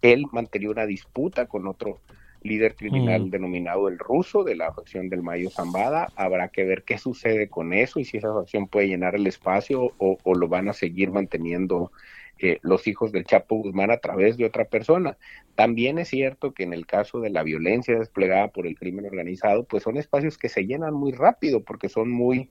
Él 0.00 0.26
mantenía 0.32 0.70
una 0.70 0.86
disputa 0.86 1.46
con 1.46 1.68
otro 1.68 2.00
líder 2.44 2.74
criminal 2.74 3.26
mm. 3.26 3.30
denominado 3.30 3.88
el 3.88 3.98
ruso 3.98 4.44
de 4.44 4.56
la 4.56 4.72
facción 4.72 5.08
del 5.08 5.22
Mayo 5.22 5.50
Zambada. 5.50 6.08
Habrá 6.16 6.48
que 6.48 6.64
ver 6.64 6.82
qué 6.84 6.98
sucede 6.98 7.48
con 7.48 7.72
eso 7.72 8.00
y 8.00 8.04
si 8.04 8.18
esa 8.18 8.32
facción 8.32 8.68
puede 8.68 8.88
llenar 8.88 9.14
el 9.14 9.26
espacio 9.26 9.92
o, 9.98 10.18
lo 10.34 10.48
van 10.48 10.68
a 10.68 10.72
seguir 10.72 11.10
manteniendo 11.10 11.92
eh, 12.38 12.58
los 12.62 12.86
hijos 12.86 13.12
del 13.12 13.24
Chapo 13.24 13.56
Guzmán 13.56 13.90
a 13.90 13.98
través 13.98 14.36
de 14.36 14.44
otra 14.44 14.64
persona. 14.64 15.16
También 15.54 15.98
es 15.98 16.08
cierto 16.08 16.52
que 16.52 16.64
en 16.64 16.72
el 16.72 16.86
caso 16.86 17.20
de 17.20 17.30
la 17.30 17.42
violencia 17.42 17.98
desplegada 17.98 18.48
por 18.48 18.66
el 18.66 18.76
crimen 18.76 19.06
organizado, 19.06 19.64
pues 19.64 19.82
son 19.82 19.96
espacios 19.96 20.38
que 20.38 20.48
se 20.48 20.66
llenan 20.66 20.94
muy 20.94 21.12
rápido 21.12 21.62
porque 21.62 21.88
son 21.88 22.10
muy 22.10 22.48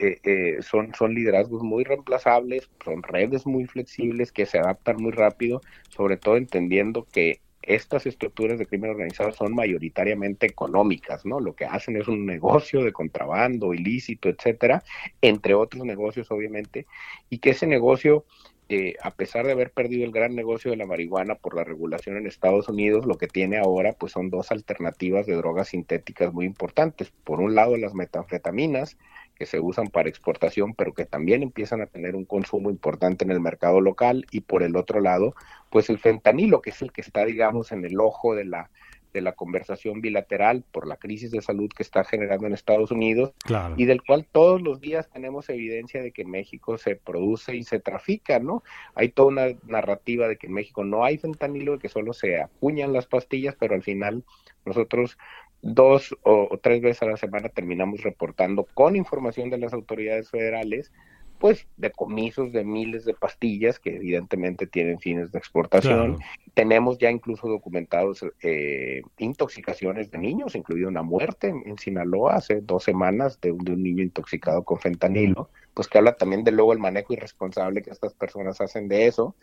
eh, 0.00 0.18
eh, 0.24 0.56
son, 0.60 0.92
son 0.94 1.14
liderazgos 1.14 1.62
muy 1.62 1.84
reemplazables, 1.84 2.68
son 2.84 3.02
redes 3.04 3.46
muy 3.46 3.64
flexibles 3.66 4.32
que 4.32 4.44
se 4.44 4.58
adaptan 4.58 4.96
muy 4.96 5.12
rápido, 5.12 5.60
sobre 5.88 6.16
todo 6.16 6.36
entendiendo 6.36 7.06
que 7.12 7.40
estas 7.66 8.06
estructuras 8.06 8.58
de 8.58 8.66
crimen 8.66 8.90
organizado 8.90 9.32
son 9.32 9.54
mayoritariamente 9.54 10.46
económicas, 10.46 11.24
¿no? 11.24 11.40
Lo 11.40 11.54
que 11.54 11.64
hacen 11.64 11.96
es 11.96 12.08
un 12.08 12.26
negocio 12.26 12.82
de 12.82 12.92
contrabando, 12.92 13.74
ilícito, 13.74 14.28
etcétera, 14.28 14.82
entre 15.20 15.54
otros 15.54 15.84
negocios, 15.84 16.30
obviamente, 16.30 16.86
y 17.30 17.38
que 17.38 17.50
ese 17.50 17.66
negocio, 17.66 18.24
eh, 18.68 18.94
a 19.02 19.10
pesar 19.10 19.46
de 19.46 19.52
haber 19.52 19.70
perdido 19.70 20.04
el 20.04 20.12
gran 20.12 20.34
negocio 20.34 20.70
de 20.70 20.76
la 20.76 20.86
marihuana 20.86 21.34
por 21.34 21.54
la 21.54 21.64
regulación 21.64 22.16
en 22.16 22.26
Estados 22.26 22.68
Unidos, 22.68 23.06
lo 23.06 23.18
que 23.18 23.28
tiene 23.28 23.58
ahora, 23.58 23.92
pues 23.92 24.12
son 24.12 24.30
dos 24.30 24.50
alternativas 24.50 25.26
de 25.26 25.34
drogas 25.34 25.68
sintéticas 25.68 26.32
muy 26.32 26.46
importantes. 26.46 27.12
Por 27.24 27.40
un 27.40 27.54
lado, 27.54 27.76
las 27.76 27.94
metanfetaminas, 27.94 28.96
que 29.34 29.46
se 29.46 29.60
usan 29.60 29.88
para 29.88 30.08
exportación, 30.08 30.74
pero 30.74 30.94
que 30.94 31.04
también 31.04 31.42
empiezan 31.42 31.80
a 31.80 31.86
tener 31.86 32.14
un 32.14 32.24
consumo 32.24 32.70
importante 32.70 33.24
en 33.24 33.30
el 33.30 33.40
mercado 33.40 33.80
local, 33.80 34.26
y 34.30 34.40
por 34.40 34.62
el 34.62 34.76
otro 34.76 35.00
lado, 35.00 35.34
pues 35.70 35.90
el 35.90 35.98
fentanilo, 35.98 36.62
que 36.62 36.70
es 36.70 36.82
el 36.82 36.92
que 36.92 37.00
está, 37.00 37.24
digamos, 37.24 37.72
en 37.72 37.84
el 37.84 37.98
ojo 38.00 38.34
de 38.34 38.44
la 38.44 38.70
de 39.14 39.22
la 39.22 39.32
conversación 39.32 40.02
bilateral 40.02 40.64
por 40.72 40.86
la 40.86 40.96
crisis 40.96 41.30
de 41.30 41.40
salud 41.40 41.70
que 41.74 41.84
está 41.84 42.04
generando 42.04 42.46
en 42.46 42.52
Estados 42.52 42.90
Unidos 42.90 43.32
y 43.76 43.86
del 43.86 44.02
cual 44.02 44.26
todos 44.30 44.60
los 44.60 44.80
días 44.80 45.08
tenemos 45.08 45.48
evidencia 45.48 46.02
de 46.02 46.10
que 46.10 46.22
en 46.22 46.30
México 46.30 46.76
se 46.76 46.96
produce 46.96 47.56
y 47.56 47.62
se 47.62 47.78
trafica, 47.78 48.40
¿no? 48.40 48.62
Hay 48.94 49.10
toda 49.10 49.28
una 49.28 49.46
narrativa 49.66 50.28
de 50.28 50.36
que 50.36 50.48
en 50.48 50.52
México 50.52 50.84
no 50.84 51.04
hay 51.04 51.16
fentanilo, 51.16 51.78
que 51.78 51.88
solo 51.88 52.12
se 52.12 52.40
acuñan 52.40 52.92
las 52.92 53.06
pastillas, 53.06 53.54
pero 53.58 53.74
al 53.74 53.82
final 53.82 54.24
nosotros 54.66 55.16
dos 55.62 56.14
o, 56.22 56.58
tres 56.60 56.82
veces 56.82 57.02
a 57.02 57.06
la 57.06 57.16
semana 57.16 57.48
terminamos 57.48 58.02
reportando 58.02 58.64
con 58.74 58.96
información 58.96 59.48
de 59.48 59.58
las 59.58 59.72
autoridades 59.72 60.28
federales 60.28 60.92
pues 61.38 61.66
decomisos 61.76 62.52
de 62.52 62.64
miles 62.64 63.04
de 63.04 63.14
pastillas 63.14 63.78
que 63.78 63.96
evidentemente 63.96 64.66
tienen 64.66 64.98
fines 64.98 65.32
de 65.32 65.38
exportación. 65.38 66.18
Tenemos 66.54 66.98
ya 66.98 67.10
incluso 67.10 67.48
documentados 67.48 68.24
eh, 68.42 69.02
intoxicaciones 69.18 70.10
de 70.10 70.18
niños, 70.18 70.54
incluida 70.54 70.88
una 70.88 71.02
muerte 71.02 71.48
en, 71.48 71.76
Sinaloa 71.78 72.36
hace 72.36 72.60
dos 72.60 72.84
semanas 72.84 73.40
de 73.40 73.52
un, 73.52 73.64
niño 73.64 74.02
intoxicado 74.02 74.62
con 74.62 74.78
fentanilo, 74.78 75.50
pues 75.74 75.88
que 75.88 75.98
habla 75.98 76.16
también 76.16 76.44
de 76.44 76.52
luego 76.52 76.72
el 76.72 76.78
manejo 76.78 77.12
irresponsable 77.12 77.82
que 77.82 77.90
estas 77.90 78.14
personas 78.14 78.60
hacen 78.60 78.88
de 78.88 79.06
eso. 79.06 79.34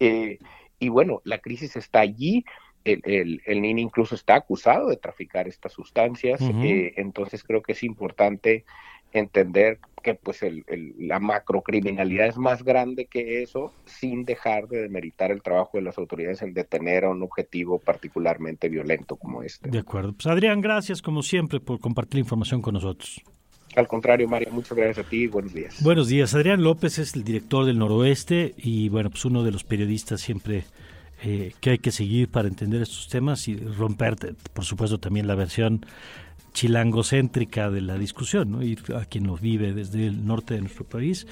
Eh, 0.00 0.38
y 0.78 0.88
bueno, 0.88 1.22
la 1.24 1.38
crisis 1.38 1.76
está 1.76 2.00
allí, 2.00 2.44
el, 2.86 3.40
el, 3.44 3.62
NIN 3.62 3.78
incluso 3.78 4.14
está 4.14 4.36
acusado 4.36 4.88
de 4.88 4.96
traficar 4.96 5.48
estas 5.48 5.72
sustancias, 5.72 6.40
eh, 6.40 6.94
entonces 6.96 7.42
creo 7.42 7.62
que 7.62 7.72
es 7.72 7.82
importante 7.82 8.64
entender 9.18 9.78
que 10.02 10.14
pues 10.14 10.42
el, 10.44 10.64
la 10.98 11.18
macrocriminalidad 11.18 12.28
es 12.28 12.36
más 12.36 12.62
grande 12.62 13.06
que 13.06 13.42
eso 13.42 13.72
sin 13.86 14.24
dejar 14.24 14.68
de 14.68 14.82
demeritar 14.82 15.32
el 15.32 15.42
trabajo 15.42 15.72
de 15.74 15.82
las 15.82 15.98
autoridades 15.98 16.42
en 16.42 16.54
detener 16.54 17.04
a 17.04 17.10
un 17.10 17.22
objetivo 17.22 17.80
particularmente 17.80 18.68
violento 18.68 19.16
como 19.16 19.42
este. 19.42 19.68
De 19.68 19.80
acuerdo. 19.80 20.12
Pues 20.12 20.26
Adrián, 20.26 20.60
gracias 20.60 21.02
como 21.02 21.22
siempre 21.22 21.58
por 21.58 21.80
compartir 21.80 22.14
la 22.14 22.20
información 22.20 22.62
con 22.62 22.74
nosotros. 22.74 23.20
Al 23.74 23.88
contrario, 23.88 24.28
Mario, 24.28 24.48
muchas 24.52 24.76
gracias 24.76 25.04
a 25.04 25.08
ti 25.08 25.24
y 25.24 25.26
buenos 25.26 25.52
días. 25.52 25.82
Buenos 25.82 26.08
días. 26.08 26.34
Adrián 26.34 26.62
López 26.62 26.98
es 26.98 27.14
el 27.14 27.24
director 27.24 27.66
del 27.66 27.78
Noroeste 27.78 28.54
y 28.56 28.88
bueno, 28.88 29.10
pues 29.10 29.24
uno 29.24 29.42
de 29.42 29.50
los 29.50 29.64
periodistas 29.64 30.20
siempre 30.20 30.64
eh, 31.22 31.52
que 31.60 31.70
hay 31.70 31.78
que 31.78 31.90
seguir 31.90 32.28
para 32.30 32.46
entender 32.46 32.82
estos 32.82 33.08
temas 33.08 33.48
y 33.48 33.56
romper, 33.56 34.16
por 34.52 34.64
supuesto, 34.64 34.98
también 34.98 35.26
la 35.26 35.34
versión 35.34 35.84
chilangocéntrica 36.56 37.70
de 37.70 37.82
la 37.82 37.98
discusión, 37.98 38.50
¿no? 38.50 38.62
ir 38.62 38.82
a 38.96 39.04
quien 39.04 39.26
lo 39.26 39.36
vive 39.36 39.74
desde 39.74 40.06
el 40.06 40.24
norte 40.24 40.54
de 40.54 40.62
nuestro 40.62 40.84
país. 40.84 41.26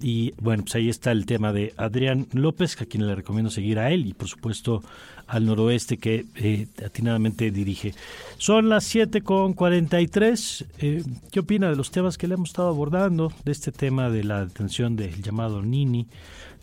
Y 0.00 0.34
bueno, 0.40 0.64
pues 0.64 0.74
ahí 0.74 0.88
está 0.88 1.12
el 1.12 1.26
tema 1.26 1.52
de 1.52 1.72
Adrián 1.76 2.26
López, 2.32 2.80
a 2.82 2.86
quien 2.86 3.06
le 3.06 3.14
recomiendo 3.14 3.52
seguir 3.52 3.78
a 3.78 3.92
él 3.92 4.04
y 4.04 4.14
por 4.14 4.26
supuesto 4.26 4.82
al 5.28 5.46
noroeste 5.46 5.96
que 5.98 6.26
eh, 6.34 6.66
atinadamente 6.84 7.52
dirige. 7.52 7.94
Son 8.36 8.68
las 8.68 8.82
7 8.84 9.22
con 9.22 9.52
43. 9.52 10.64
Eh, 10.80 11.04
¿Qué 11.30 11.38
opina 11.40 11.70
de 11.70 11.76
los 11.76 11.92
temas 11.92 12.18
que 12.18 12.26
le 12.26 12.34
hemos 12.34 12.48
estado 12.48 12.68
abordando? 12.68 13.32
De 13.44 13.52
este 13.52 13.70
tema 13.70 14.10
de 14.10 14.24
la 14.24 14.44
detención 14.44 14.96
del 14.96 15.22
llamado 15.22 15.62
Nini 15.62 16.08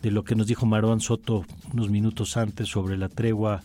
de 0.02 0.12
lo 0.12 0.24
que 0.24 0.36
nos 0.36 0.48
dijo 0.48 0.66
Marón 0.66 1.00
Soto 1.00 1.46
unos 1.74 1.90
minutos 1.90 2.36
antes 2.36 2.68
sobre 2.68 2.98
la 2.98 3.08
tregua 3.08 3.64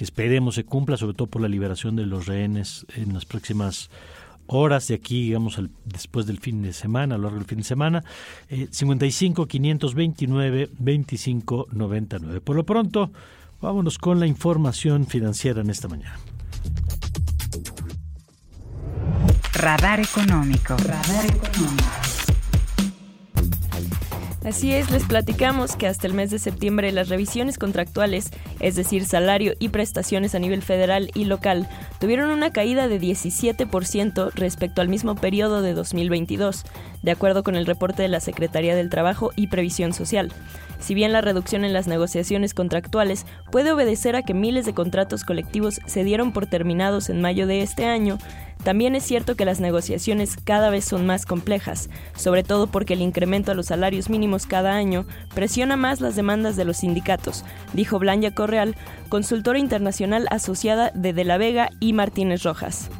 que 0.00 0.04
esperemos 0.04 0.54
se 0.54 0.64
cumpla, 0.64 0.96
sobre 0.96 1.12
todo 1.12 1.28
por 1.28 1.42
la 1.42 1.48
liberación 1.48 1.94
de 1.94 2.06
los 2.06 2.24
rehenes 2.24 2.86
en 2.96 3.12
las 3.12 3.26
próximas 3.26 3.90
horas 4.46 4.88
de 4.88 4.94
aquí, 4.94 5.24
digamos, 5.24 5.60
después 5.84 6.24
del 6.24 6.38
fin 6.38 6.62
de 6.62 6.72
semana, 6.72 7.16
a 7.16 7.18
lo 7.18 7.24
largo 7.24 7.36
del 7.36 7.46
fin 7.46 7.58
de 7.58 7.64
semana, 7.64 8.02
eh, 8.48 8.68
55 8.70 9.46
529 9.46 10.70
25 10.78 11.66
99. 11.72 12.40
Por 12.40 12.56
lo 12.56 12.64
pronto, 12.64 13.12
vámonos 13.60 13.98
con 13.98 14.18
la 14.20 14.26
información 14.26 15.06
financiera 15.06 15.60
en 15.60 15.68
esta 15.68 15.86
mañana. 15.86 16.18
Radar 19.52 20.00
económico. 20.00 20.78
Radar 20.78 21.26
económico. 21.26 22.09
Así 24.44 24.72
es, 24.72 24.90
les 24.90 25.04
platicamos 25.04 25.76
que 25.76 25.86
hasta 25.86 26.06
el 26.06 26.14
mes 26.14 26.30
de 26.30 26.38
septiembre 26.38 26.92
las 26.92 27.10
revisiones 27.10 27.58
contractuales, 27.58 28.30
es 28.58 28.74
decir, 28.74 29.04
salario 29.04 29.52
y 29.58 29.68
prestaciones 29.68 30.34
a 30.34 30.38
nivel 30.38 30.62
federal 30.62 31.10
y 31.14 31.26
local, 31.26 31.68
tuvieron 31.98 32.30
una 32.30 32.50
caída 32.50 32.88
de 32.88 32.98
17% 32.98 34.30
respecto 34.34 34.80
al 34.80 34.88
mismo 34.88 35.14
periodo 35.14 35.60
de 35.60 35.74
2022, 35.74 36.64
de 37.02 37.10
acuerdo 37.10 37.42
con 37.42 37.54
el 37.54 37.66
reporte 37.66 38.00
de 38.00 38.08
la 38.08 38.20
Secretaría 38.20 38.74
del 38.74 38.88
Trabajo 38.88 39.30
y 39.36 39.48
Previsión 39.48 39.92
Social. 39.92 40.32
Si 40.78 40.94
bien 40.94 41.12
la 41.12 41.20
reducción 41.20 41.66
en 41.66 41.74
las 41.74 41.86
negociaciones 41.86 42.54
contractuales 42.54 43.26
puede 43.52 43.72
obedecer 43.72 44.16
a 44.16 44.22
que 44.22 44.32
miles 44.32 44.64
de 44.64 44.72
contratos 44.72 45.24
colectivos 45.24 45.82
se 45.84 46.02
dieron 46.02 46.32
por 46.32 46.46
terminados 46.46 47.10
en 47.10 47.20
mayo 47.20 47.46
de 47.46 47.60
este 47.60 47.84
año, 47.84 48.16
también 48.64 48.94
es 48.94 49.04
cierto 49.04 49.36
que 49.36 49.44
las 49.44 49.60
negociaciones 49.60 50.36
cada 50.36 50.70
vez 50.70 50.84
son 50.84 51.06
más 51.06 51.26
complejas, 51.26 51.88
sobre 52.16 52.42
todo 52.42 52.66
porque 52.66 52.94
el 52.94 53.02
incremento 53.02 53.52
a 53.52 53.54
los 53.54 53.66
salarios 53.66 54.10
mínimos 54.10 54.46
cada 54.46 54.74
año 54.74 55.06
presiona 55.34 55.76
más 55.76 56.00
las 56.00 56.16
demandas 56.16 56.56
de 56.56 56.64
los 56.64 56.78
sindicatos, 56.78 57.44
dijo 57.72 57.98
Blanja 57.98 58.32
Correal, 58.34 58.76
consultora 59.08 59.58
internacional 59.58 60.26
asociada 60.30 60.90
de 60.94 61.12
De 61.12 61.24
la 61.24 61.38
Vega 61.38 61.70
y 61.80 61.92
Martínez 61.92 62.42
Rojas. 62.42 62.90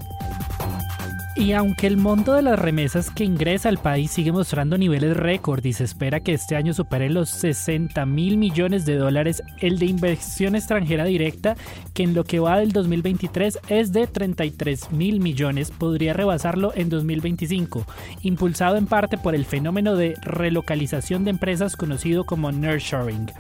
Y 1.37 1.53
aunque 1.53 1.87
el 1.87 1.97
monto 1.97 2.33
de 2.33 2.43
las 2.43 2.59
remesas 2.59 3.09
que 3.09 3.25
ingresa 3.25 3.69
al 3.69 3.79
país 3.79 4.11
sigue 4.11 4.33
mostrando 4.33 4.77
niveles 4.77 5.17
récord 5.17 5.65
y 5.65 5.73
se 5.73 5.85
espera 5.85 6.21
que 6.21 6.33
este 6.33 6.57
año 6.57 6.75
supere 6.75 7.09
los 7.09 7.31
60 7.31 8.05
mil 8.05 8.37
millones 8.37 8.85
de 8.85 8.97
dólares, 8.97 9.43
el 9.61 9.79
de 9.79 9.87
inversión 9.87 10.57
extranjera 10.57 11.05
directa, 11.05 11.57
que 11.95 12.03
en 12.03 12.15
lo 12.15 12.25
que 12.25 12.41
va 12.41 12.59
del 12.59 12.73
2023 12.73 13.61
es 13.69 13.93
de 13.93 14.09
33 14.09 14.91
mil 14.91 15.21
millones, 15.21 15.71
podría 15.71 16.15
rebasarlo 16.15 16.73
en 16.75 16.89
2025, 16.91 17.87
impulsado 18.23 18.77
en 18.77 18.87
parte 18.87 19.17
por 19.17 19.37
el 19.37 19.45
fenómeno 19.45 19.95
de 19.95 20.17
relocalización 20.23 21.25
de 21.25 21.31
empresas 21.31 21.77
conocido 21.77 22.25
como 22.25 22.51
nurturing. 22.51 23.31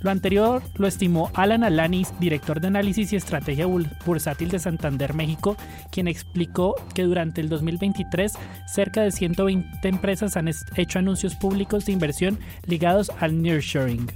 Lo 0.00 0.10
anterior 0.10 0.62
lo 0.76 0.86
estimó 0.86 1.30
Alan 1.34 1.64
Alanis, 1.64 2.12
director 2.20 2.60
de 2.60 2.68
análisis 2.68 3.12
y 3.12 3.16
estrategia 3.16 3.66
bursátil 4.04 4.50
de 4.50 4.58
Santander, 4.58 5.14
México, 5.14 5.56
quien 5.90 6.08
explicó 6.08 6.74
que 6.94 7.02
durante 7.02 7.40
el 7.40 7.48
2023 7.48 8.32
cerca 8.66 9.02
de 9.02 9.10
120 9.10 9.88
empresas 9.88 10.36
han 10.36 10.50
hecho 10.76 10.98
anuncios 10.98 11.34
públicos 11.34 11.86
de 11.86 11.92
inversión 11.92 12.38
ligados 12.66 13.10
al 13.20 13.40
nearshoring. 13.40 14.06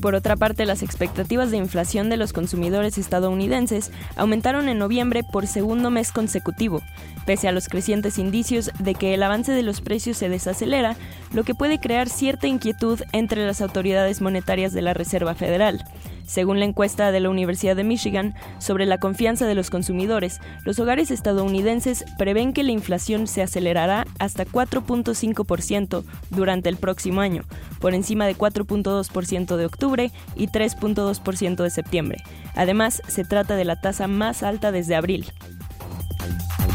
Por 0.00 0.14
otra 0.14 0.36
parte, 0.36 0.66
las 0.66 0.82
expectativas 0.82 1.50
de 1.50 1.56
inflación 1.56 2.10
de 2.10 2.16
los 2.16 2.32
consumidores 2.32 2.98
estadounidenses 2.98 3.90
aumentaron 4.16 4.68
en 4.68 4.78
noviembre 4.78 5.24
por 5.24 5.46
segundo 5.46 5.90
mes 5.90 6.12
consecutivo, 6.12 6.82
pese 7.24 7.48
a 7.48 7.52
los 7.52 7.68
crecientes 7.68 8.18
indicios 8.18 8.70
de 8.78 8.94
que 8.94 9.14
el 9.14 9.22
avance 9.22 9.52
de 9.52 9.62
los 9.62 9.80
precios 9.80 10.16
se 10.16 10.28
desacelera, 10.28 10.96
lo 11.32 11.44
que 11.44 11.54
puede 11.54 11.78
crear 11.78 12.08
cierta 12.08 12.46
inquietud 12.46 13.00
entre 13.12 13.46
las 13.46 13.60
autoridades 13.60 14.20
monetarias 14.20 14.72
de 14.72 14.82
la 14.82 14.94
Reserva 14.94 15.34
Federal. 15.34 15.84
Según 16.26 16.58
la 16.58 16.66
encuesta 16.66 17.12
de 17.12 17.20
la 17.20 17.30
Universidad 17.30 17.76
de 17.76 17.84
Michigan 17.84 18.34
sobre 18.58 18.84
la 18.84 18.98
confianza 18.98 19.46
de 19.46 19.54
los 19.54 19.70
consumidores, 19.70 20.40
los 20.64 20.78
hogares 20.78 21.10
estadounidenses 21.10 22.04
prevén 22.18 22.52
que 22.52 22.64
la 22.64 22.72
inflación 22.72 23.26
se 23.26 23.42
acelerará 23.42 24.06
hasta 24.18 24.44
4.5% 24.44 26.04
durante 26.30 26.68
el 26.68 26.76
próximo 26.76 27.20
año, 27.20 27.44
por 27.80 27.94
encima 27.94 28.26
de 28.26 28.36
4.2% 28.36 29.56
de 29.56 29.66
octubre 29.66 30.12
y 30.34 30.48
3.2% 30.48 31.62
de 31.62 31.70
septiembre. 31.70 32.18
Además, 32.54 33.02
se 33.06 33.24
trata 33.24 33.54
de 33.56 33.64
la 33.64 33.80
tasa 33.80 34.08
más 34.08 34.42
alta 34.42 34.72
desde 34.72 34.96
abril. 34.96 35.26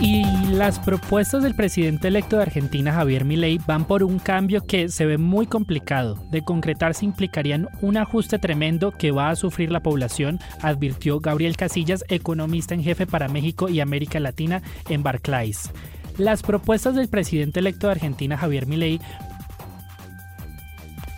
Y 0.01 0.25
las 0.51 0.79
propuestas 0.79 1.43
del 1.43 1.53
presidente 1.53 2.07
electo 2.07 2.37
de 2.37 2.41
Argentina, 2.41 2.91
Javier 2.91 3.23
Milei, 3.23 3.59
van 3.67 3.85
por 3.85 4.03
un 4.03 4.17
cambio 4.17 4.65
que 4.65 4.89
se 4.89 5.05
ve 5.05 5.19
muy 5.19 5.45
complicado. 5.45 6.15
De 6.31 6.41
concretarse 6.41 7.05
implicarían 7.05 7.69
un 7.81 7.97
ajuste 7.97 8.39
tremendo 8.39 8.93
que 8.93 9.11
va 9.11 9.29
a 9.29 9.35
sufrir 9.35 9.71
la 9.71 9.83
población, 9.83 10.39
advirtió 10.59 11.19
Gabriel 11.19 11.55
Casillas, 11.55 12.03
economista 12.07 12.73
en 12.73 12.81
jefe 12.81 13.05
para 13.05 13.27
México 13.27 13.69
y 13.69 13.79
América 13.79 14.19
Latina 14.19 14.63
en 14.89 15.03
Barclays. 15.03 15.69
Las 16.17 16.41
propuestas 16.41 16.95
del 16.95 17.07
presidente 17.07 17.59
electo 17.59 17.85
de 17.85 17.91
Argentina, 17.91 18.37
Javier 18.37 18.65
Milei, 18.65 18.99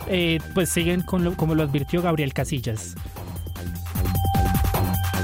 eh, 0.08 0.40
pues 0.52 0.68
siguen 0.68 1.00
como 1.00 1.54
lo 1.54 1.62
advirtió 1.62 2.02
Gabriel 2.02 2.34
Casillas. 2.34 2.96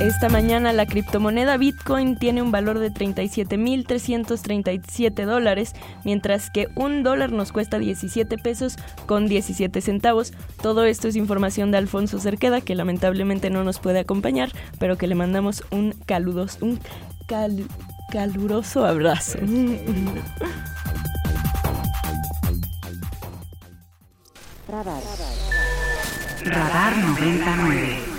Esta 0.00 0.28
mañana 0.30 0.72
la 0.72 0.86
criptomoneda 0.86 1.58
Bitcoin 1.58 2.16
tiene 2.16 2.40
un 2.40 2.50
valor 2.50 2.78
de 2.78 2.90
37.337 2.90 5.26
dólares, 5.26 5.74
mientras 6.04 6.48
que 6.48 6.68
un 6.74 7.02
dólar 7.02 7.32
nos 7.32 7.52
cuesta 7.52 7.78
17 7.78 8.38
pesos 8.38 8.78
con 9.04 9.28
17 9.28 9.78
centavos. 9.82 10.32
Todo 10.62 10.86
esto 10.86 11.06
es 11.06 11.16
información 11.16 11.70
de 11.70 11.76
Alfonso 11.76 12.18
Cerqueda, 12.18 12.62
que 12.62 12.74
lamentablemente 12.74 13.50
no 13.50 13.62
nos 13.62 13.78
puede 13.78 13.98
acompañar, 13.98 14.52
pero 14.78 14.96
que 14.96 15.06
le 15.06 15.16
mandamos 15.16 15.64
un, 15.70 15.92
caludos, 16.06 16.56
un 16.62 16.80
caluroso 18.10 18.86
abrazo. 18.86 19.38
Radar. 24.66 25.02
Radar 26.46 26.96
99. 26.96 28.09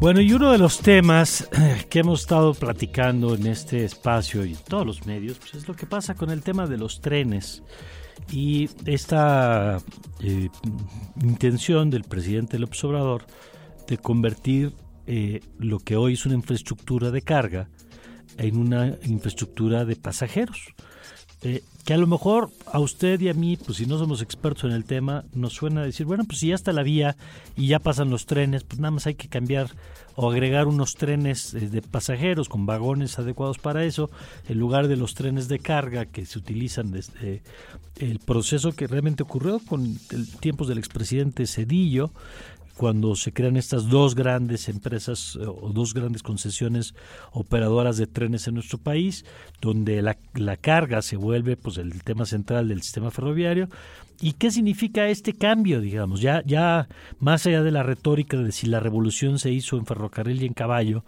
Bueno, 0.00 0.22
y 0.22 0.32
uno 0.32 0.50
de 0.50 0.56
los 0.56 0.78
temas 0.78 1.46
que 1.90 1.98
hemos 1.98 2.22
estado 2.22 2.54
platicando 2.54 3.34
en 3.34 3.46
este 3.46 3.84
espacio 3.84 4.46
y 4.46 4.52
en 4.52 4.58
todos 4.66 4.86
los 4.86 5.04
medios, 5.04 5.38
pues 5.38 5.56
es 5.56 5.68
lo 5.68 5.74
que 5.74 5.84
pasa 5.84 6.14
con 6.14 6.30
el 6.30 6.42
tema 6.42 6.66
de 6.66 6.78
los 6.78 7.02
trenes 7.02 7.62
y 8.32 8.70
esta 8.86 9.76
eh, 10.20 10.48
intención 11.22 11.90
del 11.90 12.04
presidente 12.04 12.58
López 12.58 12.82
Obrador 12.84 13.26
de 13.88 13.98
convertir 13.98 14.72
eh, 15.06 15.40
lo 15.58 15.80
que 15.80 15.96
hoy 15.96 16.14
es 16.14 16.24
una 16.24 16.36
infraestructura 16.36 17.10
de 17.10 17.20
carga 17.20 17.68
en 18.38 18.56
una 18.56 18.96
infraestructura 19.02 19.84
de 19.84 19.96
pasajeros. 19.96 20.72
Eh, 21.42 21.62
que 21.84 21.94
a 21.94 21.96
lo 21.96 22.06
mejor 22.06 22.50
a 22.66 22.78
usted 22.78 23.20
y 23.20 23.28
a 23.28 23.34
mí, 23.34 23.56
pues 23.56 23.78
si 23.78 23.86
no 23.86 23.98
somos 23.98 24.22
expertos 24.22 24.64
en 24.64 24.72
el 24.72 24.84
tema, 24.84 25.24
nos 25.32 25.54
suena 25.54 25.82
decir, 25.82 26.06
bueno, 26.06 26.24
pues 26.24 26.38
si 26.38 26.48
ya 26.48 26.54
está 26.54 26.72
la 26.72 26.82
vía 26.82 27.16
y 27.56 27.68
ya 27.68 27.78
pasan 27.78 28.10
los 28.10 28.26
trenes, 28.26 28.64
pues 28.64 28.80
nada 28.80 28.90
más 28.90 29.06
hay 29.06 29.14
que 29.14 29.28
cambiar 29.28 29.70
o 30.14 30.30
agregar 30.30 30.66
unos 30.66 30.94
trenes 30.94 31.54
eh, 31.54 31.68
de 31.68 31.82
pasajeros 31.82 32.48
con 32.48 32.66
vagones 32.66 33.18
adecuados 33.18 33.58
para 33.58 33.84
eso, 33.84 34.10
en 34.48 34.58
lugar 34.58 34.88
de 34.88 34.96
los 34.96 35.14
trenes 35.14 35.48
de 35.48 35.58
carga 35.58 36.06
que 36.06 36.26
se 36.26 36.38
utilizan 36.38 36.90
desde 36.90 37.42
el 37.98 38.18
proceso 38.18 38.72
que 38.72 38.86
realmente 38.86 39.22
ocurrió 39.22 39.60
con 39.60 39.98
el 40.10 40.28
tiempos 40.38 40.68
del 40.68 40.78
expresidente 40.78 41.46
Cedillo, 41.46 42.10
cuando 42.80 43.14
se 43.14 43.34
crean 43.34 43.58
estas 43.58 43.90
dos 43.90 44.14
grandes 44.14 44.66
empresas 44.70 45.36
eh, 45.38 45.44
o 45.44 45.68
dos 45.68 45.92
grandes 45.92 46.22
concesiones 46.22 46.94
operadoras 47.30 47.98
de 47.98 48.06
trenes 48.06 48.48
en 48.48 48.54
nuestro 48.54 48.78
país, 48.78 49.26
donde 49.60 50.00
la, 50.00 50.16
la 50.32 50.56
carga 50.56 51.02
se 51.02 51.16
vuelve 51.16 51.58
pues 51.58 51.76
el 51.76 52.02
tema 52.02 52.24
central 52.24 52.68
del 52.68 52.80
sistema 52.80 53.10
ferroviario. 53.10 53.68
¿Y 54.22 54.32
qué 54.32 54.50
significa 54.50 55.08
este 55.08 55.34
cambio, 55.34 55.82
digamos? 55.82 56.22
Ya, 56.22 56.42
ya 56.46 56.88
más 57.18 57.44
allá 57.44 57.62
de 57.62 57.70
la 57.70 57.82
retórica 57.82 58.38
de 58.38 58.50
si 58.50 58.66
la 58.66 58.80
revolución 58.80 59.38
se 59.38 59.50
hizo 59.50 59.76
en 59.76 59.84
ferrocarril 59.84 60.42
y 60.42 60.46
en 60.46 60.54
caballo, 60.54 61.04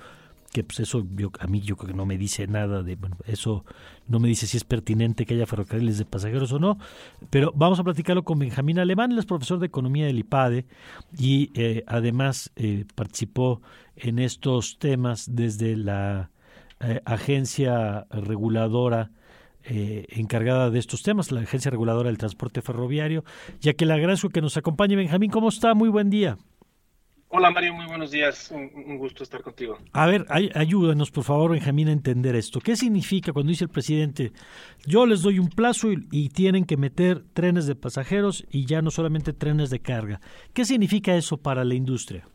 que 0.52 0.62
pues 0.62 0.80
eso 0.80 1.04
yo, 1.16 1.30
a 1.40 1.46
mí 1.46 1.60
yo 1.60 1.76
creo 1.76 1.88
que 1.88 1.96
no 1.96 2.06
me 2.06 2.18
dice 2.18 2.46
nada 2.46 2.82
de, 2.82 2.96
bueno, 2.96 3.16
eso 3.26 3.64
no 4.06 4.20
me 4.20 4.28
dice 4.28 4.46
si 4.46 4.58
es 4.58 4.64
pertinente 4.64 5.24
que 5.24 5.34
haya 5.34 5.46
ferrocarriles 5.46 5.98
de 5.98 6.04
pasajeros 6.04 6.52
o 6.52 6.58
no, 6.58 6.78
pero 7.30 7.52
vamos 7.56 7.80
a 7.80 7.84
platicarlo 7.84 8.22
con 8.22 8.38
Benjamín 8.38 8.78
Alemán, 8.78 9.12
él 9.12 9.18
es 9.18 9.26
profesor 9.26 9.58
de 9.58 9.66
economía 9.66 10.06
del 10.06 10.18
IPADE 10.18 10.66
y 11.18 11.50
eh, 11.54 11.84
además 11.86 12.52
eh, 12.56 12.84
participó 12.94 13.62
en 13.96 14.18
estos 14.18 14.78
temas 14.78 15.34
desde 15.34 15.76
la 15.76 16.30
eh, 16.80 17.00
agencia 17.04 18.06
reguladora 18.10 19.10
encargada 19.64 20.70
de 20.70 20.80
estos 20.80 21.04
temas, 21.04 21.30
la 21.30 21.42
Agencia 21.42 21.70
Reguladora 21.70 22.08
del 22.08 22.18
Transporte 22.18 22.62
Ferroviario, 22.62 23.22
ya 23.60 23.74
que 23.74 23.86
le 23.86 23.92
agradezco 23.92 24.28
que 24.28 24.40
nos 24.40 24.56
acompañe. 24.56 24.96
Benjamín, 24.96 25.30
¿cómo 25.30 25.50
está? 25.50 25.72
Muy 25.74 25.88
buen 25.88 26.10
día. 26.10 26.36
Hola 27.34 27.50
Mario, 27.50 27.72
muy 27.72 27.86
buenos 27.86 28.10
días. 28.10 28.50
Un, 28.50 28.98
gusto 28.98 29.22
estar 29.22 29.40
contigo. 29.40 29.78
A 29.94 30.06
ver, 30.06 30.26
ayúdanos 30.28 31.10
por 31.10 31.24
favor, 31.24 31.52
Benjamín, 31.52 31.88
a 31.88 31.92
entender 31.92 32.36
esto. 32.36 32.60
¿Qué 32.60 32.76
significa 32.76 33.32
cuando 33.32 33.48
dice 33.48 33.64
el 33.64 33.70
presidente, 33.70 34.32
yo 34.84 35.06
les 35.06 35.22
doy 35.22 35.38
un 35.38 35.48
plazo 35.48 35.88
y, 35.90 36.28
tienen 36.28 36.66
que 36.66 36.76
meter 36.76 37.22
trenes 37.32 37.66
de 37.66 37.74
pasajeros 37.74 38.44
y 38.50 38.66
ya 38.66 38.82
no 38.82 38.90
solamente 38.90 39.32
trenes 39.32 39.70
de 39.70 39.80
carga? 39.80 40.20
¿Qué 40.52 40.66
significa 40.66 41.16
eso 41.16 41.38
para 41.38 41.64
la 41.64 41.72
industria? 41.74 42.28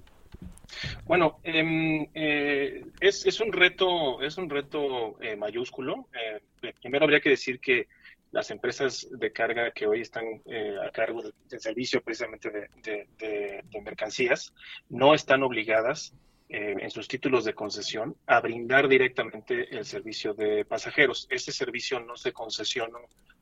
Bueno, 1.06 1.42
em, 1.44 2.08
eh, 2.16 2.84
es, 3.00 3.40
un 3.40 3.54
reto, 3.54 4.20
es 4.24 4.36
un 4.40 4.50
reto 4.50 5.22
eh, 5.22 5.36
mayúsculo. 5.36 6.08
Eh, 6.12 6.74
primero 6.82 7.04
habría 7.04 7.20
que 7.20 7.30
decir 7.30 7.60
que 7.60 7.88
las 8.32 8.52
empresas 8.52 9.08
de 9.10 9.32
carga 9.32 9.72
que 9.72 9.88
hoy 9.88 10.02
están 10.02 10.26
eh, 10.46 10.76
a 10.86 10.92
cargo 10.92 11.22
del, 11.22 11.60
servicio 11.60 12.02
precisamente 12.02 12.50
de, 12.50 13.64
mercancías 13.84 14.54
no 14.90 15.14
están 15.14 15.44
obligadas 15.44 16.14
eh, 16.50 16.76
en 16.80 16.92
sus 16.92 17.08
títulos 17.08 17.46
de 17.46 17.54
concesión 17.54 18.16
a 18.26 18.40
brindar 18.42 18.88
directamente 18.88 19.76
el 19.76 19.86
servicio 19.86 20.34
de 20.34 20.66
pasajeros. 20.66 21.28
Ese 21.30 21.52
servicio 21.52 22.00
no 22.00 22.16
se 22.16 22.34
concesiona 22.34 22.98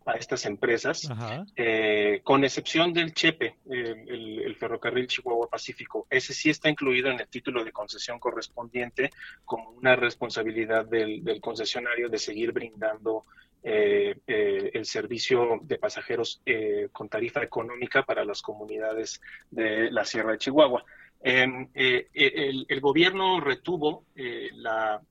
a 0.06 0.14
estas 0.14 0.46
empresas, 0.46 1.10
eh, 1.56 2.22
con 2.24 2.44
excepción 2.44 2.94
del 2.94 3.14
Chepe, 3.14 3.58
el, 3.66 4.56
ferrocarril 4.56 5.08
Chihuahua 5.08 5.50
Pacífico. 5.50 6.08
Ese 6.10 6.34
sí 6.34 6.50
está 6.50 6.70
incluido 6.70 7.10
en 7.10 7.20
el 7.20 7.28
título 7.28 7.64
de 7.64 7.72
concesión 7.72 8.20
correspondiente 8.20 9.10
como 9.44 9.72
una 9.72 9.96
responsabilidad 9.96 10.86
del, 10.86 11.24
del 11.24 11.42
concesionario 11.42 12.08
de 12.08 12.20
seguir 12.20 12.52
brindando 12.52 13.26
eh, 13.68 14.16
eh, 14.28 14.70
el 14.76 14.86
servicio 14.86 15.60
de 15.64 15.80
pasajeros 15.80 16.40
eh, 16.46 16.90
con 16.92 17.10
tarifa 17.10 17.42
económica 17.42 18.04
para 18.04 18.24
las 18.24 18.44
comunidades 18.44 19.20
de 19.50 19.90
la 19.90 20.06
Sierra 20.06 20.34
de 20.34 20.38
Chihuahua. 20.38 20.86
Em, 21.24 21.68
el, 21.74 22.80
gobierno 22.80 23.40
retuvo 23.40 24.06
la, 24.52 25.02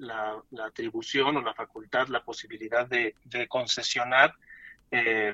atribución 0.64 1.36
o 1.36 1.42
la 1.42 1.52
facultad, 1.52 2.06
la 2.06 2.22
posibilidad 2.22 2.86
de, 2.86 3.16
de 3.24 3.48
concesionar 3.48 4.36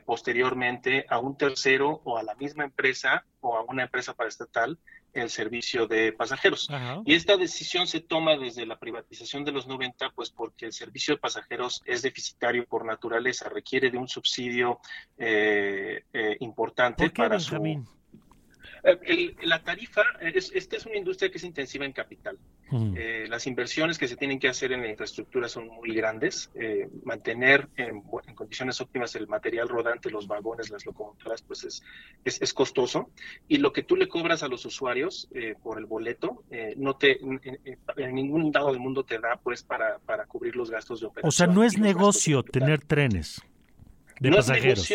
posteriormente 0.04 1.06
a 1.08 1.18
un 1.18 1.36
tercero 1.36 2.00
o 2.04 2.16
a 2.16 2.22
la 2.22 2.34
misma 2.34 2.64
empresa 2.64 3.24
o 3.40 3.56
a 3.56 3.62
una 3.64 3.84
empresa 3.84 4.14
paraestatal 4.14 4.78
el 5.12 5.30
servicio 5.30 5.86
de 5.86 6.12
pasajeros. 6.12 6.68
Y 7.04 7.14
esta 7.14 7.36
decisión 7.36 7.86
se 7.86 8.00
toma 8.00 8.36
desde 8.36 8.66
la 8.66 8.78
privatización 8.78 9.44
de 9.44 9.52
los 9.52 9.66
90, 9.66 10.10
pues 10.10 10.30
porque 10.30 10.66
el 10.66 10.72
servicio 10.72 11.14
de 11.14 11.20
pasajeros 11.20 11.82
es 11.84 12.02
deficitario 12.02 12.66
por 12.66 12.84
naturaleza, 12.84 13.48
requiere 13.48 13.90
de 13.90 13.98
un 13.98 14.08
subsidio 14.08 14.78
eh, 15.18 16.04
eh, 16.12 16.36
importante 16.40 17.10
para 17.10 17.40
su 17.40 17.56
eh, 18.82 19.34
la 19.42 19.62
tarifa, 19.62 20.02
es, 20.20 20.52
esta 20.54 20.76
es 20.76 20.86
una 20.86 20.96
industria 20.96 21.30
que 21.30 21.38
es 21.38 21.44
intensiva 21.44 21.84
en 21.84 21.92
capital. 21.92 22.38
Eh, 22.72 23.26
las 23.28 23.48
inversiones 23.48 23.98
que 23.98 24.06
se 24.06 24.16
tienen 24.16 24.38
que 24.38 24.46
hacer 24.46 24.70
en 24.70 24.82
la 24.82 24.88
infraestructura 24.88 25.48
son 25.48 25.66
muy 25.66 25.92
grandes. 25.92 26.50
Eh, 26.54 26.88
mantener 27.02 27.68
en, 27.76 28.02
condiciones 28.34 28.80
óptimas 28.80 29.16
el 29.16 29.26
material 29.26 29.68
rodante, 29.68 30.08
los 30.08 30.28
vagones, 30.28 30.70
las 30.70 30.86
locomotoras, 30.86 31.42
pues 31.42 31.64
es, 31.64 31.82
es, 32.24 32.54
costoso. 32.54 33.10
Y 33.48 33.58
lo 33.58 33.72
que 33.72 33.82
tú 33.82 33.96
le 33.96 34.08
cobras 34.08 34.44
a 34.44 34.48
los 34.48 34.64
usuarios 34.64 35.28
por 35.62 35.78
el 35.78 35.86
boleto, 35.86 36.44
no 36.76 36.96
te, 36.96 37.18
en, 37.20 38.14
ningún 38.14 38.52
lado 38.52 38.70
del 38.70 38.78
mundo 38.78 39.04
te 39.04 39.18
da 39.18 39.36
pues 39.42 39.64
para, 39.64 39.98
para 39.98 40.26
cubrir 40.26 40.54
los 40.54 40.70
gastos 40.70 41.00
de 41.00 41.06
operación. 41.06 41.28
O 41.28 41.32
sea, 41.32 41.46
no 41.48 41.64
es 41.64 41.76
negocio 41.76 42.44
tener 42.44 42.80
trenes 42.84 43.42
de 44.20 44.30
pasajeros 44.30 44.88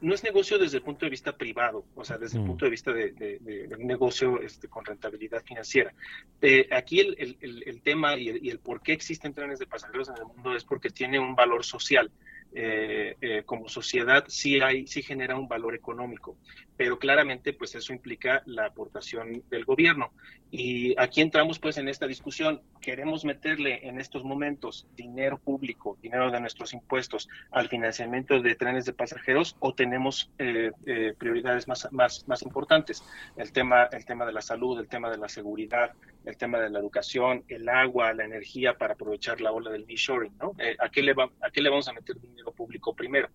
no 0.00 0.14
es 0.14 0.22
negocio 0.22 0.58
desde 0.58 0.78
el 0.78 0.82
punto 0.82 1.06
de 1.06 1.10
vista 1.10 1.36
privado, 1.36 1.84
o 1.94 2.04
sea, 2.04 2.18
desde 2.18 2.38
el 2.38 2.44
mm. 2.44 2.46
punto 2.46 2.64
de 2.64 2.70
vista 2.70 2.92
de, 2.92 3.68
un 3.78 3.86
negocio 3.86 4.40
este, 4.40 4.68
con 4.68 4.84
rentabilidad 4.84 5.42
financiera. 5.42 5.92
Eh, 6.40 6.68
aquí 6.70 7.00
el, 7.00 7.36
el, 7.40 7.82
tema 7.82 8.16
y 8.16 8.28
el, 8.28 8.44
y 8.44 8.50
el 8.50 8.58
por 8.58 8.82
qué 8.82 8.92
existen 8.92 9.32
trenes 9.32 9.58
de 9.58 9.66
pasajeros 9.66 10.08
en 10.08 10.16
el 10.18 10.24
mundo 10.24 10.54
es 10.54 10.64
porque 10.64 10.90
tiene 10.90 11.18
un 11.18 11.34
valor 11.34 11.64
social. 11.64 12.10
Eh, 12.58 13.16
eh, 13.20 13.42
como 13.44 13.68
sociedad 13.68 14.24
sí 14.28 14.60
hay 14.60 14.86
sí 14.86 15.02
genera 15.02 15.36
un 15.36 15.46
valor 15.46 15.74
económico 15.74 16.38
pero 16.76 16.98
claramente 16.98 17.52
pues 17.52 17.74
eso 17.74 17.92
implica 17.92 18.42
la 18.46 18.66
aportación 18.66 19.42
del 19.50 19.64
gobierno 19.64 20.12
y 20.50 20.98
aquí 20.98 21.20
entramos 21.20 21.58
pues 21.58 21.76
en 21.78 21.88
esta 21.88 22.06
discusión 22.06 22.62
queremos 22.80 23.24
meterle 23.24 23.86
en 23.88 24.00
estos 24.00 24.24
momentos 24.24 24.86
dinero 24.96 25.38
público 25.38 25.98
dinero 26.02 26.30
de 26.30 26.40
nuestros 26.40 26.72
impuestos 26.72 27.28
al 27.50 27.68
financiamiento 27.68 28.40
de 28.40 28.54
trenes 28.54 28.84
de 28.84 28.92
pasajeros 28.92 29.56
o 29.60 29.74
tenemos 29.74 30.30
eh, 30.38 30.70
prioridades 31.18 31.66
más, 31.68 31.88
más 31.90 32.26
más 32.28 32.42
importantes 32.42 33.02
el 33.36 33.52
tema 33.52 33.84
el 33.84 34.04
tema 34.04 34.24
de 34.26 34.32
la 34.32 34.42
salud 34.42 34.78
el 34.78 34.88
tema 34.88 35.10
de 35.10 35.18
la 35.18 35.28
seguridad 35.28 35.92
el 36.24 36.36
tema 36.36 36.58
de 36.58 36.70
la 36.70 36.78
educación 36.78 37.44
el 37.48 37.68
agua 37.68 38.12
la 38.12 38.24
energía 38.24 38.74
para 38.74 38.94
aprovechar 38.94 39.40
la 39.40 39.52
ola 39.52 39.70
del 39.70 39.86
nearshoring 39.86 40.32
no 40.38 40.54
a 40.78 40.88
qué 40.88 41.02
le 41.02 41.14
va, 41.14 41.30
a 41.40 41.50
qué 41.50 41.60
le 41.60 41.70
vamos 41.70 41.88
a 41.88 41.92
meter 41.92 42.18
dinero 42.20 42.52
público 42.52 42.94
primero. 42.94 43.28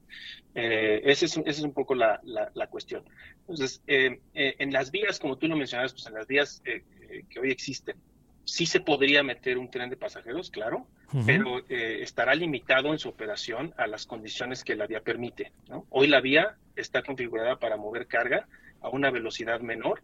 Eh, 0.53 1.01
esa 1.05 1.25
es, 1.25 1.39
es 1.45 1.61
un 1.61 1.73
poco 1.73 1.95
la, 1.95 2.19
la, 2.23 2.67
cuestión. 2.67 3.03
Entonces, 3.51 3.81
eh, 3.85 4.19
eh, 4.33 4.55
en 4.59 4.71
las 4.71 4.91
vías, 4.91 5.19
como 5.19 5.37
tú 5.37 5.47
lo 5.47 5.57
mencionabas, 5.57 5.91
pues 5.91 6.05
en 6.07 6.13
las 6.13 6.25
vías 6.25 6.61
que 6.63 7.39
hoy 7.39 7.51
existen, 7.51 7.97
sí 8.45 8.65
se 8.65 8.79
podría 8.79 9.23
meter 9.23 9.57
un 9.57 9.69
tren 9.69 9.89
de 9.89 9.97
pasajeros, 9.97 10.49
claro, 10.49 10.87
pero 11.25 11.61
estará 11.67 12.33
limitado 12.33 12.93
en 12.93 12.99
su 12.99 13.09
operación 13.09 13.73
a 13.77 13.85
las 13.87 14.05
condiciones 14.05 14.63
que 14.63 14.75
la 14.75 14.87
vía 14.87 15.01
permite. 15.01 15.51
Hoy 15.89 16.07
la 16.07 16.21
vía 16.21 16.55
está 16.77 17.03
configurada 17.03 17.59
para 17.59 17.75
mover 17.75 18.07
carga 18.07 18.47
a 18.79 18.87
una 18.87 19.11
velocidad 19.11 19.59
menor, 19.59 20.01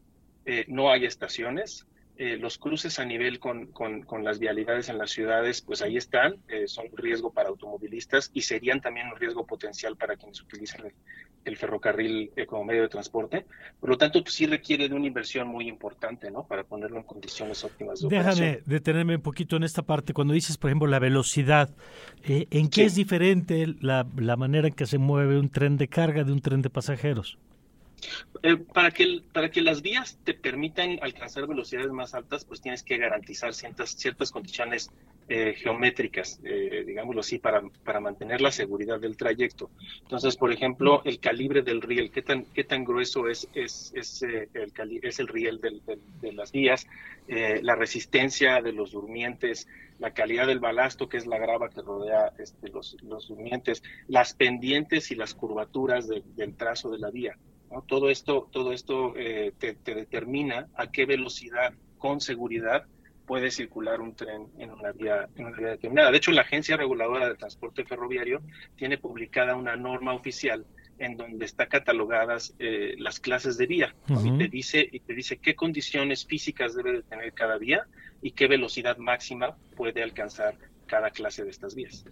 no 0.68 0.92
hay 0.92 1.06
estaciones, 1.06 1.88
eh, 2.20 2.36
los 2.38 2.58
cruces 2.58 2.98
a 2.98 3.06
nivel 3.06 3.40
con, 3.40 3.68
con, 3.68 4.24
las 4.24 4.40
vialidades 4.40 4.90
en 4.90 4.98
las 4.98 5.12
ciudades, 5.12 5.62
pues 5.62 5.84
ahí 5.84 5.98
están, 5.98 6.38
eh, 6.48 6.68
son 6.68 6.88
un 6.92 6.98
riesgo 6.98 7.32
para 7.32 7.50
automovilistas 7.50 8.32
y 8.34 8.42
serían 8.42 8.82
también 8.82 9.08
un 9.08 9.20
riesgo 9.20 9.46
potencial 9.46 9.96
para 9.96 10.16
quienes 10.16 10.42
utilizan 10.42 10.92
el, 11.46 11.56
ferrocarril 11.56 12.32
eh, 12.36 12.46
como 12.48 12.66
medio 12.66 12.82
de 12.82 12.90
transporte. 12.90 13.46
Por 13.80 13.92
lo 13.92 13.98
tanto, 13.98 14.22
pues, 14.24 14.34
sí 14.34 14.48
requiere 14.48 14.90
de 14.90 14.96
una 14.96 15.06
inversión 15.06 15.48
muy 15.48 15.70
importante, 15.70 16.32
¿no? 16.32 16.46
Para 16.46 16.64
ponerlo 16.64 16.98
en 16.98 17.04
condiciones 17.04 17.64
óptimas. 17.64 18.02
De 18.02 18.10
Déjame 18.10 18.62
detenerme 18.66 19.16
un 19.16 19.22
poquito 19.22 19.56
en 19.56 19.64
esta 19.64 19.84
parte. 19.84 20.14
Cuando 20.14 20.34
dices, 20.34 20.58
por 20.58 20.70
ejemplo, 20.72 20.88
la 20.88 21.00
velocidad, 21.00 21.70
¿en 22.24 22.70
qué 22.70 22.84
es 22.84 22.96
diferente 22.96 23.76
la, 23.80 24.06
la 24.18 24.36
manera 24.36 24.68
en 24.68 24.74
que 24.74 24.88
se 24.88 24.98
mueve 24.98 25.40
un 25.40 25.50
tren 25.50 25.78
de 25.78 25.88
carga 25.88 26.24
de 26.24 26.34
un 26.34 26.42
tren 26.42 26.62
de 26.62 26.70
pasajeros? 26.70 27.38
Eh, 28.44 28.58
para, 28.58 28.92
que, 28.92 29.22
para 29.34 29.50
que 29.50 29.62
las 29.62 29.82
vías 29.82 30.20
te 30.24 30.34
permitan 30.34 31.00
alcanzar 31.02 31.48
velocidades 31.48 31.92
más 31.92 32.14
altas, 32.14 32.46
pues 32.46 32.62
tienes 32.62 32.84
que 32.84 32.98
garantizar 32.98 33.54
ciertas, 33.54 33.92
ciertas 33.92 34.32
condiciones 34.32 34.92
eh, 35.28 35.56
geométricas, 35.58 36.40
eh, 36.44 36.84
digámoslo 36.86 37.22
así, 37.22 37.40
para, 37.40 37.62
para 37.84 38.00
mantener 38.00 38.42
la 38.42 38.52
seguridad 38.52 39.00
del 39.00 39.18
trayecto. 39.18 39.72
Entonces, 40.04 40.38
por 40.38 40.52
ejemplo, 40.54 41.02
el 41.06 41.20
calibre 41.20 41.64
del 41.64 41.82
riel, 41.82 42.12
qué 42.12 42.22
tan, 42.22 42.46
qué 42.46 42.64
tan 42.64 42.86
grueso 42.86 43.28
es, 43.28 43.50
es, 43.54 43.92
es, 43.96 44.22
el, 44.22 45.00
es 45.02 45.20
el 45.20 45.28
riel 45.28 45.60
de 45.60 46.34
las 46.34 46.52
vías, 46.52 46.88
la 47.28 47.76
resistencia 47.76 48.62
de 48.62 48.72
los 48.72 48.92
durmientes, 48.92 49.68
la 50.00 50.12
calidad 50.14 50.48
del 50.48 50.60
balasto, 50.60 51.10
que 51.10 51.18
es 51.18 51.26
la 51.26 51.38
grava 51.40 51.70
que 51.70 51.82
rodea 51.82 52.32
este, 52.38 52.70
los, 52.70 52.96
los 53.02 53.28
durmientes, 53.28 53.84
las 54.08 54.34
pendientes 54.34 55.12
y 55.12 55.16
las 55.16 55.34
curvaturas 55.34 56.08
del 56.08 56.56
trazo 56.56 56.90
de 56.90 57.00
la 57.00 57.10
vía. 57.10 57.38
Todo 57.88 58.10
esto, 58.10 58.50
todo 58.52 58.72
esto 58.74 59.14
eh, 59.16 59.54
te, 59.58 59.76
determina 59.84 60.68
a 60.76 60.92
qué 60.92 61.06
velocidad 61.06 61.74
con 61.98 62.22
seguridad 62.22 62.86
puede 63.26 63.52
circular 63.52 64.00
un 64.00 64.16
tren 64.16 64.48
en 64.58 64.72
una 64.72 64.94
vía, 64.94 65.28
en 65.36 65.48
una 65.48 65.58
vía 65.58 65.70
determinada. 65.70 66.12
De 66.12 66.18
hecho, 66.18 66.32
la 66.32 66.44
Agencia 66.44 66.78
Reguladora 66.78 67.28
de 67.28 67.36
Transporte 67.36 67.84
Ferroviario 67.84 68.42
tiene 68.78 68.98
publicada 68.98 69.56
una 69.56 69.76
norma 69.76 70.14
oficial 70.14 70.66
en 71.00 71.18
donde 71.18 71.46
está 71.46 71.68
catalogadas 71.68 72.56
eh, 72.60 72.96
las 72.98 73.20
clases 73.20 73.58
de 73.58 73.68
vía 73.68 73.96
y 74.24 74.38
te 74.38 74.48
dice 74.48 74.88
y 74.92 75.00
te 75.00 75.14
dice 75.14 75.38
qué 75.38 75.56
condiciones 75.56 76.26
físicas 76.26 76.76
debe 76.76 76.94
de 76.94 77.04
tener 77.04 77.34
cada 77.34 77.58
vía 77.58 77.86
y 78.22 78.32
qué 78.32 78.48
velocidad 78.48 78.98
máxima 78.98 79.56
puede 79.76 80.02
alcanzar 80.02 80.58
cada 80.88 81.12
clase 81.12 81.44
de 81.44 81.52
estas 81.52 81.76
vías. 81.76 82.06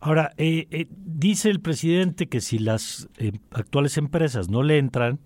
Ahora, 0.00 0.32
eh, 0.36 0.66
eh, 0.70 0.86
dice 0.90 1.50
el 1.50 1.60
presidente 1.60 2.26
que 2.26 2.40
si 2.40 2.58
las 2.58 3.08
eh, 3.18 3.32
actuales 3.50 3.96
empresas 3.96 4.48
no 4.48 4.62
le 4.62 4.78
entran, 4.78 5.20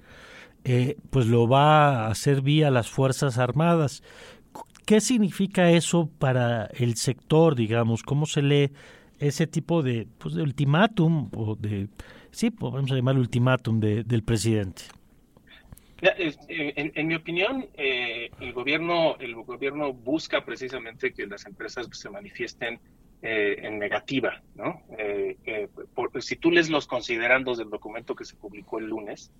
pues 1.08 1.26
lo 1.26 1.48
va 1.48 2.04
a 2.04 2.10
hacer 2.10 2.42
vía 2.42 2.70
las 2.70 2.90
Fuerzas 2.90 3.38
Armadas. 3.38 4.02
¿Qué 4.84 5.00
significa 5.00 5.70
eso 5.70 6.10
para 6.18 6.66
el 6.66 6.96
sector, 6.96 7.54
digamos? 7.54 8.02
¿Cómo 8.02 8.26
se 8.26 8.42
lee 8.42 8.72
ese 9.18 9.46
tipo 9.46 9.82
de, 9.82 10.06
pues, 10.18 10.34
de 10.34 10.42
ultimátum 10.42 11.30
o 11.34 11.56
de, 11.56 11.88
sí, 12.30 12.50
podemos 12.50 12.90
llamarlo 12.90 13.22
ultimátum 13.22 13.80
del 13.80 14.22
presidente? 14.22 14.82
En, 16.02 17.06
mi 17.06 17.14
opinión, 17.14 17.68
eh, 17.74 18.30
el 18.40 18.52
gobierno 18.52 19.16
el 19.18 19.34
gobierno 19.34 19.92
busca 19.92 20.44
precisamente 20.44 21.12
que 21.12 21.26
las 21.26 21.46
empresas 21.46 21.88
se 21.92 22.10
manifiesten 22.10 22.80
eh, 23.22 23.56
en 23.62 23.78
negativa, 23.78 24.40
¿no? 24.54 24.82
Eh, 24.96 25.68
si 26.20 26.36
tú 26.36 26.50
lees 26.50 26.70
los 26.70 26.86
considerandos 26.86 27.58
del 27.58 27.68
documento 27.68 28.14
que 28.14 28.24
se 28.24 28.36
publicó 28.36 28.78
el 28.78 28.86
lunes, 28.86 29.30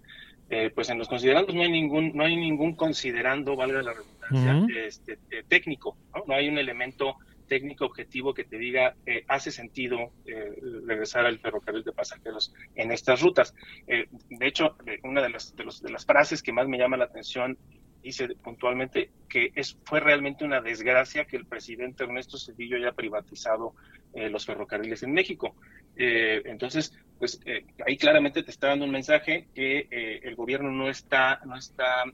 pues 0.75 0.91
en 0.91 0.99
los 0.99 1.07
considerandos 1.07 1.55
no 1.55 1.63
hay 1.63 1.71
ningún 1.71 2.13
no 2.13 2.25
hay 2.25 2.37
ningún 2.37 2.75
considerando, 2.75 3.55
valga 3.55 3.83
la 3.83 3.93
redundancia, 3.93 4.85
este, 4.85 5.19
técnico, 5.47 5.97
¿no? 6.13 6.25
No 6.27 6.35
hay 6.35 6.49
un 6.49 6.59
elemento 6.59 7.17
técnico 7.51 7.85
objetivo 7.85 8.33
que 8.33 8.45
te 8.45 8.57
diga 8.57 8.95
eh, 9.05 9.25
hace 9.27 9.51
sentido 9.51 10.13
eh, 10.25 10.55
regresar 10.87 11.27
al 11.27 11.41
ferrocarril 11.41 11.83
de 11.83 11.93
pasajeros 11.93 12.55
en 12.77 12.93
estas 12.93 13.21
rutas. 13.21 13.53
Eh, 13.89 14.07
de 14.29 14.47
hecho, 14.47 14.77
una 15.03 15.21
de 15.21 15.31
las, 15.31 15.57
de, 15.57 15.65
los, 15.65 15.83
de 15.83 15.91
las 15.91 16.07
frases 16.07 16.45
que 16.45 16.53
más 16.53 16.69
me 16.69 16.79
llama 16.79 16.97
la 16.97 17.07
atención 17.07 17.59
dice 18.03 18.29
puntualmente 18.43 19.11
que 19.29 19.51
es, 19.57 19.77
fue 19.85 19.99
realmente 19.99 20.45
una 20.45 20.61
desgracia 20.61 21.25
que 21.25 21.37
el 21.37 21.45
presidente 21.45 22.05
Ernesto 22.05 22.39
Cedillo 22.39 22.77
haya 22.77 22.93
privatizado 22.93 23.75
los 24.15 24.47
ferrocarriles 24.47 25.03
en 25.03 25.13
México. 25.13 25.55
entonces, 25.97 26.99
pues 27.19 27.39
ahí 27.87 27.97
claramente 27.97 28.43
te 28.43 28.51
está 28.51 28.69
dando 28.69 28.87
un 28.87 28.91
mensaje 28.91 29.49
que 29.55 29.87
el 30.23 30.35
gobierno 30.35 30.73
no 30.73 30.89
está, 30.89 31.41
no 31.45 31.57
está, 31.57 32.07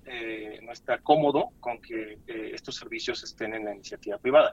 no 0.62 0.72
está 0.72 0.98
cómodo 0.98 1.52
con 1.60 1.80
que 1.80 2.18
estos 2.52 2.74
servicios 2.74 3.22
estén 3.22 3.54
en 3.54 3.64
la 3.64 3.74
iniciativa 3.74 4.18
privada. 4.18 4.52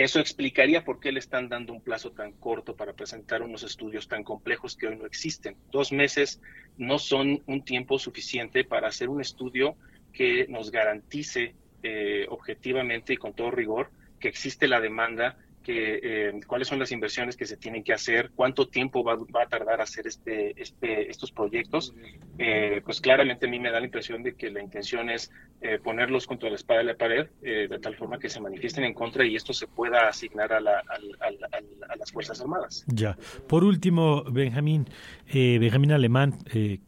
Eso 0.00 0.18
explicaría 0.18 0.82
por 0.82 0.98
qué 0.98 1.12
le 1.12 1.18
están 1.18 1.50
dando 1.50 1.74
un 1.74 1.82
plazo 1.82 2.12
tan 2.12 2.32
corto 2.32 2.74
para 2.74 2.94
presentar 2.94 3.42
unos 3.42 3.64
estudios 3.64 4.08
tan 4.08 4.24
complejos 4.24 4.74
que 4.74 4.86
hoy 4.86 4.96
no 4.96 5.04
existen. 5.04 5.58
Dos 5.70 5.92
meses 5.92 6.40
no 6.78 6.98
son 6.98 7.42
un 7.46 7.62
tiempo 7.66 7.98
suficiente 7.98 8.64
para 8.64 8.88
hacer 8.88 9.10
un 9.10 9.20
estudio 9.20 9.76
que 10.10 10.46
nos 10.48 10.70
garantice 10.70 11.54
eh, 11.82 12.24
objetivamente 12.30 13.12
y 13.12 13.18
con 13.18 13.34
todo 13.34 13.50
rigor 13.50 13.92
que 14.18 14.28
existe 14.28 14.68
la 14.68 14.80
demanda 14.80 15.36
eh, 15.66 16.40
cuáles 16.46 16.68
son 16.68 16.78
las 16.78 16.90
inversiones 16.92 17.36
que 17.36 17.46
se 17.46 17.56
tienen 17.56 17.84
que 17.84 17.92
hacer, 17.92 18.30
cuánto 18.34 18.68
tiempo 18.68 19.04
va, 19.04 19.14
a 19.14 19.46
tardar 19.46 19.80
hacer 19.80 20.06
este, 20.06 20.60
este, 20.60 21.10
estos 21.10 21.30
proyectos, 21.30 21.94
eh, 22.38 22.80
pues 22.84 23.00
claramente 23.00 23.46
a 23.46 23.48
mí 23.48 23.58
me 23.58 23.70
da 23.70 23.78
la 23.78 23.86
impresión 23.86 24.22
de 24.22 24.34
que 24.34 24.50
la 24.50 24.62
intención 24.62 25.10
es 25.10 25.30
eh, 25.60 25.78
ponerlos 25.82 26.26
contra 26.26 26.48
la 26.48 26.56
espada 26.56 26.80
de 26.80 26.86
la 26.86 26.94
pared, 26.94 27.28
de 27.40 27.78
tal 27.78 27.94
forma 27.96 28.18
que 28.18 28.28
se 28.28 28.40
manifiesten 28.40 28.84
en 28.84 28.94
contra 28.94 29.24
y 29.24 29.36
esto 29.36 29.52
se 29.52 29.66
pueda 29.66 30.08
asignar 30.08 30.52
a, 30.52 30.60
las 30.60 32.12
Fuerzas 32.12 32.40
Armadas. 32.40 32.84
Ya. 32.86 33.16
Por 33.46 33.64
último, 33.64 34.24
Benjamín, 34.24 34.86
Benjamín 35.32 35.92
Alemán, 35.92 36.38
que 36.44 36.80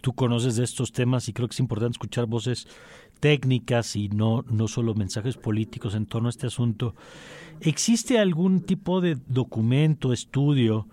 tú 0.00 0.12
conoces 0.14 0.56
de 0.56 0.64
estos 0.64 0.92
temas 0.92 1.28
y 1.28 1.32
creo 1.32 1.48
que 1.48 1.54
es 1.54 1.60
importante 1.60 1.94
escuchar 1.94 2.26
voces 2.26 2.68
técnicas 3.20 3.96
y 3.96 4.08
no, 4.08 4.44
no 4.50 4.68
solo 4.68 4.94
mensajes 4.94 5.36
políticos 5.36 5.94
en 5.94 6.06
torno 6.06 6.28
a 6.28 6.30
este 6.30 6.46
asunto. 6.46 6.94
¿Existe 7.60 8.18
algún 8.18 8.60
tipo 8.60 9.00
de 9.00 9.16
documento, 9.26 10.12
estudio 10.12 10.86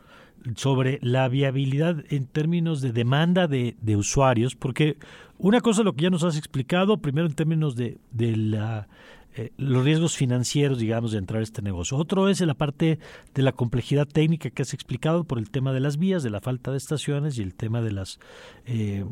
sobre 0.55 0.99
la 1.01 1.27
viabilidad 1.27 2.03
en 2.09 2.25
términos 2.25 2.81
de 2.81 2.91
demanda 2.91 3.47
de, 3.47 3.75
de 3.81 3.95
usuarios? 3.95 4.55
Porque 4.55 4.97
una 5.37 5.61
cosa 5.61 5.81
es 5.81 5.85
lo 5.85 5.93
que 5.93 6.03
ya 6.03 6.09
nos 6.09 6.23
has 6.23 6.37
explicado, 6.37 6.97
primero 6.97 7.27
en 7.27 7.33
términos 7.33 7.75
de, 7.75 7.97
de 8.11 8.35
la 8.37 8.87
eh, 9.35 9.51
los 9.57 9.83
riesgos 9.83 10.15
financieros, 10.15 10.77
digamos, 10.77 11.11
de 11.11 11.17
entrar 11.17 11.39
a 11.39 11.43
este 11.43 11.61
negocio. 11.61 11.97
Otro 11.97 12.29
es 12.29 12.39
la 12.41 12.53
parte 12.53 12.99
de 13.33 13.41
la 13.41 13.51
complejidad 13.51 14.07
técnica 14.07 14.49
que 14.49 14.61
has 14.61 14.73
explicado 14.73 15.23
por 15.23 15.39
el 15.39 15.49
tema 15.49 15.73
de 15.73 15.79
las 15.79 15.97
vías, 15.97 16.21
de 16.21 16.29
la 16.29 16.39
falta 16.39 16.71
de 16.71 16.77
estaciones 16.77 17.37
y 17.37 17.41
el 17.41 17.55
tema 17.55 17.81
de 17.81 17.91
las 17.91 18.19
eh, 18.65 19.03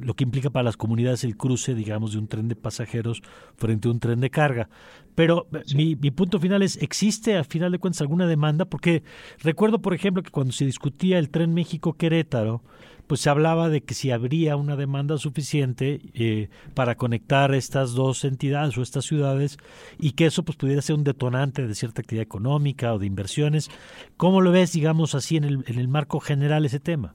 lo 0.00 0.14
que 0.14 0.24
implica 0.24 0.50
para 0.50 0.64
las 0.64 0.76
comunidades 0.76 1.24
el 1.24 1.36
cruce, 1.36 1.74
digamos, 1.74 2.12
de 2.12 2.18
un 2.18 2.26
tren 2.26 2.48
de 2.48 2.56
pasajeros 2.56 3.22
frente 3.56 3.88
a 3.88 3.92
un 3.92 4.00
tren 4.00 4.20
de 4.20 4.30
carga. 4.30 4.68
Pero 5.14 5.46
mi, 5.74 5.94
mi, 5.94 6.10
punto 6.10 6.40
final 6.40 6.62
es, 6.62 6.76
¿existe 6.82 7.36
a 7.36 7.44
final 7.44 7.70
de 7.70 7.78
cuentas 7.78 8.00
alguna 8.00 8.26
demanda? 8.26 8.64
Porque 8.64 9.04
recuerdo, 9.38 9.80
por 9.80 9.94
ejemplo, 9.94 10.22
que 10.22 10.30
cuando 10.30 10.52
se 10.52 10.66
discutía 10.66 11.18
el 11.20 11.30
tren 11.30 11.54
México-Querétaro, 11.54 12.62
pues 13.06 13.20
se 13.20 13.30
hablaba 13.30 13.68
de 13.68 13.82
que 13.82 13.94
si 13.94 14.10
habría 14.10 14.56
una 14.56 14.76
demanda 14.76 15.18
suficiente 15.18 16.00
eh, 16.14 16.48
para 16.74 16.96
conectar 16.96 17.54
estas 17.54 17.92
dos 17.92 18.24
entidades 18.24 18.76
o 18.78 18.82
estas 18.82 19.04
ciudades 19.04 19.58
y 19.98 20.12
que 20.12 20.26
eso 20.26 20.44
pues 20.44 20.56
pudiera 20.56 20.82
ser 20.82 20.96
un 20.96 21.04
detonante 21.04 21.66
de 21.66 21.74
cierta 21.74 22.00
actividad 22.02 22.24
económica 22.24 22.94
o 22.94 22.98
de 22.98 23.06
inversiones. 23.06 23.70
¿Cómo 24.16 24.40
lo 24.40 24.52
ves, 24.52 24.72
digamos 24.72 25.14
así, 25.14 25.36
en 25.36 25.44
el, 25.44 25.64
en 25.66 25.78
el 25.78 25.88
marco 25.88 26.20
general 26.20 26.64
ese 26.64 26.80
tema? 26.80 27.14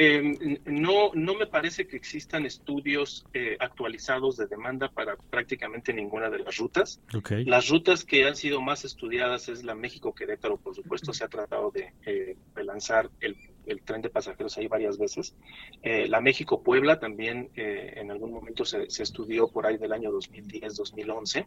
Eh, 0.00 0.60
no, 0.64 1.10
no 1.12 1.34
me 1.34 1.48
parece 1.48 1.88
que 1.88 1.96
existan 1.96 2.46
estudios 2.46 3.26
eh, 3.34 3.56
actualizados 3.58 4.36
de 4.36 4.46
demanda 4.46 4.88
para 4.88 5.16
prácticamente 5.16 5.92
ninguna 5.92 6.30
de 6.30 6.38
las 6.38 6.56
rutas. 6.56 7.00
Las 7.46 7.68
rutas 7.68 8.04
que 8.04 8.24
han 8.24 8.36
sido 8.36 8.60
más 8.60 8.84
estudiadas 8.84 9.48
es 9.48 9.64
la 9.64 9.74
México-Querétaro, 9.74 10.56
por 10.56 10.76
supuesto, 10.76 11.12
se 11.12 11.24
ha 11.24 11.28
tratado 11.28 11.72
de, 11.72 11.92
eh, 12.06 12.36
lanzar 12.62 13.10
el, 13.18 13.36
tren 13.84 14.02
de 14.02 14.10
pasajeros 14.10 14.56
ahí 14.58 14.66
varias 14.68 14.98
veces. 14.98 15.34
Eh, 15.82 16.08
la 16.08 16.20
México-Puebla 16.20 16.98
también 16.98 17.50
en 17.54 18.10
algún 18.10 18.32
momento 18.32 18.64
se, 18.64 18.88
se, 18.90 19.02
estudió 19.02 19.48
por 19.48 19.66
ahí 19.66 19.76
del 19.76 19.92
año 19.92 20.10
2010-2011. 20.12 21.46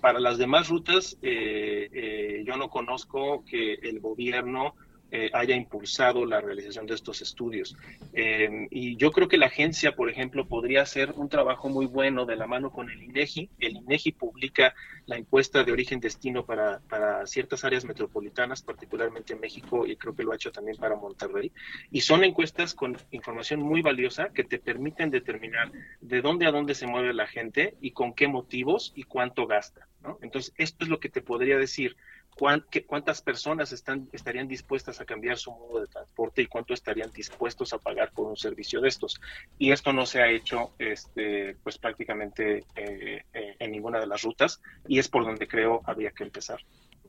para 0.00 0.20
las 0.20 0.38
demás 0.38 0.68
rutas, 0.68 1.18
yo 1.22 2.56
no 2.56 2.68
conozco 2.68 3.44
que 3.44 3.74
el 3.74 4.00
gobierno 4.00 4.74
eh, 5.12 5.30
haya 5.32 5.56
impulsado 5.56 6.24
la 6.24 6.40
realización 6.40 6.86
de 6.86 6.94
estos 6.94 7.20
estudios. 7.20 7.76
Eh, 8.12 8.68
y 8.70 8.96
yo 8.96 9.10
creo 9.10 9.28
que 9.28 9.38
la 9.38 9.46
agencia, 9.46 9.96
por 9.96 10.08
ejemplo, 10.08 10.46
podría 10.46 10.82
hacer 10.82 11.12
un 11.16 11.28
trabajo 11.28 11.68
muy 11.68 11.86
bueno 11.86 12.26
de 12.26 12.36
la 12.36 12.46
mano 12.46 12.70
con 12.70 12.90
el 12.90 13.02
INEGI. 13.02 13.50
El 13.58 13.76
INEGI 13.76 14.12
publica 14.12 14.74
la 15.06 15.16
encuesta 15.16 15.64
de 15.64 15.72
origen-destino 15.72 16.44
para, 16.44 16.80
para 16.88 17.26
ciertas 17.26 17.64
áreas 17.64 17.84
metropolitanas, 17.84 18.62
particularmente 18.62 19.32
en 19.32 19.40
México, 19.40 19.86
y 19.86 19.96
creo 19.96 20.14
que 20.14 20.22
lo 20.22 20.32
ha 20.32 20.36
hecho 20.36 20.52
también 20.52 20.76
para 20.76 20.96
Monterrey. 20.96 21.50
Y 21.90 22.02
son 22.02 22.22
encuestas 22.22 22.74
con 22.74 22.96
información 23.10 23.60
muy 23.60 23.82
valiosa 23.82 24.30
que 24.32 24.44
te 24.44 24.58
permiten 24.58 25.10
determinar 25.10 25.72
de 26.00 26.20
dónde 26.20 26.46
a 26.46 26.52
dónde 26.52 26.74
se 26.74 26.86
mueve 26.86 27.12
la 27.14 27.26
gente 27.26 27.74
y 27.80 27.90
con 27.90 28.14
qué 28.14 28.28
motivos 28.28 28.92
y 28.94 29.02
cuánto 29.02 29.46
gasta. 29.46 29.88
Entonces, 30.22 30.54
esto 30.56 30.84
es 30.84 30.90
lo 30.90 31.00
que 31.00 31.08
te 31.08 31.20
podría 31.20 31.58
decir 31.58 31.96
cuántas 32.36 33.20
personas 33.22 33.72
están, 33.72 34.08
estarían 34.12 34.48
dispuestas 34.48 35.00
a 35.00 35.04
cambiar 35.04 35.36
su 35.36 35.50
modo 35.50 35.80
de 35.80 35.86
transporte 35.86 36.42
y 36.42 36.46
cuánto 36.46 36.74
estarían 36.74 37.12
dispuestos 37.12 37.72
a 37.72 37.78
pagar 37.78 38.12
por 38.12 38.26
un 38.26 38.36
servicio 38.36 38.80
de 38.80 38.88
estos. 38.88 39.20
Y 39.58 39.72
esto 39.72 39.92
no 39.92 40.06
se 40.06 40.22
ha 40.22 40.30
hecho 40.30 40.72
este, 40.78 41.56
pues 41.62 41.78
prácticamente 41.78 42.64
eh, 42.76 43.24
eh, 43.34 43.56
en 43.58 43.70
ninguna 43.70 44.00
de 44.00 44.06
las 44.06 44.22
rutas 44.22 44.60
y 44.88 44.98
es 44.98 45.08
por 45.08 45.24
donde 45.24 45.46
creo 45.46 45.82
habría 45.84 46.10
que 46.10 46.24
empezar. 46.24 46.60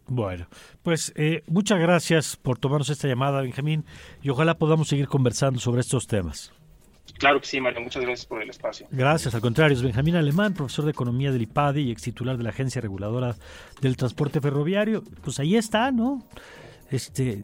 Bueno, 0.07 0.47
pues 0.83 1.13
eh, 1.15 1.43
muchas 1.47 1.79
gracias 1.79 2.35
por 2.35 2.57
tomarnos 2.57 2.89
esta 2.89 3.07
llamada, 3.07 3.41
Benjamín, 3.41 3.85
y 4.21 4.29
ojalá 4.29 4.57
podamos 4.57 4.89
seguir 4.89 5.07
conversando 5.07 5.59
sobre 5.59 5.81
estos 5.81 6.07
temas. 6.07 6.51
Claro 7.21 7.39
que 7.39 7.45
sí, 7.45 7.61
Mario. 7.61 7.81
Muchas 7.81 8.01
gracias 8.01 8.25
por 8.25 8.41
el 8.41 8.49
espacio. 8.49 8.87
Gracias, 8.89 9.35
al 9.35 9.41
contrario. 9.41 9.77
Es 9.77 9.83
Benjamín 9.83 10.15
Alemán, 10.15 10.55
profesor 10.55 10.85
de 10.85 10.91
Economía 10.91 11.31
del 11.31 11.43
IPADI 11.43 11.81
y 11.83 11.91
ex 11.91 12.01
titular 12.01 12.35
de 12.35 12.43
la 12.43 12.49
Agencia 12.49 12.81
Reguladora 12.81 13.35
del 13.79 13.95
Transporte 13.95 14.41
Ferroviario. 14.41 15.03
Pues 15.23 15.39
ahí 15.39 15.55
está, 15.55 15.91
¿no? 15.91 16.25
Este, 16.89 17.43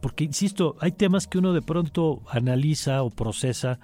porque, 0.00 0.22
insisto, 0.22 0.76
hay 0.78 0.92
temas 0.92 1.26
que 1.26 1.38
uno 1.38 1.52
de 1.52 1.60
pronto 1.60 2.22
analiza 2.28 3.02
o 3.02 3.10
procesa 3.10 3.80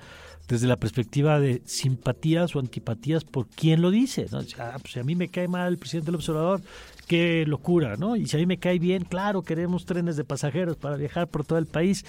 desde 0.46 0.68
la 0.68 0.76
perspectiva 0.76 1.40
de 1.40 1.60
simpatías 1.64 2.54
o 2.54 2.60
antipatías 2.60 3.24
por 3.24 3.48
quién 3.48 3.82
lo 3.82 3.90
dice. 3.90 4.26
¿no? 4.30 4.42
Ah, 4.60 4.76
pues 4.80 4.92
si 4.92 5.00
a 5.00 5.02
mí 5.02 5.16
me 5.16 5.26
cae 5.26 5.48
mal 5.48 5.72
el 5.72 5.78
presidente 5.78 6.06
del 6.06 6.14
observador, 6.14 6.60
qué 7.08 7.44
locura, 7.48 7.96
¿no? 7.96 8.14
Y 8.14 8.28
si 8.28 8.36
a 8.36 8.38
mí 8.38 8.46
me 8.46 8.58
cae 8.58 8.78
bien, 8.78 9.02
claro, 9.02 9.42
queremos 9.42 9.86
trenes 9.86 10.16
de 10.16 10.22
pasajeros 10.22 10.76
para 10.76 10.94
viajar 10.94 11.26
por 11.26 11.44
todo 11.44 11.58
el 11.58 11.66
país. 11.66 12.04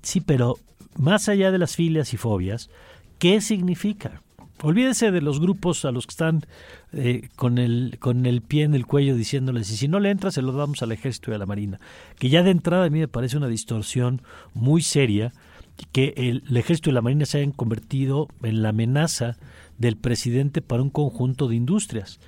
Sí, 0.00 0.20
pero 0.20 0.58
más 0.98 1.28
allá 1.28 1.50
de 1.50 1.58
las 1.58 1.76
filias 1.76 2.12
y 2.12 2.16
fobias, 2.16 2.70
¿qué 3.18 3.40
significa? 3.40 4.22
Olvídese 4.62 5.12
de 5.12 5.20
los 5.20 5.40
grupos 5.40 5.84
a 5.84 5.92
los 5.92 6.06
que 6.06 6.10
están 6.10 6.44
eh, 6.92 7.28
con, 7.36 7.58
el, 7.58 7.96
con 8.00 8.26
el 8.26 8.42
pie 8.42 8.64
en 8.64 8.74
el 8.74 8.86
cuello 8.86 9.14
diciéndoles, 9.14 9.70
y 9.70 9.76
si 9.76 9.86
no 9.86 10.00
le 10.00 10.10
entra, 10.10 10.32
se 10.32 10.42
lo 10.42 10.52
damos 10.52 10.82
al 10.82 10.90
ejército 10.90 11.30
y 11.30 11.34
a 11.34 11.38
la 11.38 11.46
marina. 11.46 11.78
Que 12.18 12.28
ya 12.28 12.42
de 12.42 12.50
entrada 12.50 12.86
a 12.86 12.90
mí 12.90 12.98
me 12.98 13.08
parece 13.08 13.36
una 13.36 13.46
distorsión 13.46 14.22
muy 14.54 14.82
seria 14.82 15.32
que 15.92 16.12
el, 16.16 16.42
el 16.48 16.56
ejército 16.56 16.90
y 16.90 16.92
la 16.92 17.02
marina 17.02 17.24
se 17.24 17.38
hayan 17.38 17.52
convertido 17.52 18.28
en 18.42 18.62
la 18.62 18.70
amenaza 18.70 19.36
del 19.78 19.96
presidente 19.96 20.60
para 20.60 20.82
un 20.82 20.90
conjunto 20.90 21.46
de 21.46 21.54
industrias. 21.54 22.18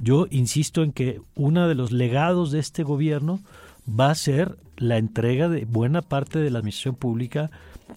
Yo 0.00 0.26
insisto 0.30 0.82
en 0.82 0.92
que 0.92 1.20
uno 1.34 1.68
de 1.68 1.74
los 1.74 1.92
legados 1.92 2.50
de 2.52 2.60
este 2.60 2.82
gobierno 2.82 3.40
va 3.88 4.10
a 4.10 4.14
ser 4.14 4.56
la 4.76 4.96
entrega 4.96 5.48
de 5.50 5.66
buena 5.66 6.00
parte 6.02 6.38
de 6.38 6.50
la 6.50 6.58
administración 6.58 6.96
pública 6.96 7.50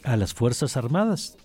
a 0.03 0.17
las 0.17 0.33
Fuerzas 0.33 0.77
Armadas. 0.77 1.37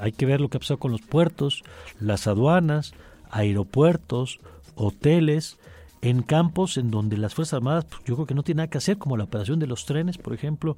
Hay 0.00 0.12
que 0.12 0.26
ver 0.26 0.40
lo 0.40 0.48
que 0.48 0.56
ha 0.56 0.60
pasado 0.60 0.78
con 0.78 0.92
los 0.92 1.02
puertos, 1.02 1.62
las 2.00 2.26
aduanas, 2.26 2.94
aeropuertos, 3.30 4.40
hoteles, 4.74 5.58
en 6.02 6.22
campos 6.22 6.76
en 6.76 6.90
donde 6.90 7.16
las 7.16 7.34
Fuerzas 7.34 7.54
Armadas 7.54 7.84
pues, 7.84 8.02
yo 8.04 8.16
creo 8.16 8.26
que 8.26 8.34
no 8.34 8.42
tiene 8.42 8.58
nada 8.58 8.70
que 8.70 8.78
hacer, 8.78 8.98
como 8.98 9.16
la 9.16 9.24
operación 9.24 9.58
de 9.58 9.68
los 9.68 9.86
trenes, 9.86 10.18
por 10.18 10.34
ejemplo. 10.34 10.76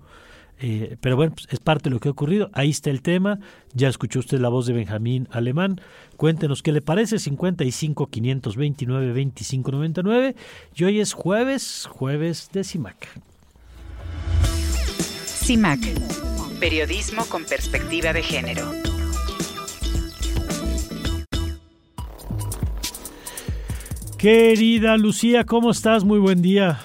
Eh, 0.61 0.97
pero 1.01 1.17
bueno, 1.17 1.33
pues, 1.35 1.49
es 1.51 1.59
parte 1.59 1.85
de 1.89 1.95
lo 1.95 2.01
que 2.01 2.09
ha 2.09 2.13
ocurrido. 2.13 2.51
Ahí 2.53 2.71
está 2.71 2.91
el 2.91 3.03
tema. 3.03 3.41
Ya 3.73 3.89
escuchó 3.89 4.21
usted 4.21 4.39
la 4.39 4.51
voz 4.51 4.67
de 4.67 4.75
Benjamín 4.75 5.27
Alemán. 5.33 5.81
Cuéntenos 6.17 6.63
qué 6.63 6.73
le 6.73 6.83
parece. 6.83 7.19
55 7.19 8.07
529 8.07 9.13
25 9.13 9.73
99. 9.73 10.37
Y 10.77 10.85
hoy 10.85 11.01
es 11.01 11.13
jueves, 11.13 11.89
jueves 11.91 12.51
de 12.53 12.63
CIMAC. 12.63 13.09
CIMAC 15.27 15.81
Periodismo 16.65 17.27
con 17.27 17.45
perspectiva 17.45 18.15
de 18.15 18.23
género. 18.23 18.63
Querida 24.17 24.97
Lucía, 24.97 25.45
¿cómo 25.45 25.73
estás? 25.73 26.05
Muy 26.05 26.19
buen 26.19 26.41
día. 26.41 26.81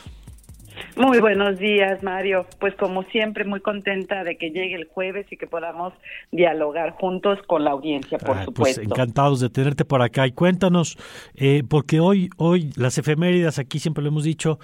Muy 0.97 1.19
buenos 1.21 1.57
días, 1.59 2.03
Mario. 2.03 2.45
Pues 2.59 2.75
como 2.75 3.03
siempre, 3.03 3.45
muy 3.45 3.61
contenta 3.61 4.25
de 4.25 4.37
que 4.37 4.49
llegue 4.49 4.75
el 4.75 4.89
jueves 4.89 5.25
y 5.31 5.37
que 5.37 5.47
podamos 5.47 5.93
dialogar 6.29 6.91
juntos 6.99 7.39
con 7.47 7.63
la 7.63 7.71
audiencia, 7.71 8.17
por 8.17 8.35
pues 8.35 8.45
supuesto. 8.47 8.81
Pues 8.81 8.91
encantados 8.91 9.39
de 9.39 9.49
tenerte 9.49 9.85
por 9.85 10.01
acá. 10.01 10.27
Y 10.27 10.33
cuéntanos, 10.33 10.97
eh, 11.35 11.63
porque 11.69 12.01
hoy, 12.01 12.29
hoy 12.35 12.73
las 12.75 12.97
efemérides, 12.97 13.59
aquí 13.59 13.79
siempre 13.79 14.03
lo 14.03 14.09
hemos 14.09 14.25
dicho, 14.25 14.59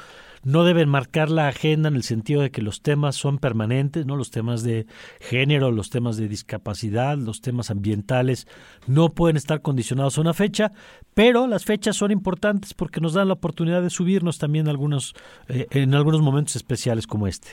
no 0.46 0.64
deben 0.64 0.88
marcar 0.88 1.30
la 1.30 1.48
agenda 1.48 1.90
en 1.90 1.96
el 1.96 2.04
sentido 2.04 2.42
de 2.42 2.52
que 2.52 2.62
los 2.62 2.82
temas 2.82 3.16
son 3.16 3.40
permanentes, 3.40 4.06
¿no? 4.06 4.16
Los 4.16 4.32
temas 4.32 4.64
de 4.64 4.86
género, 5.20 5.72
los 5.72 5.90
temas 5.90 6.18
de 6.18 6.28
discapacidad, 6.28 7.18
los 7.18 7.42
temas 7.42 7.72
ambientales 7.72 8.48
no 8.88 9.10
pueden 9.10 9.38
estar 9.38 9.62
condicionados 9.62 10.18
a 10.18 10.22
una 10.22 10.34
fecha, 10.34 10.72
pero 11.16 11.48
las 11.48 11.66
fechas 11.66 11.98
son 11.98 12.12
importantes 12.12 12.74
porque 12.76 13.02
nos 13.02 13.14
dan 13.14 13.28
la 13.28 13.34
oportunidad 13.34 13.82
de 13.82 13.90
subirnos 13.90 14.38
también 14.38 14.68
algunos, 14.68 15.16
eh, 15.50 15.66
en 15.72 15.96
algunos 15.96 16.22
momentos 16.22 16.56
especiales 16.56 17.08
como 17.08 17.28
este. 17.28 17.50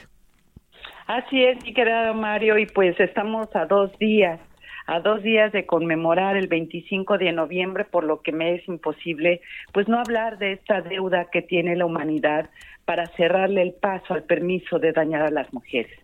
Así 1.07 1.43
es, 1.43 1.63
mi 1.65 1.73
querido 1.73 2.15
Mario, 2.15 2.59
y 2.59 2.67
pues 2.67 2.99
estamos 3.01 3.49
a 3.57 3.65
dos 3.67 3.91
días 3.99 4.39
a 4.87 5.01
dos 5.01 5.23
días 5.23 5.53
de 5.53 5.67
conmemorar 5.67 6.37
el 6.37 6.49
25 6.49 7.19
de 7.19 7.33
noviembre, 7.33 7.85
por 7.85 8.05
lo 8.05 8.23
que 8.23 8.33
me 8.33 8.55
es 8.55 8.67
imposible, 8.69 9.41
pues 9.73 9.89
no 9.89 9.99
hablar 9.99 10.39
de 10.39 10.53
esta 10.53 10.81
deuda 10.81 11.29
que 11.31 11.43
tiene 11.43 11.77
la 11.77 11.87
humanidad 11.87 12.51
para 12.85 13.07
cerrarle 13.09 13.63
el 13.63 13.73
paso 13.73 14.15
al 14.15 14.25
permiso 14.25 14.79
de 14.79 14.93
dañar 14.93 15.23
a 15.23 15.31
las 15.31 15.53
mujeres. 15.53 15.99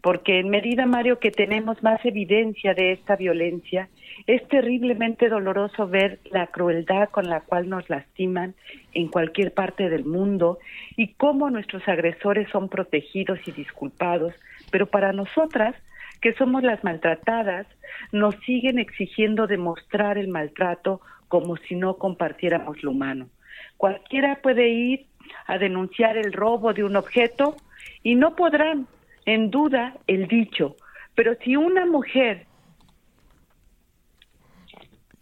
Porque 0.00 0.40
en 0.40 0.50
medida, 0.50 0.84
Mario, 0.84 1.20
que 1.20 1.30
tenemos 1.30 1.80
más 1.84 2.04
evidencia 2.04 2.74
de 2.74 2.90
esta 2.90 3.14
violencia, 3.14 3.88
es 4.26 4.46
terriblemente 4.48 5.28
doloroso 5.28 5.86
ver 5.86 6.18
la 6.30 6.48
crueldad 6.48 7.08
con 7.10 7.28
la 7.28 7.40
cual 7.40 7.68
nos 7.68 7.88
lastiman 7.88 8.54
en 8.94 9.06
cualquier 9.06 9.54
parte 9.54 9.88
del 9.88 10.04
mundo 10.04 10.58
y 10.96 11.14
cómo 11.14 11.50
nuestros 11.50 11.86
agresores 11.86 12.48
son 12.50 12.68
protegidos 12.68 13.38
y 13.46 13.52
disculpados, 13.52 14.34
pero 14.72 14.86
para 14.86 15.12
nosotras, 15.12 15.76
que 16.22 16.32
somos 16.34 16.62
las 16.62 16.82
maltratadas, 16.84 17.66
nos 18.12 18.36
siguen 18.46 18.78
exigiendo 18.78 19.46
demostrar 19.46 20.16
el 20.16 20.28
maltrato 20.28 21.02
como 21.28 21.56
si 21.56 21.74
no 21.74 21.98
compartiéramos 21.98 22.82
lo 22.82 22.92
humano. 22.92 23.28
Cualquiera 23.76 24.40
puede 24.40 24.68
ir 24.68 25.06
a 25.46 25.58
denunciar 25.58 26.16
el 26.16 26.32
robo 26.32 26.72
de 26.72 26.84
un 26.84 26.96
objeto 26.96 27.56
y 28.02 28.14
no 28.14 28.36
podrán 28.36 28.86
en 29.26 29.50
duda 29.50 29.94
el 30.06 30.28
dicho. 30.28 30.76
Pero 31.14 31.34
si 31.42 31.56
una 31.56 31.84
mujer... 31.86 32.46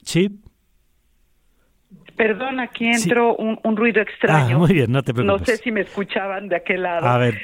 Sí. 0.05 0.41
Perdón, 2.17 2.61
aquí 2.61 2.87
entró 2.87 3.35
un, 3.37 3.77
ruido 3.77 4.03
extraño. 4.03 4.57
Ah, 4.57 4.59
muy 4.59 4.75
bien, 4.75 4.93
no 4.93 5.03
te 5.03 5.15
preocupes. 5.15 5.41
No 5.41 5.47
sé 5.47 5.57
si 5.57 5.73
me 5.73 5.81
escuchaban 5.81 6.49
de 6.49 6.57
aquel 6.57 6.83
lado. 6.83 7.07
A 7.07 7.17
ver. 7.17 7.41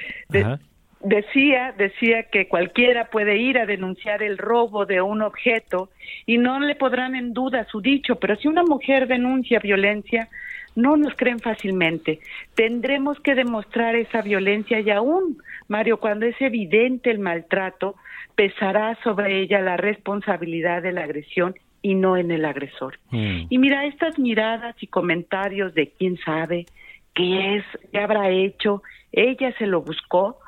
Decía, 1.00 1.74
decía 1.76 2.24
que 2.24 2.48
cualquiera 2.48 3.10
puede 3.10 3.36
ir 3.36 3.58
a 3.58 3.66
denunciar 3.66 4.22
el 4.22 4.38
robo 4.38 4.86
de 4.86 5.00
un 5.00 5.22
objeto 5.22 5.90
y 6.26 6.38
no 6.38 6.60
le 6.60 6.74
podrán 6.74 7.14
en 7.14 7.32
duda 7.32 7.66
su 7.70 7.80
dicho, 7.80 8.16
pero 8.16 8.36
si 8.36 8.48
una 8.48 8.62
mujer 8.62 9.06
denuncia 9.06 9.58
violencia, 9.58 10.28
no 10.74 10.96
nos 10.96 11.14
creen 11.14 11.40
fácilmente. 11.40 12.20
Tendremos 12.54 13.18
que 13.20 13.34
demostrar 13.34 13.96
esa 13.96 14.20
violencia 14.22 14.80
y 14.80 14.90
aún, 14.90 15.38
Mario, 15.68 15.98
cuando 15.98 16.26
es 16.26 16.40
evidente 16.40 17.10
el 17.10 17.18
maltrato, 17.18 17.96
pesará 18.34 18.96
sobre 19.02 19.40
ella 19.40 19.60
la 19.60 19.76
responsabilidad 19.76 20.82
de 20.82 20.92
la 20.92 21.04
agresión 21.04 21.54
y 21.80 21.94
no 21.94 22.16
en 22.16 22.30
el 22.30 22.44
agresor. 22.44 22.98
Mm. 23.10 23.46
Y 23.48 23.58
mira, 23.58 23.86
estas 23.86 24.18
miradas 24.18 24.76
y 24.80 24.86
comentarios 24.86 25.74
de 25.74 25.92
quién 25.98 26.18
sabe, 26.18 26.66
qué 27.14 27.56
es, 27.56 27.64
qué 27.90 27.98
habrá 27.98 28.28
hecho, 28.30 28.82
ella 29.12 29.54
se 29.56 29.66
lo 29.66 29.80
buscó, 29.80 30.38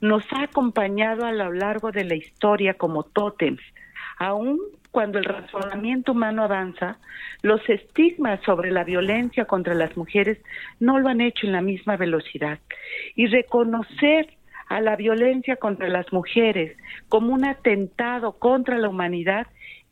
nos 0.00 0.24
ha 0.32 0.42
acompañado 0.42 1.24
a 1.24 1.32
lo 1.32 1.52
largo 1.52 1.90
de 1.90 2.04
la 2.04 2.14
historia 2.14 2.74
como 2.74 3.02
tótems. 3.02 3.62
Aún 4.18 4.58
cuando 4.90 5.18
el 5.18 5.24
razonamiento 5.24 6.12
humano 6.12 6.42
avanza, 6.42 6.98
los 7.42 7.60
estigmas 7.68 8.40
sobre 8.44 8.70
la 8.70 8.84
violencia 8.84 9.44
contra 9.44 9.74
las 9.74 9.96
mujeres 9.96 10.38
no 10.80 10.98
lo 10.98 11.08
han 11.08 11.20
hecho 11.20 11.46
en 11.46 11.52
la 11.52 11.62
misma 11.62 11.96
velocidad. 11.96 12.58
Y 13.14 13.26
reconocer 13.26 14.28
a 14.68 14.80
la 14.80 14.96
violencia 14.96 15.56
contra 15.56 15.88
las 15.88 16.12
mujeres 16.12 16.76
como 17.08 17.32
un 17.32 17.44
atentado 17.44 18.38
contra 18.38 18.78
la 18.78 18.88
humanidad 18.88 19.46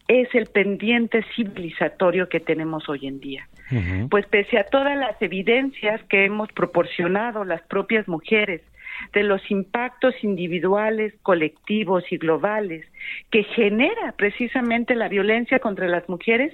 es 0.09 0.32
el 0.34 0.46
pendiente 0.46 1.24
civilizatorio 1.34 2.28
que 2.28 2.40
tenemos 2.40 2.88
hoy 2.88 3.07
en 3.07 3.20
día. 3.20 3.48
Pues 4.11 4.26
pese 4.26 4.59
a 4.59 4.64
todas 4.64 4.96
las 4.96 5.20
evidencias 5.20 6.00
que 6.04 6.24
hemos 6.24 6.50
proporcionado 6.52 7.44
las 7.44 7.62
propias 7.62 8.07
mujeres 8.07 8.62
de 9.12 9.22
los 9.22 9.51
impactos 9.51 10.14
individuales, 10.22 11.14
colectivos 11.22 12.05
y 12.11 12.18
globales 12.18 12.86
que 13.30 13.44
genera 13.44 14.12
precisamente 14.12 14.94
la 14.94 15.09
violencia 15.09 15.59
contra 15.59 15.88
las 15.88 16.09
mujeres, 16.09 16.53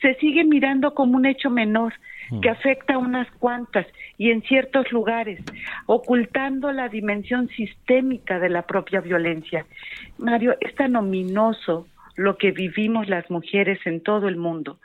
se 0.00 0.14
sigue 0.16 0.44
mirando 0.44 0.94
como 0.94 1.16
un 1.16 1.26
hecho 1.26 1.50
menor 1.50 1.94
mm. 2.30 2.40
que 2.40 2.50
afecta 2.50 2.94
a 2.94 2.98
unas 2.98 3.30
cuantas 3.32 3.86
y 4.18 4.30
en 4.30 4.42
ciertos 4.42 4.90
lugares, 4.92 5.40
ocultando 5.86 6.72
la 6.72 6.88
dimensión 6.88 7.48
sistémica 7.48 8.38
de 8.38 8.48
la 8.48 8.62
propia 8.62 9.00
violencia. 9.00 9.66
Mario, 10.18 10.56
es 10.60 10.74
tan 10.74 10.96
ominoso 10.96 11.86
lo 12.16 12.36
que 12.36 12.52
vivimos 12.52 13.08
las 13.08 13.28
mujeres 13.30 13.80
en 13.86 14.00
todo 14.00 14.28
el 14.28 14.36
mundo, 14.36 14.78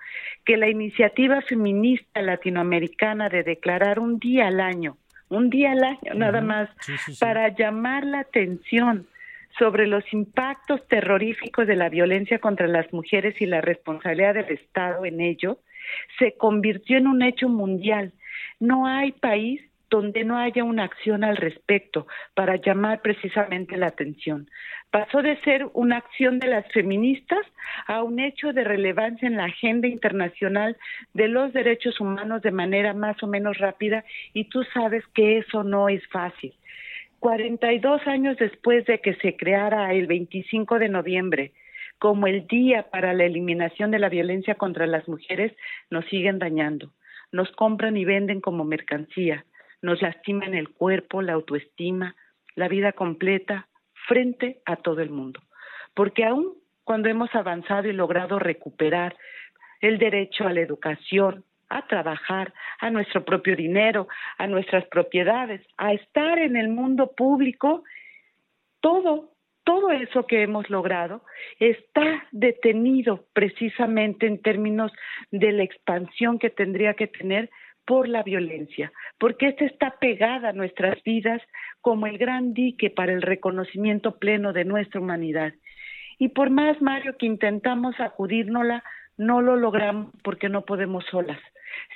que 0.45 0.57
la 0.57 0.67
iniciativa 0.67 1.41
feminista 1.41 2.21
latinoamericana 2.21 3.29
de 3.29 3.43
declarar 3.43 3.99
un 3.99 4.17
día 4.17 4.47
al 4.47 4.59
año 4.59 4.97
un 5.29 5.49
día 5.49 5.71
al 5.71 5.83
año 5.83 6.13
nada 6.15 6.41
más, 6.41 6.69
para 7.19 7.55
llamar 7.55 8.03
la 8.05 8.21
atención 8.21 9.07
sobre 9.57 9.87
los 9.87 10.03
impactos 10.13 10.85
terroríficos 10.87 11.67
de 11.67 11.75
la 11.75 11.89
violencia 11.89 12.39
contra 12.39 12.67
las 12.67 12.91
mujeres 12.93 13.39
y 13.41 13.45
la 13.45 13.61
responsabilidad 13.61 14.35
del 14.35 14.49
Estado 14.49 15.05
en 15.05 15.21
ello, 15.21 15.59
se 16.17 16.33
convirtió 16.37 16.97
en 16.97 17.07
un 17.07 17.21
hecho 17.21 17.49
mundial. 17.49 18.13
No 18.59 18.87
hay 18.87 19.11
país 19.11 19.61
donde 19.89 20.23
no 20.23 20.37
haya 20.37 20.63
una 20.63 20.83
acción 20.83 21.23
al 21.23 21.37
respecto 21.37 22.07
para 22.35 22.57
llamar 22.57 23.01
precisamente 23.01 23.77
la 23.77 23.87
atención. 23.87 24.49
Pasó 24.91 25.21
de 25.21 25.39
ser 25.41 25.67
una 25.73 25.97
acción 25.97 26.39
de 26.39 26.47
las 26.47 26.71
feministas 26.71 27.45
a 27.87 28.03
un 28.03 28.19
hecho 28.19 28.53
de 28.53 28.63
relevancia 28.63 29.27
en 29.27 29.37
la 29.37 29.45
agenda 29.45 29.87
internacional 29.87 30.77
de 31.13 31.27
los 31.27 31.53
derechos 31.53 31.99
humanos 31.99 32.41
de 32.41 32.51
manera 32.51 32.93
más 32.93 33.21
o 33.23 33.27
menos 33.27 33.57
rápida 33.57 34.03
y 34.33 34.45
tú 34.45 34.63
sabes 34.73 35.03
que 35.13 35.39
eso 35.39 35.63
no 35.63 35.89
es 35.89 36.05
fácil. 36.07 36.53
42 37.19 38.07
años 38.07 38.37
después 38.37 38.85
de 38.85 38.99
que 38.99 39.15
se 39.15 39.35
creara 39.35 39.93
el 39.93 40.07
25 40.07 40.79
de 40.79 40.89
noviembre 40.89 41.51
como 41.97 42.27
el 42.27 42.47
Día 42.47 42.89
para 42.89 43.13
la 43.13 43.25
Eliminación 43.25 43.91
de 43.91 43.99
la 43.99 44.07
Violencia 44.07 44.55
contra 44.55 44.87
las 44.87 45.07
Mujeres, 45.09 45.51
nos 45.89 46.05
siguen 46.05 46.39
dañando. 46.39 46.93
Nos 47.33 47.51
compran 47.51 47.97
y 47.97 48.05
venden 48.05 48.39
como 48.39 48.63
mercancía 48.63 49.45
nos 49.81 50.01
lastiman 50.01 50.53
el 50.53 50.69
cuerpo, 50.69 51.21
la 51.21 51.33
autoestima, 51.33 52.15
la 52.55 52.67
vida 52.67 52.91
completa 52.91 53.67
frente 54.07 54.61
a 54.65 54.75
todo 54.75 55.01
el 55.01 55.09
mundo. 55.09 55.41
Porque 55.93 56.25
aún 56.25 56.53
cuando 56.83 57.09
hemos 57.09 57.33
avanzado 57.35 57.87
y 57.87 57.93
logrado 57.93 58.39
recuperar 58.39 59.15
el 59.81 59.97
derecho 59.97 60.47
a 60.47 60.53
la 60.53 60.61
educación, 60.61 61.45
a 61.69 61.85
trabajar, 61.85 62.53
a 62.79 62.89
nuestro 62.89 63.23
propio 63.23 63.55
dinero, 63.55 64.07
a 64.37 64.47
nuestras 64.47 64.85
propiedades, 64.85 65.61
a 65.77 65.93
estar 65.93 66.39
en 66.39 66.55
el 66.55 66.69
mundo 66.69 67.11
público, 67.15 67.83
todo, 68.81 69.31
todo 69.63 69.91
eso 69.91 70.25
que 70.25 70.41
hemos 70.41 70.69
logrado 70.69 71.21
está 71.59 72.27
detenido 72.31 73.25
precisamente 73.33 74.25
en 74.25 74.41
términos 74.41 74.91
de 75.31 75.51
la 75.51 75.63
expansión 75.63 76.39
que 76.39 76.49
tendría 76.49 76.95
que 76.95 77.07
tener 77.07 77.49
por 77.89 78.07
la 78.07 78.21
violencia, 78.21 78.91
porque 79.17 79.47
esta 79.47 79.65
está 79.65 79.95
pegada 79.99 80.49
a 80.49 80.53
nuestras 80.53 81.01
vidas 81.01 81.41
como 81.81 82.05
el 82.05 82.19
gran 82.19 82.53
dique 82.53 82.91
para 82.91 83.11
el 83.11 83.23
reconocimiento 83.23 84.19
pleno 84.19 84.53
de 84.53 84.63
nuestra 84.63 85.01
humanidad. 85.01 85.53
Y 86.19 86.27
por 86.29 86.51
más, 86.51 86.79
Mario, 86.83 87.17
que 87.17 87.25
intentamos 87.25 87.95
sacudírnosla, 87.95 88.83
no 89.17 89.41
lo 89.41 89.55
logramos 89.55 90.13
porque 90.23 90.49
no 90.49 90.65
podemos 90.65 91.03
solas, 91.09 91.39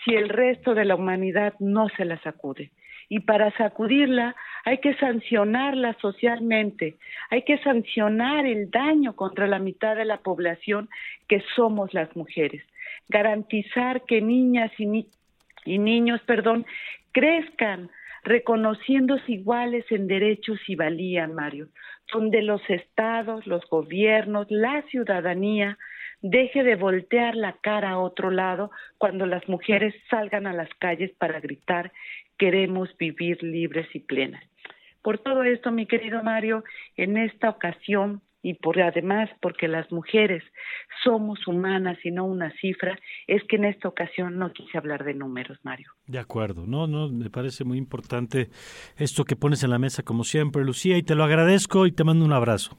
si 0.04 0.16
el 0.16 0.30
resto 0.30 0.74
de 0.74 0.86
la 0.86 0.96
humanidad 0.96 1.54
no 1.60 1.90
se 1.90 2.06
la 2.06 2.20
sacude. 2.24 2.72
Y 3.08 3.20
para 3.20 3.56
sacudirla 3.56 4.36
hay 4.66 4.80
que 4.80 4.96
sancionarla 4.96 5.96
socialmente, 6.02 6.98
hay 7.30 7.44
que 7.44 7.60
sancionar 7.60 8.48
el 8.48 8.72
daño 8.72 9.16
contra 9.16 9.46
la 9.46 9.60
mitad 9.60 9.96
de 9.96 10.06
la 10.06 10.18
población 10.18 10.90
que 11.28 11.44
somos 11.56 11.94
las 11.94 12.16
mujeres, 12.16 12.64
garantizar 13.10 14.06
que 14.06 14.22
niñas 14.22 14.72
y, 14.80 14.88
niños 14.88 15.23
y 15.66 15.78
niños, 15.80 16.22
perdón, 16.26 16.66
crezcan 17.12 17.90
reconociéndose 18.24 19.34
iguales 19.34 19.86
en 19.90 20.08
derechos 20.08 20.60
y 20.68 20.76
valía, 20.76 21.28
Mario, 21.28 21.68
donde 22.12 22.42
los 22.42 22.62
estados, 22.70 23.46
los 23.46 23.66
gobiernos, 23.70 24.48
la 24.50 24.82
ciudadanía 24.84 25.78
deje 26.22 26.64
de 26.64 26.76
voltear 26.76 27.36
la 27.36 27.58
cara 27.62 27.92
a 27.92 28.00
otro 28.00 28.32
lado 28.32 28.72
cuando 28.98 29.26
las 29.26 29.48
mujeres 29.50 29.94
salgan 30.10 30.48
a 30.48 30.54
las 30.54 30.70
calles 30.80 31.12
para 31.18 31.42
gritar 31.42 31.92
queremos 32.38 32.90
vivir 32.98 33.42
libres 33.44 33.88
y 33.94 34.00
plenas. 34.00 34.44
Por 35.02 35.20
todo 35.20 35.44
esto, 35.44 35.72
mi 35.72 35.86
querido 35.86 36.24
Mario, 36.24 36.64
en 36.96 37.18
esta 37.18 37.50
ocasión 37.50 38.22
y 38.44 38.56
por 38.56 38.80
además 38.80 39.30
porque 39.42 39.68
las 39.68 39.92
mujeres 39.92 40.44
somos 41.04 41.48
humanas 41.48 41.98
y 42.04 42.12
no 42.12 42.26
una 42.26 42.52
cifra, 42.60 43.00
es 43.26 43.42
que 43.48 43.56
en 43.56 43.66
esta 43.66 43.88
ocasión 43.88 44.38
no 44.38 44.52
quise 44.52 44.78
hablar 44.78 45.04
de 45.04 45.14
números, 45.14 45.58
Mario. 45.64 45.92
De 46.06 46.20
acuerdo, 46.20 46.66
no, 46.68 46.86
no, 46.86 47.10
me 47.10 47.30
parece 47.30 47.64
muy 47.64 47.78
importante 47.78 48.50
esto 48.98 49.24
que 49.24 49.36
pones 49.36 49.64
en 49.64 49.72
la 49.72 49.80
mesa 49.80 50.04
como 50.04 50.26
siempre, 50.26 50.64
Lucía, 50.64 50.98
y 50.98 51.04
te 51.04 51.16
lo 51.16 51.24
agradezco 51.24 51.88
y 51.88 51.94
te 51.94 52.04
mando 52.04 52.26
un 52.26 52.34
abrazo. 52.34 52.78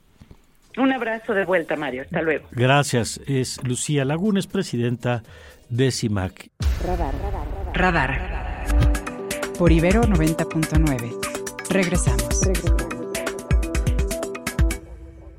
Un 0.76 0.92
abrazo 0.92 1.34
de 1.34 1.44
vuelta, 1.44 1.76
Mario. 1.76 2.02
Hasta 2.02 2.20
luego. 2.20 2.48
Gracias. 2.50 3.20
Es 3.26 3.62
Lucía 3.62 4.04
Lagunes, 4.04 4.48
presidenta 4.48 5.22
de 5.70 5.90
CIMAC. 5.92 6.50
Radar, 6.84 7.14
radar, 7.14 8.18
radar. 8.18 9.56
Por 9.56 9.70
Ibero 9.70 10.02
90.9. 10.02 11.70
Regresamos. 11.70 12.40
Regresamos. 12.44 12.83